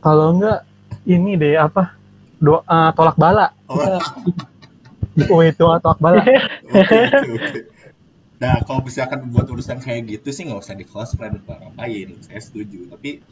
Kalau 0.05 0.36
enggak, 0.36 0.68
ini 1.09 1.34
deh 1.40 1.57
apa? 1.57 1.97
Doa 2.38 2.92
tolak 2.92 3.16
bala. 3.16 3.51
Oh. 3.66 3.78
Oh 5.30 5.40
itu 5.46 5.62
tolak 5.62 5.98
bala. 6.02 6.22
Oke, 6.74 6.96
oke, 7.06 7.28
oke. 7.38 7.58
Nah, 8.42 8.58
kalau 8.66 8.82
misalkan 8.82 9.30
buat 9.30 9.46
urusan 9.46 9.78
kayak 9.78 10.10
gitu 10.10 10.34
sih 10.34 10.42
nggak 10.50 10.58
usah 10.58 10.74
di 10.74 10.82
close 10.82 11.14
friend 11.14 11.46
Pak. 11.46 11.58
Ngapain? 11.62 12.18
Saya 12.26 12.40
setuju. 12.42 12.90
Tapi 12.90 13.22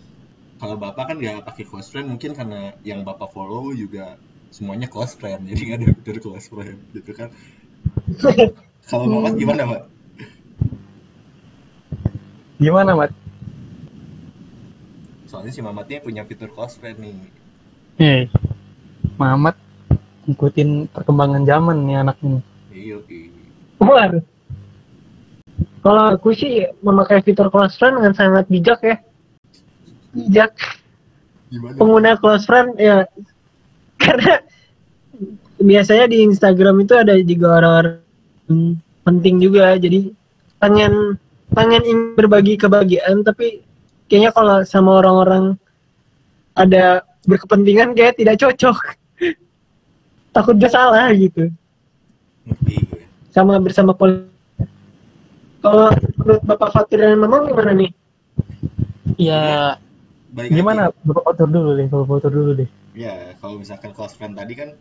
kalau 0.62 0.78
Bapak 0.78 1.10
kan 1.10 1.16
nggak 1.18 1.42
pakai 1.42 1.66
close 1.66 1.90
friend 1.90 2.06
mungkin 2.06 2.38
karena 2.38 2.78
yang 2.86 3.02
Bapak 3.02 3.34
follow 3.34 3.74
juga 3.74 4.14
semuanya 4.54 4.86
close 4.86 5.18
friend. 5.18 5.50
Jadi 5.50 5.60
nggak 5.68 5.78
ada 5.82 5.86
fitur 5.90 6.16
close 6.22 6.46
friend 6.46 6.78
gitu 6.94 7.10
kan. 7.18 7.34
Kalau 8.86 9.10
Mamat 9.10 9.34
gimana, 9.34 9.62
Mat? 9.66 9.82
Gimana, 12.62 12.90
Mat? 12.94 13.10
Soalnya 15.26 15.50
si 15.50 15.62
Mamatnya 15.64 15.98
punya 15.98 16.22
fitur 16.22 16.50
close 16.54 16.78
friend 16.78 17.02
nih. 17.02 17.18
Hei, 17.98 18.20
Mamat 19.18 19.58
ngikutin 20.26 20.92
perkembangan 20.94 21.42
zaman 21.42 21.76
nih 21.86 21.96
anak 22.02 22.16
ini. 22.22 22.40
Iya, 22.72 22.96
iya. 23.10 23.28
Waduh. 23.82 24.24
Kalau 25.82 26.04
aku 26.14 26.30
sih 26.30 26.70
memakai 26.78 27.26
fitur 27.26 27.50
close 27.50 27.74
friend 27.74 27.98
dengan 27.98 28.14
sangat 28.14 28.46
bijak 28.46 28.80
ya. 28.86 28.96
Bijak. 30.14 30.54
Gimana? 31.50 31.74
Pengguna 31.74 32.10
close 32.22 32.46
friend 32.46 32.78
ya. 32.78 33.02
Karena 34.02 34.38
biasanya 35.58 36.06
di 36.06 36.22
Instagram 36.22 36.86
itu 36.86 36.94
ada 36.94 37.18
juga 37.18 37.58
orang-orang 37.58 38.78
penting 39.02 39.42
juga. 39.42 39.74
Jadi 39.74 40.14
pengen 40.62 41.18
pengen 41.50 41.82
ingin 41.82 42.14
berbagi 42.14 42.54
kebahagiaan 42.54 43.26
tapi 43.26 43.66
kayaknya 44.06 44.30
kalau 44.30 44.62
sama 44.62 45.02
orang-orang 45.02 45.58
ada 46.54 47.02
berkepentingan 47.26 47.98
kayak 47.98 48.22
tidak 48.22 48.38
cocok. 48.38 49.01
Takut 50.32 50.56
dia 50.56 50.70
salah 50.72 51.12
gitu. 51.12 51.52
Gue. 52.42 52.82
sama 53.30 53.56
bersama 53.62 53.94
pol 53.94 54.26
kalau 55.62 55.94
menurut 56.18 56.42
Bapak 56.42 56.74
Fatir 56.74 56.98
dan 56.98 57.22
Mamang 57.22 57.46
gimana 57.54 57.70
nih? 57.70 57.90
Ya, 59.14 59.78
Baik 60.34 60.50
gimana? 60.50 60.90
Bapak 61.06 61.22
otor 61.22 61.46
dulu 61.46 61.78
deh, 61.78 61.86
Bapak 61.86 62.18
otor 62.18 62.32
dulu 62.34 62.50
deh. 62.58 62.70
Ya, 62.98 63.38
kalau 63.38 63.62
misalkan 63.62 63.94
close 63.94 64.18
friend 64.18 64.34
tadi 64.34 64.58
kan 64.58 64.74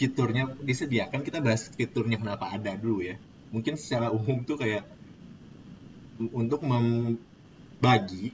fiturnya 0.00 0.48
disediakan, 0.56 1.20
kita 1.20 1.44
bahas 1.44 1.68
fiturnya 1.68 2.16
kenapa 2.16 2.48
ada 2.48 2.72
dulu 2.80 3.04
ya. 3.04 3.20
Mungkin 3.52 3.76
secara 3.76 4.08
umum 4.08 4.40
tuh 4.48 4.56
kayak 4.56 4.88
untuk 6.32 6.64
membagi 6.64 8.32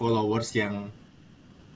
followers 0.00 0.48
yang 0.56 0.88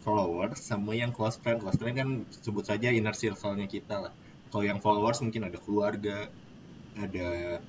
followers 0.08 0.64
sama 0.64 0.96
yang 0.96 1.12
close 1.12 1.36
friend. 1.36 1.60
Close 1.60 1.76
friend 1.76 1.96
kan 2.00 2.08
sebut 2.32 2.64
saja 2.64 2.88
inner 2.88 3.12
circle-nya 3.12 3.68
kita 3.68 4.08
lah. 4.08 4.12
Kalau 4.48 4.64
yang 4.64 4.80
followers 4.80 5.20
mungkin 5.20 5.44
ada 5.44 5.60
keluarga, 5.60 6.32
ada 6.96 7.60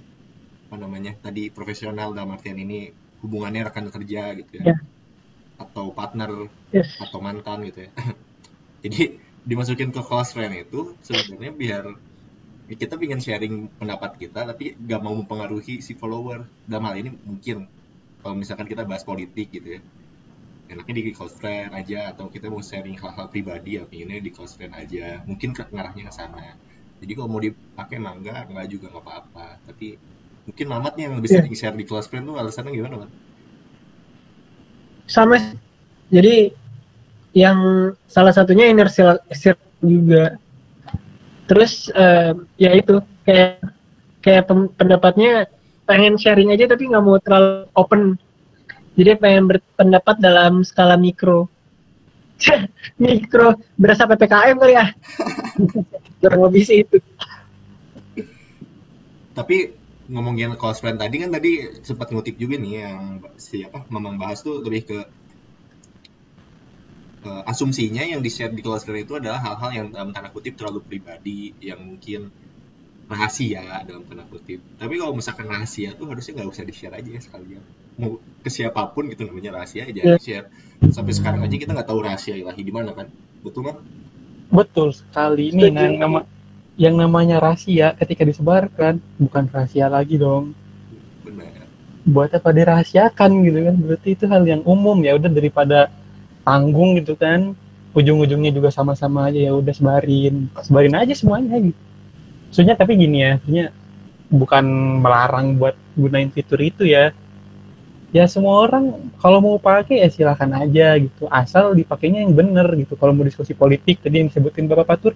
apa 0.72 0.76
namanya 0.80 1.12
tadi 1.20 1.52
profesional 1.52 2.16
dalam 2.16 2.32
artian 2.32 2.56
ini 2.56 2.96
hubungannya 3.20 3.68
rekan 3.68 3.92
kerja 3.92 4.32
gitu 4.40 4.64
ya, 4.64 4.72
Ya. 4.72 4.76
atau 5.60 5.92
partner 5.92 6.48
Yes. 6.72 6.96
atau 7.04 7.20
mantan 7.20 7.68
gitu 7.68 7.90
ya. 7.90 7.92
Jadi 8.88 9.20
dimasukin 9.44 9.92
ke 9.92 10.00
close 10.00 10.32
friend 10.32 10.56
itu 10.56 10.96
sebenarnya 11.04 11.52
biar 11.52 11.84
kita 12.70 12.96
ingin 13.02 13.20
sharing 13.20 13.56
pendapat 13.82 14.16
kita 14.22 14.46
tapi 14.46 14.78
gak 14.78 15.02
mau 15.04 15.18
mempengaruhi 15.18 15.82
si 15.84 15.98
follower. 15.98 16.48
Dalam 16.70 16.86
hal 16.88 16.96
ini 17.02 17.10
mungkin 17.28 17.66
kalau 18.22 18.38
misalkan 18.38 18.70
kita 18.70 18.86
bahas 18.88 19.04
politik 19.04 19.52
gitu 19.52 19.82
ya. 19.82 19.82
Enaknya 20.70 21.02
di 21.02 21.14
close 21.18 21.34
friend 21.34 21.74
aja 21.74 22.14
atau 22.14 22.30
kita 22.30 22.46
mau 22.46 22.62
sharing 22.62 22.94
hal-hal 22.94 23.26
pribadi 23.34 23.82
ya 23.82 23.84
pinginnya 23.90 24.22
di 24.22 24.30
close 24.30 24.54
friend 24.54 24.78
aja. 24.78 25.26
Mungkin 25.26 25.50
ke 25.58 25.66
ngarahnya 25.74 26.06
ke 26.08 26.14
sana. 26.14 26.54
Jadi 27.02 27.12
kalau 27.18 27.30
mau 27.32 27.42
dipakai 27.42 27.98
mangga 27.98 28.46
enggak 28.46 28.70
juga 28.70 28.94
nggak 28.94 29.02
apa-apa. 29.02 29.48
Tapi 29.66 29.98
mungkin 30.46 30.66
Mamat 30.70 30.94
nih 30.94 31.04
yang 31.10 31.16
lebih 31.18 31.30
Iya. 31.34 31.38
sering 31.42 31.56
share 31.58 31.74
di 31.74 31.86
close 31.90 32.06
friend 32.06 32.30
tuh 32.30 32.38
alasannya 32.38 32.72
gimana, 32.78 32.96
Mat? 33.02 33.12
Sama 35.10 35.42
jadi 36.14 36.54
yang 37.34 37.90
salah 38.06 38.34
satunya 38.34 38.70
inner 38.70 38.90
cir- 38.94 39.22
circle 39.34 39.82
juga. 39.82 40.38
Terus 41.50 41.90
eh, 41.98 42.34
ya 42.62 42.72
itu 42.78 43.02
kayak 43.26 43.58
kayak 44.22 44.44
pendapatnya 44.78 45.50
pengen 45.90 46.14
sharing 46.22 46.54
aja 46.54 46.70
tapi 46.70 46.86
nggak 46.86 47.02
mau 47.02 47.18
terlalu 47.18 47.66
open. 47.74 48.02
Jadi 49.00 49.16
pengen 49.16 49.48
berpendapat 49.48 50.20
dalam 50.20 50.60
skala 50.68 51.00
mikro. 51.00 51.48
mikro 53.00 53.56
berasa 53.80 54.04
PPKM 54.04 54.60
kali 54.60 54.76
ya. 54.76 54.92
Kurang 56.20 56.52
lebih 56.52 56.68
sih 56.68 56.84
itu. 56.84 57.00
Tapi 59.32 59.72
ngomongin 60.12 60.60
close 60.60 60.84
friend 60.84 61.00
tadi 61.00 61.16
kan 61.24 61.32
tadi 61.32 61.80
sempat 61.80 62.12
ngutip 62.12 62.36
juga 62.36 62.60
nih 62.60 62.74
yang 62.84 63.24
siapa 63.40 63.88
memang 63.88 64.20
bahas 64.20 64.44
tuh 64.44 64.60
lebih 64.60 64.84
ke 64.84 65.00
eh, 67.24 67.44
asumsinya 67.48 68.04
yang 68.04 68.20
di 68.20 68.28
share 68.28 68.52
di 68.52 68.60
close 68.60 68.84
friend 68.84 69.08
itu 69.08 69.16
adalah 69.16 69.40
hal-hal 69.40 69.72
yang 69.72 69.88
dalam 69.96 70.12
tanda 70.12 70.28
kutip 70.28 70.60
terlalu 70.60 70.84
pribadi 70.84 71.56
yang 71.64 71.80
mungkin 71.80 72.28
rahasia 73.08 73.88
dalam 73.88 74.04
tanda 74.12 74.28
kutip. 74.28 74.60
Tapi 74.76 74.94
kalau 75.00 75.16
misalkan 75.16 75.48
rahasia 75.48 75.96
tuh 75.96 76.12
harusnya 76.12 76.44
nggak 76.44 76.52
usah 76.52 76.68
di 76.68 76.74
share 76.76 77.00
aja 77.00 77.10
ya 77.16 77.22
sekalian. 77.24 77.64
Mau 78.00 78.24
ke 78.40 78.48
siapa 78.48 78.88
pun 78.96 79.12
gitu 79.12 79.28
namanya 79.28 79.60
rahasia 79.60 79.84
aja. 79.84 80.16
Di 80.16 80.24
share. 80.24 80.48
Sampai 80.96 81.12
sekarang 81.12 81.44
aja 81.44 81.56
kita 81.60 81.76
nggak 81.76 81.90
tahu 81.92 82.00
rahasia 82.00 82.40
ilahi 82.40 82.64
di 82.64 82.72
mana 82.72 82.96
kan. 82.96 83.12
Betul 83.44 83.68
kan? 83.68 83.78
betul 84.50 84.92
sekali. 84.92 85.54
Ini 85.54 85.70
nah, 85.70 85.86
yang 85.86 85.96
nama 86.02 86.20
yang 86.80 86.96
namanya 86.98 87.38
rahasia 87.38 87.94
ketika 87.96 88.26
disebarkan 88.26 88.98
bukan 89.22 89.46
rahasia 89.54 89.88
lagi 89.88 90.18
dong. 90.18 90.58
Benar. 91.22 91.70
Buat 92.10 92.34
apa 92.34 92.50
dirahasiakan 92.50 93.30
gitu 93.46 93.60
kan? 93.70 93.76
Berarti 93.78 94.10
itu 94.18 94.26
hal 94.26 94.44
yang 94.50 94.62
umum 94.66 94.98
ya 95.06 95.16
udah 95.16 95.30
daripada 95.30 95.94
tanggung 96.42 96.98
gitu 96.98 97.14
kan. 97.14 97.54
Ujung-ujungnya 97.94 98.54
juga 98.54 98.70
sama-sama 98.70 99.30
aja 99.30 99.38
ya 99.38 99.52
udah 99.54 99.74
sebarin. 99.74 100.50
Sebarin 100.62 100.96
aja 100.98 101.14
semuanya 101.14 101.58
gitu. 101.62 101.80
Maksudnya 102.50 102.74
tapi 102.74 102.98
gini 102.98 103.18
ya 103.22 103.32
maksudnya 103.38 103.66
bukan 104.30 104.66
melarang 105.02 105.58
buat 105.58 105.78
gunain 105.94 106.30
fitur 106.34 106.62
itu 106.62 106.86
ya 106.86 107.14
ya 108.10 108.26
semua 108.26 108.66
orang 108.66 109.14
kalau 109.22 109.40
mau 109.40 109.58
pakai 109.62 110.06
ya 110.06 110.10
silahkan 110.10 110.50
aja 110.58 110.98
gitu. 110.98 111.30
Asal 111.30 111.78
dipakainya 111.78 112.26
yang 112.26 112.34
bener 112.34 112.66
gitu. 112.78 112.98
Kalau 112.98 113.14
mau 113.14 113.26
diskusi 113.26 113.54
politik 113.54 114.02
tadi 114.02 114.22
yang 114.26 114.28
disebutin 114.34 114.66
bapak 114.66 114.86
Patur 114.90 115.14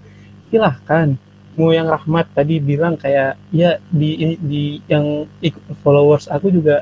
silahkan 0.53 1.17
mau 1.53 1.69
yang 1.69 1.85
rahmat 1.85 2.33
tadi 2.33 2.57
bilang 2.57 2.97
kayak 2.97 3.37
ya 3.53 3.77
di 3.93 4.37
di 4.41 4.81
yang 4.89 5.29
ikut 5.37 5.61
followers 5.85 6.25
aku 6.25 6.49
juga 6.49 6.81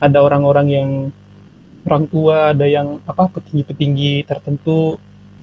ada 0.00 0.24
orang-orang 0.24 0.66
yang 0.72 0.88
orang 1.84 2.04
tua 2.08 2.56
ada 2.56 2.64
yang 2.64 3.00
apa 3.04 3.28
petinggi-petinggi 3.32 4.24
tertentu 4.28 4.96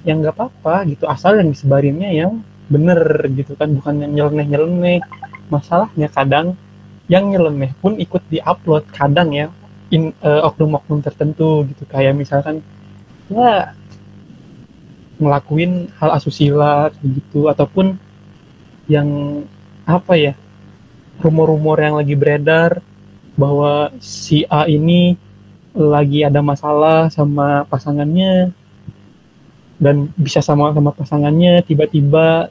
yang 0.06 0.22
nggak 0.22 0.34
apa-apa 0.38 0.86
gitu. 0.90 1.10
Asal 1.10 1.42
yang 1.42 1.50
disebarinnya 1.50 2.10
yang 2.14 2.42
bener 2.66 3.26
gitu 3.34 3.54
kan 3.58 3.74
bukan 3.74 4.06
yang 4.06 4.12
nyeleneh-nyeleneh. 4.14 5.02
Masalahnya 5.50 6.10
kadang 6.10 6.58
yang 7.06 7.30
nyeleneh 7.30 7.70
pun 7.78 7.94
ikut 7.98 8.22
diupload 8.30 8.86
kadang 8.90 9.30
ya 9.30 9.46
in, 9.92 10.12
eh, 10.22 10.42
oknum-oknum 10.46 11.00
tertentu 11.04 11.66
gitu. 11.70 11.82
Kayak 11.88 12.18
misalkan 12.18 12.62
ya 13.30 13.74
ngelakuin 15.20 15.90
hal 15.98 16.10
asusila 16.16 16.90
gitu. 17.02 17.48
Ataupun 17.50 17.96
yang 18.86 19.42
apa 19.86 20.14
ya 20.18 20.32
rumor-rumor 21.22 21.78
yang 21.80 21.96
lagi 21.96 22.14
beredar 22.14 22.82
bahwa 23.36 23.92
si 24.00 24.44
A 24.48 24.64
ini 24.66 25.16
lagi 25.76 26.24
ada 26.24 26.40
masalah 26.40 27.12
sama 27.12 27.68
pasangannya 27.68 28.50
dan 29.76 30.08
bisa 30.16 30.40
sama 30.40 30.72
sama 30.72 30.88
pasangannya 30.96 31.60
tiba-tiba 31.68 32.48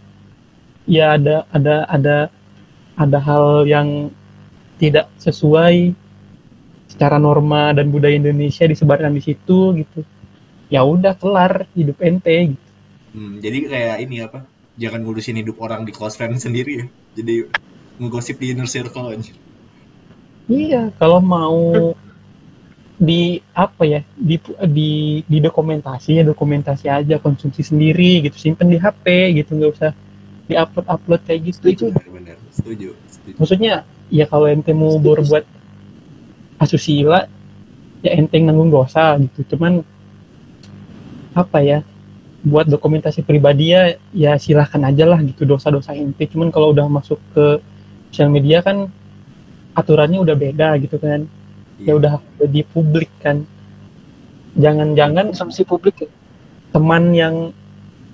ya 0.85 1.17
ada 1.17 1.41
ada 1.49 1.75
ada 1.89 2.17
ada 2.93 3.17
hal 3.17 3.65
yang 3.65 4.13
tidak 4.77 5.09
sesuai 5.17 5.97
secara 6.95 7.19
norma 7.19 7.75
dan 7.75 7.91
budaya 7.91 8.15
Indonesia 8.15 8.63
disebarkan 8.63 9.11
di 9.11 9.21
situ 9.21 9.75
gitu 9.75 9.99
ya 10.71 10.81
udah 10.81 11.13
kelar 11.19 11.67
hidup 11.75 11.99
ente 12.01 12.55
gitu. 12.55 12.65
Hmm, 13.11 13.37
jadi 13.43 13.57
kayak 13.67 13.97
ini 14.07 14.23
apa? 14.23 14.47
Jangan 14.75 15.03
ngurusin 15.03 15.39
hidup 15.39 15.59
orang 15.61 15.83
di 15.87 15.91
close 15.91 16.15
friend 16.15 16.39
sendiri 16.39 16.83
ya. 16.83 16.85
Jadi 17.15 17.47
ngegosip 17.99 18.39
di 18.39 18.51
inner 18.51 18.67
circle 18.67 19.11
aja. 19.13 19.31
Iya, 20.51 20.91
kalau 20.99 21.19
mau 21.23 21.95
di 22.95 23.43
apa 23.51 23.83
ya 23.83 24.01
di 24.15 24.39
di 24.71 25.19
di 25.27 25.37
dokumentasi 25.43 26.15
ya 26.15 26.23
dokumentasi 26.23 26.87
aja 26.87 27.19
konsumsi 27.19 27.59
sendiri 27.59 28.23
gitu 28.23 28.39
simpen 28.39 28.71
di 28.71 28.79
HP 28.79 29.35
gitu 29.35 29.51
nggak 29.51 29.71
usah 29.75 29.91
di 30.47 30.55
upload 30.55 30.87
upload 30.87 31.21
kayak 31.27 31.51
gitu 31.51 31.75
Setuju, 31.75 31.75
itu 31.75 31.85
benar-benar. 31.91 32.37
Setuju, 32.55 32.89
setuju. 33.11 33.35
maksudnya 33.35 33.73
ya 34.07 34.25
kalau 34.31 34.47
ente 34.47 34.71
mau 34.71 34.95
berbuat 34.95 35.43
asusila 36.61 37.27
ya 38.05 38.11
ente 38.15 38.37
yang 38.37 38.51
nanggung 38.53 38.71
dosa 38.71 39.17
gitu 39.19 39.55
cuman 39.55 39.81
apa 41.35 41.59
ya 41.59 41.79
buat 42.45 42.69
dokumentasi 42.69 43.25
pribadi 43.25 43.73
ya 43.73 43.97
ya 44.13 44.31
silahkan 44.37 44.79
aja 44.85 45.09
lah 45.09 45.19
gitu 45.25 45.43
dosa-dosa 45.49 45.97
ente 45.97 46.29
cuman 46.29 46.53
kalau 46.53 46.71
udah 46.71 46.85
masuk 46.85 47.17
ke 47.33 47.59
sosial 48.13 48.29
media 48.29 48.61
kan 48.61 48.87
aturannya 49.75 50.21
udah 50.21 50.35
beda 50.37 50.79
gitu 50.79 50.95
kan 51.01 51.25
ya 51.81 51.91
Iya. 51.91 51.93
udah 51.99 52.13
udah 52.39 52.47
di 52.47 52.63
publik 52.63 53.11
kan 53.19 53.43
jangan-jangan 54.55 55.35
konsumsi 55.35 55.67
publik 55.67 56.07
ya. 56.07 56.09
teman 56.71 57.11
yang 57.11 57.35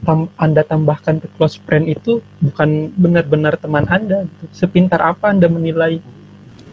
tam- 0.01 0.29
anda 0.37 0.65
tambahkan 0.65 1.21
ke 1.21 1.27
close 1.37 1.61
friend 1.61 1.85
itu 1.85 2.21
bukan 2.41 2.89
benar-benar 2.97 3.57
teman 3.61 3.85
anda 3.85 4.25
gitu. 4.25 4.45
sepintar 4.49 5.01
apa 5.01 5.29
anda 5.29 5.45
menilai 5.45 6.01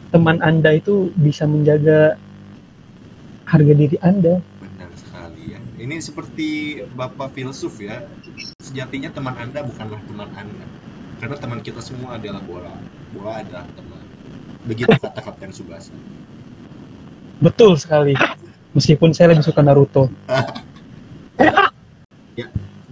teman 0.09 0.41
anda 0.41 0.75
itu 0.77 1.13
bisa 1.17 1.45
menjaga 1.45 2.17
harga 3.49 3.73
diri 3.75 3.97
anda 4.01 4.41
Benar 4.61 4.91
sekali 4.95 5.57
ya. 5.57 5.61
Ini 5.79 5.99
seperti 5.99 6.81
Bapak 6.95 7.35
filsuf 7.35 7.81
ya. 7.83 8.07
Sejatinya 8.63 9.11
teman 9.11 9.35
Anda 9.35 9.67
bukanlah 9.67 9.99
teman 10.07 10.31
Anda. 10.37 10.67
Karena 11.19 11.35
teman 11.39 11.59
kita 11.67 11.83
semua 11.83 12.15
adalah 12.15 12.39
bola. 12.47 12.71
Bola 13.11 13.43
adalah 13.43 13.67
teman. 13.75 14.03
Begitu 14.67 14.95
kata 14.95 15.19
Kapten 15.19 15.51
Subasa. 15.51 15.95
betul 17.39 17.79
sekali 17.79 18.19
meskipun 18.75 19.15
saya 19.15 19.31
lebih 19.35 19.47
suka 19.47 19.63
Naruto 19.63 20.11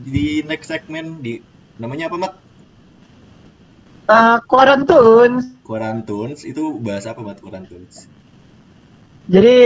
Di 0.06 0.46
next 0.46 0.70
segmen 0.70 1.18
di 1.18 1.42
namanya 1.82 2.06
apa, 2.06 2.14
Mat? 2.14 2.32
Uh, 4.06 4.38
Quarantun. 4.46 5.58
Quarantunes 5.66 6.46
itu 6.46 6.78
bahasa 6.78 7.10
apa, 7.10 7.26
Mat? 7.26 7.42
Quarantunes. 7.42 8.06
Jadi 9.26 9.56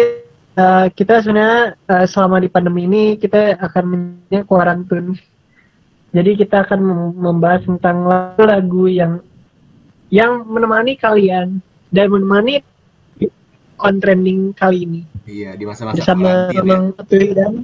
uh, 0.56 0.88
kita 0.88 1.20
sebenarnya 1.20 1.76
uh, 1.84 2.06
selama 2.08 2.40
di 2.40 2.48
pandemi 2.48 2.88
ini 2.88 3.20
kita 3.20 3.60
akan 3.60 3.84
menjadi 3.84 4.48
quarantun. 4.48 5.20
Jadi 6.10 6.30
kita 6.40 6.64
akan 6.64 6.80
mem- 6.80 7.16
membahas 7.20 7.62
tentang 7.68 8.08
lagu-lagu 8.08 8.88
yang 8.88 9.12
yang 10.10 10.42
menemani 10.42 10.96
kalian 10.98 11.62
dan 11.92 12.06
menemani 12.10 12.64
on 13.78 13.96
trending 14.02 14.50
kali 14.52 14.82
ini 14.82 15.00
Iya, 15.22 15.54
di 15.54 15.62
masa-masa 15.62 16.02
bersama. 16.02 16.50
Mang 16.66 16.90
Atui 16.98 17.30
dan 17.30 17.62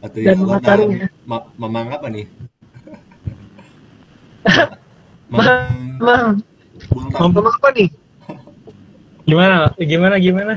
Atau 0.00 0.24
dan 0.24 0.36
ya 0.38 0.40
Allah, 0.40 0.56
Mataring 0.56 0.92
Mam- 0.96 1.00
ya. 1.04 1.08
Ma- 1.28 1.48
Mamang 1.60 1.86
apa 1.92 2.06
nih? 2.08 2.24
Mang, 5.30 5.98
Mang. 5.98 6.26
Mam- 7.12 7.32
Mang 7.34 7.48
apa 7.50 7.68
nih? 7.74 7.88
gimana 9.26 9.74
gimana 9.74 10.16
gimana 10.22 10.54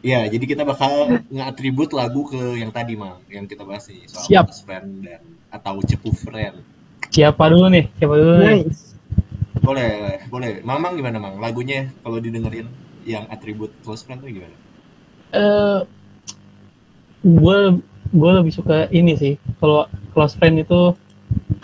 Ya, 0.00 0.22
jadi 0.30 0.46
kita 0.46 0.62
bakal 0.62 1.18
nge-atribut 1.28 1.90
lagu 1.90 2.30
ke 2.30 2.62
yang 2.62 2.70
tadi, 2.70 2.94
Mang. 2.94 3.18
Yang 3.26 3.52
kita 3.58 3.66
bahas 3.66 3.90
nih, 3.90 4.06
soal 4.06 4.22
Siap. 4.22 4.44
close 4.46 4.62
friend 4.62 5.02
dan 5.02 5.20
atau 5.50 5.82
cepu 5.82 6.14
friend. 6.14 6.62
siapa 7.06 7.48
dulu 7.48 7.66
nih 7.70 7.86
siapa 7.96 8.14
dulu 8.14 8.32
nih 8.38 8.50
Nice. 8.66 8.94
Boleh, 9.58 10.20
boleh. 10.30 10.52
Mamang 10.62 10.94
gimana, 10.94 11.18
Mang? 11.18 11.42
Lagunya 11.42 11.90
kalau 12.00 12.22
didengerin 12.22 12.70
yang 13.02 13.26
atribut 13.28 13.74
close 13.82 14.06
friend 14.06 14.22
tuh 14.22 14.30
gimana? 14.30 14.54
eh 15.34 15.80
gue 17.26 17.58
gue 18.14 18.30
lebih 18.30 18.54
suka 18.54 18.86
ini 18.88 19.18
sih 19.18 19.34
kalau 19.58 19.90
close 20.14 20.38
friend 20.38 20.62
itu 20.62 20.94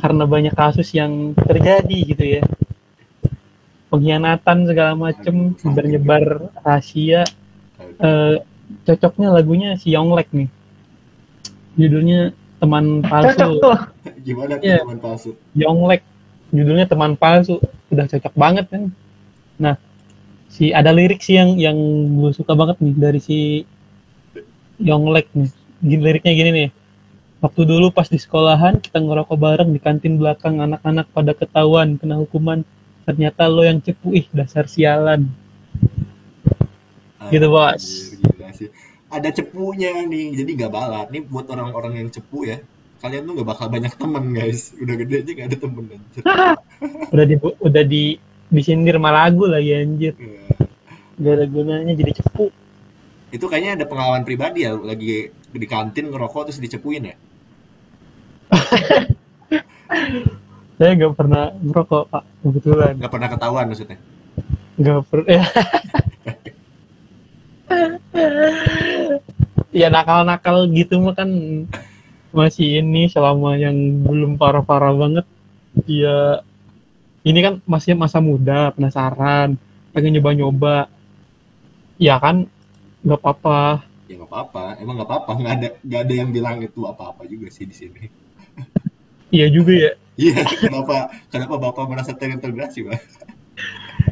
karena 0.02 0.26
banyak 0.26 0.50
kasus 0.58 0.90
yang 0.98 1.30
terjadi 1.38 1.98
gitu 2.02 2.24
ya. 2.26 2.42
Pengkhianatan 3.86 4.66
segala 4.66 4.98
macem 4.98 5.54
nyebar-nyebar 5.62 6.50
rahasia. 6.58 7.22
Eh, 8.02 8.42
cocoknya 8.82 9.30
lagunya 9.30 9.78
si 9.78 9.94
Yonglek 9.94 10.34
nih. 10.34 10.50
Judulnya 11.78 12.34
teman 12.58 13.06
Cocok 13.06 13.10
palsu 13.38 13.50
tuh. 13.62 13.78
Gimana 14.26 14.58
tuh 14.58 14.66
Iya. 14.66 14.78
teman 14.82 14.98
palsu? 14.98 15.30
Yonglek 15.54 16.02
judulnya 16.50 16.86
teman 16.90 17.14
palsu. 17.14 17.62
Udah 17.94 18.10
cocok 18.10 18.34
banget 18.34 18.66
kan? 18.74 18.90
Nah 19.62 19.78
si 20.50 20.74
ada 20.74 20.90
lirik 20.90 21.22
sih 21.22 21.38
yang 21.38 21.54
yang 21.62 21.78
gue 22.18 22.34
suka 22.34 22.58
banget 22.58 22.82
nih 22.82 22.94
dari 22.98 23.20
si 23.22 23.38
Yonglek 24.82 25.30
nih. 25.36 25.50
Liriknya 25.82 26.32
gini 26.34 26.50
nih 26.50 26.68
waktu 27.42 27.62
dulu 27.66 27.90
pas 27.90 28.06
di 28.06 28.16
sekolahan 28.16 28.78
kita 28.78 29.02
ngerokok 29.02 29.36
bareng 29.36 29.68
di 29.74 29.80
kantin 29.82 30.16
belakang 30.16 30.62
anak-anak 30.62 31.10
pada 31.10 31.34
ketahuan 31.34 31.98
kena 31.98 32.16
hukuman 32.22 32.62
ternyata 33.02 33.50
lo 33.50 33.66
yang 33.66 33.82
cepu 33.82 34.14
ih 34.14 34.26
dasar 34.30 34.64
sialan 34.70 35.26
Gitu, 37.30 37.46
Bos. 37.48 38.12
Ada 39.12 39.28
cepunya 39.32 40.04
nih, 40.04 40.36
jadi 40.36 40.50
nggak 40.52 40.72
balat. 40.72 41.06
Nih 41.12 41.22
buat 41.24 41.48
orang-orang 41.48 42.00
yang 42.04 42.08
cepu 42.12 42.44
ya. 42.48 42.60
Kalian 43.00 43.24
tuh 43.24 43.32
nggak 43.40 43.48
bakal 43.48 43.66
banyak 43.72 43.92
temen 43.96 44.24
guys. 44.36 44.72
Udah 44.76 44.94
gede 45.00 45.14
aja 45.22 45.30
nggak 45.36 45.48
ada 45.48 45.58
temen. 45.60 45.84
anjir. 45.92 46.22
udah 47.12 47.24
di 47.28 47.36
udah 47.40 47.84
di 47.86 48.04
disindir 48.52 49.00
malagu 49.00 49.48
lagi 49.48 49.72
anjir 49.72 50.12
Ya. 50.18 50.44
gak 51.16 51.34
ada 51.40 51.46
gunanya 51.48 51.92
jadi 51.96 52.20
cepu 52.20 52.52
Itu 53.32 53.48
kayaknya 53.48 53.80
ada 53.80 53.86
pengalaman 53.88 54.28
pribadi 54.28 54.68
ya, 54.68 54.76
lagi 54.76 55.32
di 55.32 55.66
kantin 55.68 56.12
ngerokok 56.12 56.52
terus 56.52 56.60
dicepuin 56.60 57.08
ya. 57.08 57.16
saya 60.78 60.90
nggak 60.98 61.14
pernah 61.16 61.52
ngerokok 61.62 62.02
pak 62.10 62.24
kebetulan. 62.44 62.92
Nggak 62.98 63.12
pernah 63.12 63.28
ketahuan 63.30 63.66
maksudnya. 63.68 63.98
nggak 64.72 65.04
pernah 65.04 65.28
ya. 65.36 65.44
ya 69.72 69.88
nakal-nakal 69.92 70.64
gitu 70.72 70.96
mah 71.04 71.12
kan 71.12 71.28
masih 72.32 72.80
ini 72.80 73.12
selama 73.12 73.60
yang 73.60 73.76
belum 74.04 74.40
parah-parah 74.40 74.96
banget. 74.96 75.26
Ya 75.88 76.44
ini 77.24 77.40
kan 77.40 77.54
masih 77.64 77.96
masa 77.96 78.20
muda 78.20 78.72
penasaran 78.72 79.56
pengen 79.92 80.12
nyoba-nyoba. 80.18 80.88
Ya 82.00 82.16
kan 82.16 82.48
nggak 83.04 83.20
apa-apa. 83.20 83.84
Ya 84.08 84.16
nggak 84.20 84.30
apa-apa. 84.32 84.64
Emang 84.80 84.96
nggak 85.00 85.08
apa-apa. 85.08 85.30
Nggak 85.36 85.54
ada 85.56 85.68
nggak 85.84 86.00
ada 86.00 86.14
yang 86.16 86.30
bilang 86.32 86.56
itu 86.64 86.80
apa-apa 86.88 87.28
juga 87.28 87.52
sih 87.52 87.68
di 87.68 87.76
sini 87.76 88.21
iya 89.32 89.46
juga 89.48 89.72
ya 89.74 89.92
iya 90.30 90.44
kenapa 90.44 91.08
kenapa 91.32 91.54
bapak 91.58 91.84
merasa 91.88 92.12
terintegrasi 92.12 92.84
pak 92.86 93.00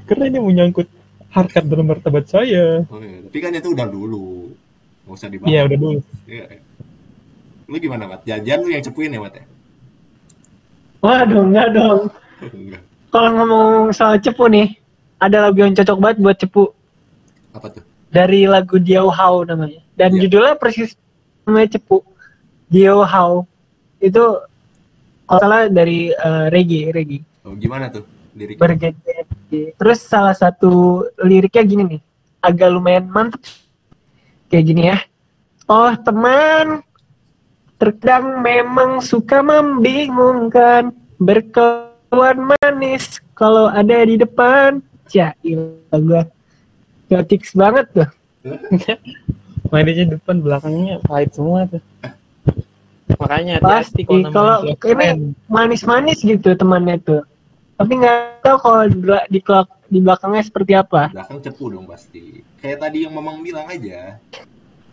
karena 0.08 0.24
ini 0.26 0.38
menyangkut 0.40 0.88
harkat 1.30 1.62
dan 1.70 1.86
martabat 1.86 2.26
saya 2.26 2.82
oh, 2.90 2.98
iya. 2.98 3.22
tapi 3.28 3.38
kan 3.38 3.52
itu 3.54 3.70
udah 3.70 3.86
dulu 3.86 4.50
nggak 5.06 5.14
usah 5.14 5.28
dibahas 5.30 5.50
iya 5.52 5.60
udah 5.68 5.78
dulu 5.78 5.98
Iya. 6.26 6.44
lu 7.70 7.76
gimana 7.78 8.04
mat 8.10 8.20
jajan 8.26 8.58
lu 8.64 8.70
yang 8.74 8.82
cepuin 8.82 9.14
ya 9.14 9.20
mat 9.22 9.34
ya 9.38 9.44
Waduh, 11.00 11.48
enggak 11.48 11.68
dong. 11.72 12.00
Kalau 13.12 13.30
ngomong 13.32 13.88
soal 13.96 14.20
cepu 14.20 14.52
nih, 14.52 14.76
ada 15.16 15.48
lagu 15.48 15.64
yang 15.64 15.72
cocok 15.72 15.96
banget 15.96 16.16
buat 16.20 16.36
cepu. 16.36 16.64
apa 17.50 17.66
tuh 17.72 17.84
Dari 18.12 18.44
lagu 18.44 18.76
Diao 18.76 19.08
Hao 19.08 19.40
namanya. 19.42 19.80
Dan 19.96 20.12
Iya. 20.12 20.28
judulnya 20.28 20.54
persis 20.60 20.92
namanya 21.48 21.80
cepu. 21.80 22.04
Diao 22.68 23.00
Hao. 23.00 23.48
Itu 23.96 24.44
kalau 25.30 25.40
salah 25.46 25.70
dari 25.70 26.10
eh, 26.10 26.46
reggae, 26.50 26.90
reggae. 26.90 27.22
oh, 27.46 27.54
gimana 27.54 27.86
tuh 27.86 28.02
liriknya 28.34 28.58
bergeget. 28.58 29.26
Terus 29.78 30.02
salah 30.02 30.34
satu 30.34 31.06
liriknya 31.22 31.62
gini 31.62 31.82
nih, 31.96 32.02
agak 32.42 32.68
lumayan 32.74 33.06
mantep. 33.06 33.38
Kayak 34.50 34.64
gini 34.66 34.82
ya. 34.90 34.98
Oh 35.70 35.94
teman, 35.94 36.82
terkadang 37.78 38.42
memang 38.42 38.98
suka 38.98 39.38
membingungkan, 39.38 40.90
berkawan 41.22 42.50
manis 42.58 43.22
kalau 43.38 43.70
ada 43.70 44.02
di 44.02 44.18
depan. 44.18 44.82
Ya, 45.14 45.30
gue. 45.42 46.22
Gotiks 47.06 47.54
banget 47.54 47.86
tuh. 47.94 48.10
mainnya 49.70 50.18
depan 50.18 50.42
belakangnya 50.42 50.98
pahit 51.06 51.30
semua 51.36 51.68
tuh 51.70 51.82
makanya 53.18 53.54
Pasti, 53.58 54.02
kalau 54.06 54.62
ini-. 54.66 55.34
Manis-manis 55.48 56.20
gitu 56.20 56.54
temannya 56.54 57.00
tuh. 57.02 57.22
Tapi 57.80 57.92
nggak 57.96 58.44
tahu 58.44 58.56
kalau 58.60 58.82
di, 58.86 58.98
di, 59.32 59.40
di 59.90 59.98
belakangnya 59.98 60.42
seperti 60.44 60.72
apa. 60.76 61.10
belakang 61.10 61.40
cepu 61.42 61.64
dong 61.72 61.88
pasti 61.88 62.46
kayak 62.62 62.78
tadi 62.78 63.08
yang 63.08 63.16
memang 63.16 63.42
bilang 63.42 63.66
aja 63.66 64.20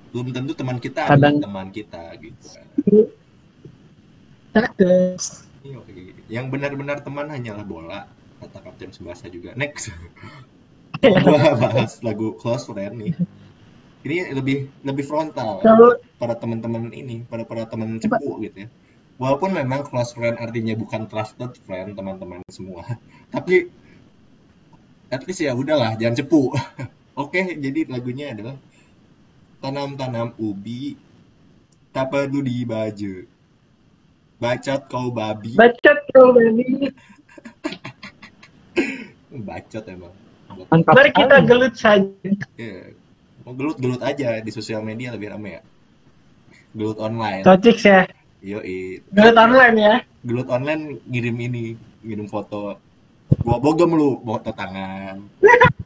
belum 0.10 0.34
tentu 0.34 0.56
teman 0.58 0.82
kita 0.82 1.06
Kadang- 1.06 1.44
teman 1.44 1.68
kita 1.70 2.16
gitu 2.18 2.48
Cakep. 4.56 5.20
Yoi. 5.68 6.16
yang 6.32 6.48
benar-benar 6.50 7.04
teman 7.04 7.28
hanyalah 7.30 7.62
bola 7.68 8.00
kata 8.40 8.58
Kapten 8.64 8.90
Subasa 8.96 9.28
juga 9.28 9.52
next 9.54 9.92
gua 11.04 11.54
bahas 11.60 12.00
lagu 12.02 12.34
Close 12.40 12.66
Friend 12.66 12.96
nih 12.96 13.14
ini 14.06 14.30
lebih 14.34 14.58
lebih 14.86 15.06
frontal 15.06 15.62
Kalau 15.66 15.98
pada 16.22 16.38
teman-teman 16.38 16.94
ini 16.94 17.26
pada 17.26 17.44
para 17.48 17.66
teman 17.66 17.98
cepu 17.98 18.42
gitu 18.46 18.66
ya. 18.66 18.70
Walaupun 19.18 19.50
memang 19.58 19.82
close 19.82 20.14
friend 20.14 20.38
artinya 20.38 20.78
bukan 20.78 21.10
trusted 21.10 21.58
friend 21.66 21.98
teman-teman 21.98 22.46
semua. 22.54 22.86
Tapi 23.34 23.70
at 25.10 25.26
least 25.26 25.42
ya 25.42 25.58
udahlah 25.58 25.98
jangan 25.98 26.22
cepu. 26.22 26.54
Oke 27.22 27.58
jadi 27.58 27.90
lagunya 27.90 28.34
adalah 28.34 28.56
tanam-tanam 29.64 30.38
ubi 30.38 30.94
tak 31.90 32.14
perlu 32.14 32.46
di 32.46 32.62
baju 32.62 33.26
bacot 34.38 34.82
kau 34.90 35.10
babi. 35.10 35.58
Bacot 35.58 35.98
tuh 36.14 36.30
baby. 36.38 36.94
bacot 39.50 39.84
emang. 39.90 40.14
Mantap 40.70 40.94
Mari 40.96 41.12
kita 41.14 41.38
gelut 41.44 41.74
saja. 41.76 42.08
Iya. 42.58 42.94
Mau 43.48 43.56
gelut-gelut 43.56 44.04
aja 44.04 44.44
di 44.44 44.52
sosial 44.52 44.84
media 44.84 45.16
lebih 45.16 45.32
rame 45.32 45.56
ya. 45.56 45.62
Gelut 46.76 47.00
online. 47.00 47.48
Tocix 47.48 47.80
ya. 47.80 48.04
yoi. 48.44 49.00
Gelut 49.08 49.40
online 49.40 49.76
ya. 49.80 49.96
gelut 50.28 50.52
online 50.52 51.00
ngirim 51.08 51.40
ini 51.40 51.80
ngirim 52.04 52.28
foto. 52.28 52.76
Gua 53.40 53.56
bogem 53.64 53.96
lu 53.96 54.20
foto 54.28 54.52
tangan 54.52 55.24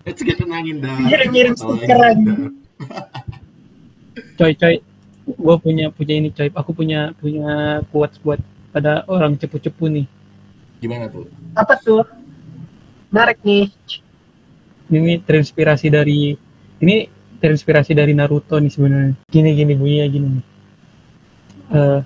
itu 0.02 0.26
kita 0.26 0.50
nangin 0.50 0.82
dah 0.82 0.98
Ngirim-ngirim 1.06 1.54
stiker 1.54 2.00
aja. 2.02 2.34
coy 4.42 4.54
coy. 4.58 4.76
Gue 5.30 5.56
punya 5.62 5.94
punya 5.94 6.14
ini 6.18 6.34
coy. 6.34 6.50
Aku 6.58 6.74
punya 6.74 7.14
punya 7.22 7.86
quotes 7.94 8.18
buat 8.26 8.42
pada 8.74 9.06
orang 9.06 9.38
cepu-cepu 9.38 9.86
nih. 9.86 10.10
Gimana 10.82 11.14
tuh? 11.14 11.30
Apa 11.54 11.78
tuh? 11.78 12.02
Menarik 13.14 13.38
nih. 13.46 13.70
ini 14.92 15.22
terinspirasi 15.24 15.88
dari 15.88 16.36
ini 16.82 17.21
terinspirasi 17.42 17.98
dari 17.98 18.14
Naruto 18.14 18.62
nih 18.62 18.72
sebenarnya. 18.72 19.14
Gini 19.28 19.50
gini 19.58 19.74
bunyinya 19.74 20.08
gini 20.08 20.28
nih. 20.30 20.46
Eh, 21.72 22.00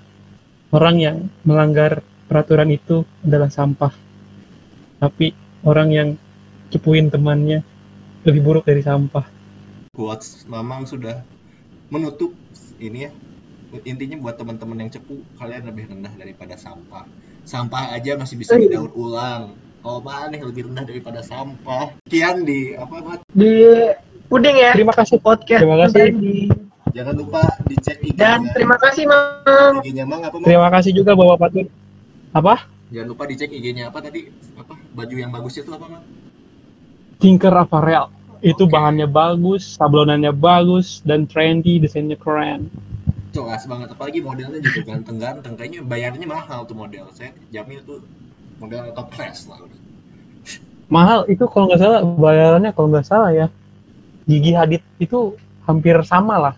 orang 0.72 0.96
yang 0.96 1.16
melanggar 1.44 2.00
peraturan 2.26 2.72
itu 2.72 3.04
adalah 3.20 3.52
sampah. 3.52 3.92
Tapi 4.96 5.36
orang 5.62 5.88
yang 5.92 6.08
cepuin 6.72 7.12
temannya 7.12 7.62
lebih 8.26 8.42
buruk 8.42 8.64
dari 8.64 8.80
sampah. 8.82 9.28
Quotes 9.94 10.48
mamang 10.48 10.88
sudah 10.88 11.22
menutup 11.92 12.34
ini 12.80 13.06
ya. 13.06 13.12
Intinya 13.84 14.16
buat 14.22 14.40
teman-teman 14.40 14.86
yang 14.86 14.90
cepu 14.90 15.20
kalian 15.36 15.68
lebih 15.68 15.92
rendah 15.92 16.14
daripada 16.16 16.56
sampah. 16.56 17.04
Sampah 17.46 17.94
aja 17.94 18.16
masih 18.16 18.40
bisa 18.40 18.56
didaur 18.56 18.90
ulang. 18.96 19.54
Kalau 19.86 20.02
mana 20.02 20.34
lebih 20.34 20.66
rendah 20.66 20.82
daripada 20.82 21.22
sampah? 21.22 21.94
Kian 22.10 22.42
di 22.42 22.74
apa 22.74 22.96
Mat? 23.06 23.20
Di 23.30 23.62
puding 24.26 24.56
ya. 24.58 24.70
terima 24.74 24.94
kasih 24.94 25.18
Podcast. 25.22 25.60
Terima 25.62 25.76
kasih. 25.86 26.02
Tadi. 26.12 26.38
jangan 26.96 27.14
lupa 27.18 27.40
dicek 27.68 27.98
IG 28.00 28.16
Dan 28.16 28.48
terima 28.56 28.76
kasih 28.80 29.04
Mang. 29.04 29.84
IG-nya 29.84 30.04
Mang 30.08 30.22
apa 30.24 30.36
Mang? 30.40 30.46
terima 30.48 30.68
kasih 30.72 30.90
juga 30.96 31.12
bapak 31.12 31.36
patut 31.48 31.66
apa 32.32 32.54
jangan 32.88 33.08
lupa 33.12 33.22
dicek 33.28 33.50
IG-nya 33.52 33.90
apa 33.92 33.98
tadi 34.00 34.30
apa 34.56 34.74
baju 34.96 35.14
yang 35.16 35.30
bagus 35.34 35.60
itu 35.60 35.68
apa 35.68 35.86
Mang? 35.92 36.04
Tinker 37.20 37.52
Apparel 37.52 38.08
itu 38.44 38.64
Oke. 38.64 38.72
bahannya 38.72 39.08
bagus 39.08 39.76
sablonannya 39.76 40.32
bagus 40.32 41.00
dan 41.04 41.24
trendy 41.28 41.80
desainnya 41.80 42.16
keren 42.16 42.68
jelas 43.32 43.68
banget 43.68 43.92
apalagi 43.92 44.24
modelnya 44.24 44.60
juga 44.64 44.96
ganteng-ganteng 44.96 45.54
kayaknya 45.60 45.80
bayarnya 45.84 46.24
mahal 46.24 46.64
tuh 46.64 46.76
model 46.76 47.08
saya 47.12 47.36
jamin 47.52 47.84
tuh 47.84 48.00
model 48.56 48.88
top 48.96 49.12
class 49.12 49.44
lah 49.48 49.60
mahal 50.88 51.28
itu 51.28 51.44
kalau 51.50 51.68
nggak 51.68 51.80
salah 51.82 52.00
bayarannya 52.04 52.70
kalau 52.72 52.88
nggak 52.88 53.04
salah 53.04 53.30
ya 53.36 53.46
Gigi 54.26 54.52
Hadid 54.58 54.82
itu 54.98 55.38
hampir 55.62 55.94
sama 56.02 56.34
lah. 56.38 56.54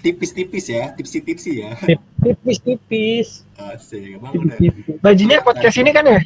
Tipis-tipis 0.00 0.70
ya 0.70 0.94
tipsi-tipsi 0.94 1.66
ya. 1.66 1.74
Tipis-tipis. 2.22 3.44
Asik 3.58 4.16
tipis-tipis. 4.16 4.96
Bajunya 5.02 5.42
podcast 5.42 5.76
ini 5.82 5.90
kan 5.90 6.06
ya? 6.06 6.22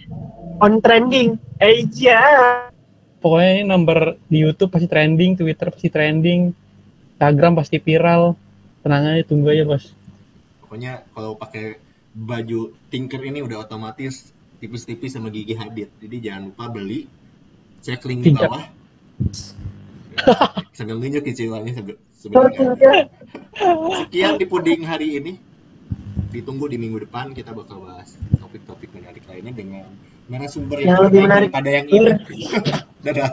On 0.61 0.79
trending. 0.85 1.41
Eh 1.59 1.89
iya. 1.97 2.21
pokoknya 3.25 3.51
ini 3.57 3.63
nomor 3.65 4.21
di 4.29 4.45
YouTube 4.45 4.69
pasti 4.69 4.85
trending 4.85 5.41
Twitter 5.41 5.73
pasti 5.73 5.89
trending 5.89 6.53
Instagram 7.17 7.57
pasti 7.57 7.81
viral. 7.81 8.37
Tenang 8.85 9.17
aja 9.17 9.25
tunggu 9.25 9.49
aja 9.49 9.65
bos. 9.65 9.97
Pokoknya 10.61 11.09
kalau 11.17 11.41
pakai 11.41 11.81
baju 12.13 12.77
tinker 12.93 13.25
ini 13.25 13.41
udah 13.41 13.65
otomatis 13.65 14.29
tipis-tipis 14.61 15.17
sama 15.17 15.33
gigi 15.33 15.57
hadid. 15.57 15.89
Jadi 16.05 16.17
jangan 16.21 16.53
lupa 16.53 16.69
beli 16.69 17.09
cek 17.81 18.05
link 18.05 18.21
di 18.23 18.37
Tinker. 18.37 18.45
bawah 18.45 18.65
sambil 20.77 20.97
nunjuk 20.99 21.23
cicilannya 21.25 21.73
sebe- 21.73 22.01
sebenarnya. 22.17 23.09
Sekian 24.05 24.35
di 24.39 24.47
puding 24.47 24.83
hari 24.85 25.19
ini. 25.21 25.33
Ditunggu 26.35 26.67
di 26.67 26.83
minggu 26.83 27.07
depan 27.07 27.31
kita 27.31 27.55
bakal 27.55 27.87
bahas 27.87 28.19
topik-topik 28.43 28.91
menarik 28.91 29.23
lainnya 29.31 29.55
dengan 29.55 29.87
narasumber 30.27 30.83
Yang 30.83 31.07
lebih 31.07 31.21
menarik. 31.31 31.43
daripada 31.55 31.69
yang 31.71 31.87
ini 31.87 32.11
dadah 33.07 33.29